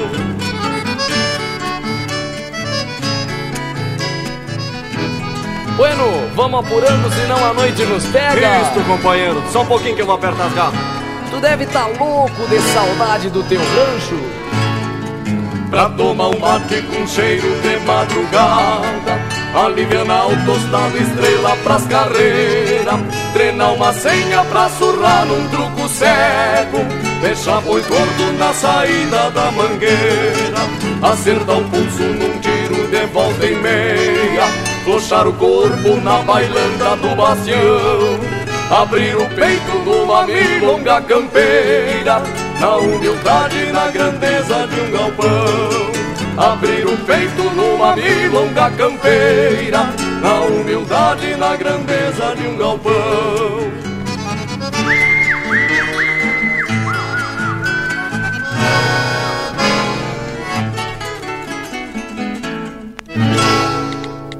Bueno, 5.76 6.30
vamos 6.36 6.60
apurando, 6.60 7.10
senão 7.12 7.44
a 7.44 7.54
noite 7.54 7.82
nos 7.86 8.04
pega. 8.06 8.60
Isto, 8.60 8.80
companheiro, 8.86 9.42
só 9.50 9.62
um 9.62 9.66
pouquinho 9.66 9.96
que 9.96 10.02
eu 10.02 10.06
vou 10.06 10.14
apertar 10.14 10.46
as 10.46 10.52
garras. 10.52 10.80
Tu 11.28 11.40
deve 11.40 11.66
tá 11.66 11.86
louco 11.86 12.46
de 12.48 12.60
saudade 12.60 13.30
do 13.30 13.42
teu 13.42 13.58
rancho. 13.58 14.20
Pra 15.70 15.88
tomar 15.88 16.28
um 16.28 16.38
mate 16.38 16.82
com 16.82 17.04
cheiro 17.04 17.60
de 17.62 17.78
madrugada 17.84 19.39
Aliviar 19.54 20.26
o 20.28 20.46
tostado, 20.46 20.96
estrela 20.96 21.56
pras 21.64 21.84
carreiras 21.86 23.00
Treinar 23.32 23.74
uma 23.74 23.92
senha 23.92 24.44
pra 24.44 24.68
surrar 24.70 25.24
num 25.26 25.48
truco 25.48 25.88
cego. 25.88 26.78
Deixar 27.20 27.60
boi 27.60 27.80
gordo 27.82 28.38
na 28.38 28.52
saída 28.52 29.30
da 29.30 29.52
mangueira. 29.52 31.12
Acertar 31.12 31.58
o 31.58 31.64
pulso 31.64 32.02
num 32.02 32.38
tiro 32.40 32.88
de 32.88 33.06
volta 33.06 33.46
e 33.46 33.54
meia. 33.54 34.46
Flochar 34.84 35.28
o 35.28 35.32
corpo 35.34 35.96
na 36.02 36.22
bailanda 36.22 36.96
do 36.96 37.14
bastião 37.14 38.18
Abrir 38.70 39.14
o 39.14 39.26
peito 39.34 39.78
numa 39.84 40.26
milonga 40.26 41.00
campeira. 41.02 42.22
Na 42.60 42.76
humildade 42.76 43.56
e 43.68 43.72
na 43.72 43.88
grandeza 43.88 44.66
de 44.66 44.80
um 44.80 44.90
galpão 44.90 45.89
Abrir 46.36 46.86
o 46.86 46.96
peito 46.98 47.42
numa 47.54 47.96
milonga 47.96 48.70
campeira 48.70 49.90
Na 50.22 50.40
humildade 50.40 51.26
e 51.26 51.36
na 51.36 51.56
grandeza 51.56 52.34
de 52.36 52.46
um 52.46 52.56
galpão. 52.56 53.70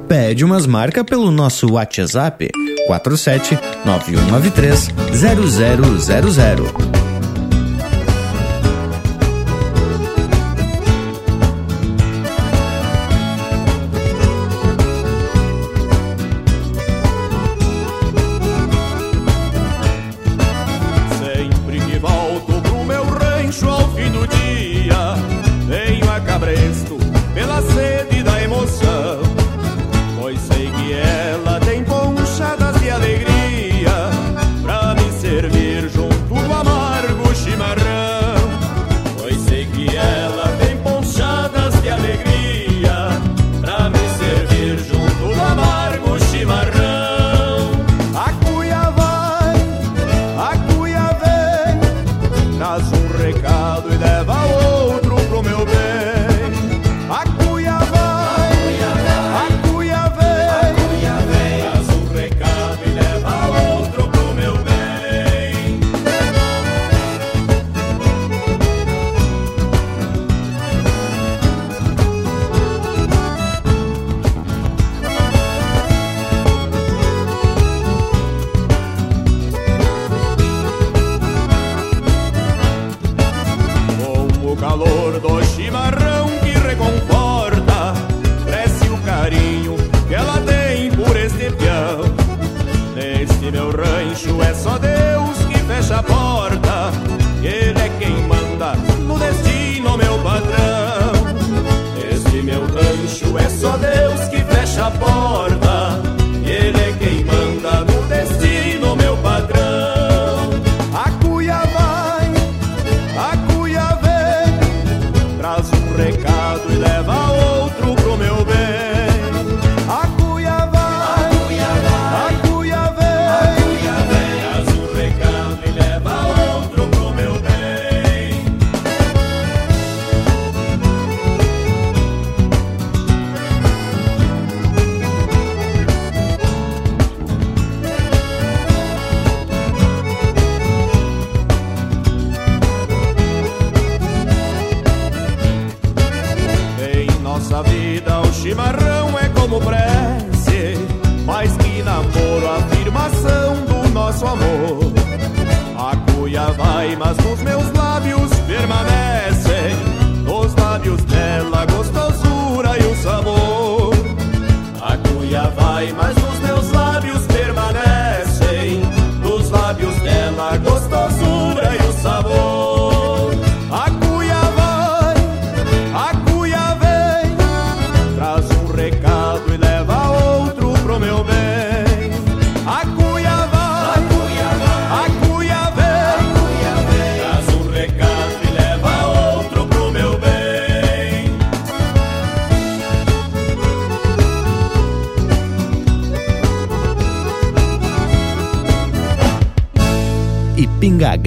Pede 0.08 0.44
umas 0.44 0.66
marcas 0.66 1.04
pelo 1.04 1.30
nosso 1.30 1.72
WhatsApp 1.72 2.50
47 2.86 3.58
9193 3.84 4.88
0000 5.12 7.09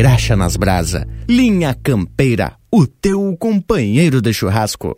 graxa 0.03 0.35
nas 0.35 0.57
brasa. 0.57 1.07
Linha 1.29 1.73
Campeira, 1.81 2.57
o 2.69 2.85
teu 2.85 3.37
companheiro 3.39 4.21
de 4.21 4.33
churrasco. 4.33 4.97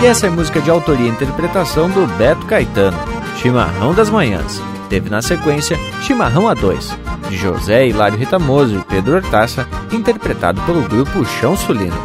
E 0.00 0.06
essa 0.06 0.26
é 0.26 0.30
música 0.30 0.62
de 0.62 0.70
autoria 0.70 1.04
e 1.04 1.10
interpretação 1.10 1.90
do 1.90 2.06
Beto 2.16 2.46
Caetano, 2.46 2.96
Chimarrão 3.36 3.92
das 3.92 4.08
Manhãs. 4.08 4.69
Teve 4.90 5.08
na 5.08 5.22
sequência 5.22 5.78
Chimarrão 6.02 6.42
A2, 6.42 6.98
de 7.28 7.36
José 7.36 7.86
Hilário 7.86 8.18
Ritamoso 8.18 8.76
e 8.76 8.84
Pedro 8.84 9.14
Hortaça, 9.14 9.66
interpretado 9.92 10.60
pelo 10.62 10.82
grupo 10.82 11.24
Chão 11.24 11.56
Sulino. 11.56 11.96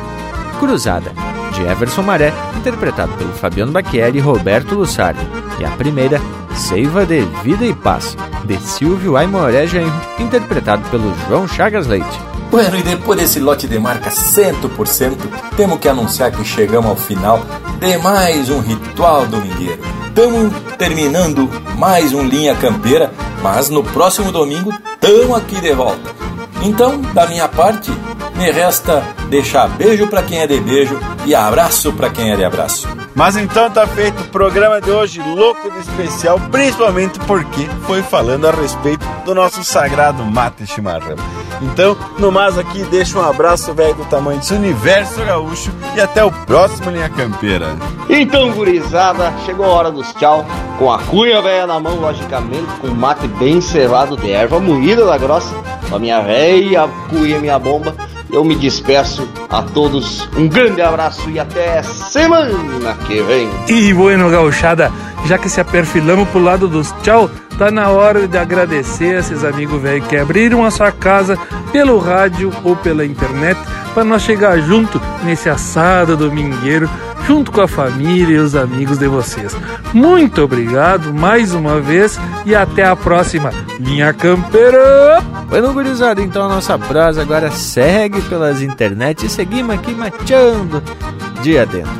Cruzada, 0.60 1.12
de 1.52 1.64
Everson 1.64 2.04
Maré, 2.04 2.32
interpretado 2.56 3.12
pelo 3.14 3.34
Fabiano 3.34 3.72
Bacchieri 3.72 4.20
e 4.20 4.22
Roberto 4.22 4.76
Lussardi. 4.76 5.26
E 5.60 5.66
a 5.66 5.72
primeira, 5.72 6.22
Seiva 6.54 7.08
de 7.08 7.22
Vida 7.44 7.66
e 7.66 7.74
Paz, 7.74 8.16
de 8.46 8.56
Silvio 8.60 9.18
Aimoré 9.18 9.66
Genro, 9.66 10.00
interpretado 10.20 10.88
pelo 10.92 11.12
João 11.28 11.48
Chagas 11.48 11.88
Leite. 11.88 12.20
Bueno, 12.52 12.78
e 12.78 12.84
depois 12.84 13.20
desse 13.20 13.40
lote 13.40 13.68
de 13.68 13.80
marca 13.80 14.12
100%, 14.12 15.18
temos 15.58 15.80
que 15.80 15.90
anunciar 15.90 16.32
que 16.32 16.46
chegamos 16.46 16.92
ao 16.92 16.96
final 16.96 17.44
de 17.80 17.98
mais 17.98 18.50
um 18.50 18.60
ritual 18.62 19.26
domingueiro. 19.28 19.82
Estamos 20.08 20.54
terminando 20.78 21.50
mais 21.78 22.14
um 22.14 22.24
Linha 22.24 22.56
Campeira, 22.56 23.12
mas 23.42 23.70
no 23.70 23.84
próximo 23.84 24.32
domingo 24.32 24.74
estamos 24.94 25.38
aqui 25.38 25.60
de 25.60 25.74
volta. 25.74 26.16
Então, 26.64 27.02
da 27.14 27.28
minha 27.28 27.48
parte, 27.48 27.92
me 28.36 28.50
resta 28.50 29.04
deixar 29.30 29.68
beijo 29.68 30.08
para 30.08 30.24
quem 30.24 30.40
é 30.40 30.48
de 30.48 30.60
beijo 30.60 30.98
e 31.26 31.36
abraço 31.36 31.92
para 31.94 32.10
quem 32.10 32.32
é 32.32 32.36
de 32.36 32.46
abraço. 32.46 32.88
Mas 33.16 33.38
então 33.38 33.72
tá 33.72 33.88
feito 33.88 34.24
o 34.24 34.28
programa 34.28 34.82
de 34.82 34.92
hoje 34.92 35.22
louco 35.22 35.72
de 35.72 35.80
especial, 35.80 36.38
principalmente 36.52 37.18
porque 37.22 37.66
foi 37.88 38.02
falando 38.04 38.46
a 38.46 38.52
respeito 38.52 39.06
do 39.24 39.34
nosso 39.34 39.64
sagrado 39.64 40.22
mate 40.26 40.68
chimarrão. 40.68 41.16
Então, 41.62 41.96
no 42.20 42.30
mais 42.30 42.58
aqui, 42.58 42.84
deixa 42.84 43.18
um 43.18 43.24
abraço 43.24 43.74
velho 43.74 43.96
do 43.96 44.06
tamanho 44.06 44.40
desse 44.40 44.54
universo 44.54 45.24
gaúcho 45.24 45.72
e 45.96 46.02
até 46.02 46.26
o 46.26 46.32
próximo 46.32 46.92
Linha 46.92 47.08
Campeira. 47.08 47.78
Então, 48.10 48.52
gurizada, 48.52 49.34
chegou 49.46 49.66
a 49.66 49.70
hora 49.70 49.92
dos 49.92 50.14
tchau. 50.16 50.46
Com 50.78 50.92
a 50.92 51.00
cunha 51.00 51.42
velha 51.42 51.66
na 51.66 51.80
mão, 51.80 51.96
logicamente, 51.96 52.68
com 52.82 52.88
mate 52.90 53.30
bem 53.30 53.62
cerrado 53.62 54.18
de 54.18 54.30
erva 54.30 54.60
moída 54.60 55.06
da 55.06 55.18
grossa, 55.18 55.56
com 55.90 55.96
a 55.96 56.00
minha 56.00 56.20
velha 56.20 56.90
cuia 57.10 57.40
minha 57.40 57.58
bomba 57.58 57.96
eu 58.36 58.44
me 58.44 58.56
despeço 58.56 59.28
a 59.50 59.62
todos. 59.64 60.28
Um 60.36 60.48
grande 60.48 60.82
abraço 60.82 61.30
e 61.30 61.40
até 61.40 61.82
semana 61.82 62.94
que 63.08 63.22
vem. 63.22 63.50
E 63.70 63.94
bueno, 63.94 64.30
gauchada, 64.30 64.92
já 65.26 65.38
que 65.38 65.48
se 65.48 65.62
aperfilamos 65.62 66.28
pro 66.30 66.44
lado 66.44 66.68
dos 66.68 66.94
tchau, 67.02 67.32
tá 67.58 67.72
na 67.72 67.90
hora 67.90 68.28
de 68.28 68.38
agradecer 68.38 69.16
a 69.16 69.20
esses 69.20 69.44
amigos 69.44 69.82
velhos 69.82 70.08
que 70.08 70.18
abriram 70.18 70.66
a 70.66 70.72
sua 70.72 70.92
casa 70.92 71.38
pelo 71.72 71.98
rádio 71.98 72.52
ou 72.64 72.76
pela 72.76 73.06
internet 73.06 73.60
para 73.94 74.04
nós 74.04 74.22
chegar 74.22 74.60
junto 74.60 75.02
nesse 75.24 75.50
assado 75.50 76.18
domingueiro 76.18 76.90
junto 77.26 77.52
com 77.52 77.62
a 77.62 77.68
família 77.68 78.36
e 78.36 78.40
os 78.40 78.56
amigos 78.56 78.98
de 78.98 79.08
vocês. 79.08 79.56
Muito 79.94 80.44
obrigado 80.44 81.14
mais 81.14 81.54
uma 81.54 81.80
vez 81.80 82.20
e 82.46 82.56
até 82.56 82.86
a 82.86 82.96
próxima. 82.96 83.52
Linha 83.80 84.14
Campeira! 84.14 85.24
Bueno, 85.50 85.74
gurizada, 85.74 86.22
então 86.22 86.46
a 86.46 86.50
nossa 86.50 86.78
prosa 86.78 87.22
agora 87.22 87.50
segue 87.52 88.22
pelas 88.24 88.62
internet 88.62 89.26
e 89.26 89.30
seguimos 89.30 89.76
aqui 89.76 89.94
machando 89.94 90.84
dia 91.42 91.66
dentro. 91.66 91.92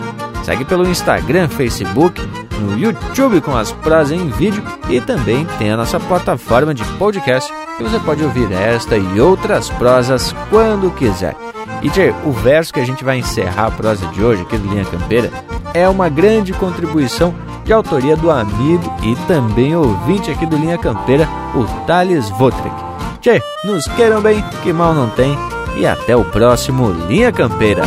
Segue 0.44 0.64
pelo 0.64 0.88
Instagram, 0.88 1.48
Facebook, 1.48 2.22
no 2.60 2.78
YouTube 2.78 3.42
com 3.42 3.56
as 3.56 3.72
prosas 3.72 4.12
em 4.12 4.30
vídeo 4.30 4.64
e 4.90 5.02
também 5.02 5.46
tem 5.58 5.72
a 5.72 5.78
nossa 5.78 6.00
plataforma 6.00 6.74
de 6.74 6.84
podcast 6.98 7.52
que 7.78 7.84
você 7.84 8.00
pode 8.00 8.24
ouvir 8.24 8.52
esta 8.52 8.98
e 8.98 9.20
outras 9.20 9.70
prosas 9.70 10.34
quando 10.50 10.94
quiser. 10.96 11.36
E 11.82 11.90
Tchê, 11.90 12.14
o 12.24 12.32
verso 12.32 12.74
que 12.74 12.80
a 12.80 12.86
gente 12.86 13.04
vai 13.04 13.20
encerrar 13.20 13.68
a 13.68 13.72
prosa 13.72 14.06
de 14.08 14.24
hoje 14.24 14.42
aqui 14.44 14.58
do 14.58 14.68
Linha 14.68 14.86
Campeira 14.86 15.32
é 15.74 15.88
uma 15.88 16.08
grande 16.08 16.54
contribuição 16.54 17.34
de 17.64 17.74
autoria 17.74 18.16
do 18.16 18.32
amigo 18.32 18.94
e 19.04 19.16
também 19.28 19.76
ouvinte 19.76 20.32
aqui 20.32 20.46
do 20.46 20.56
Linha 20.56 20.78
Campeira, 20.78 21.28
o 21.54 21.66
Thales 21.86 22.30
Votrek. 22.30 22.76
Tchê, 23.20 23.42
nos 23.64 23.88
queiram 23.90 24.22
bem, 24.22 24.44
que 24.62 24.72
mal 24.72 24.94
não 24.94 25.10
tem, 25.10 25.38
e 25.76 25.86
até 25.86 26.16
o 26.16 26.24
próximo 26.24 26.92
Linha 27.08 27.32
Campeira. 27.32 27.84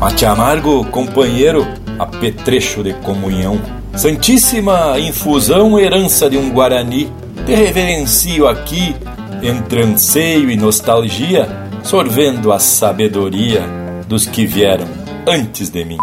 Mate 0.00 0.24
amargo, 0.24 0.84
companheiro, 0.86 1.66
apetrecho 1.98 2.82
de 2.82 2.92
comunhão. 2.94 3.77
Santíssima 3.96 4.98
infusão, 4.98 5.78
herança 5.78 6.28
de 6.30 6.36
um 6.36 6.50
Guarani. 6.50 7.12
Te 7.44 7.54
reverencio 7.54 8.46
aqui, 8.46 8.94
entre 9.42 9.82
anseio 9.82 10.50
e 10.50 10.56
nostalgia, 10.56 11.48
sorvendo 11.82 12.52
a 12.52 12.58
sabedoria 12.58 13.62
dos 14.06 14.26
que 14.26 14.46
vieram 14.46 14.86
antes 15.26 15.70
de 15.70 15.84
mim. 15.84 15.98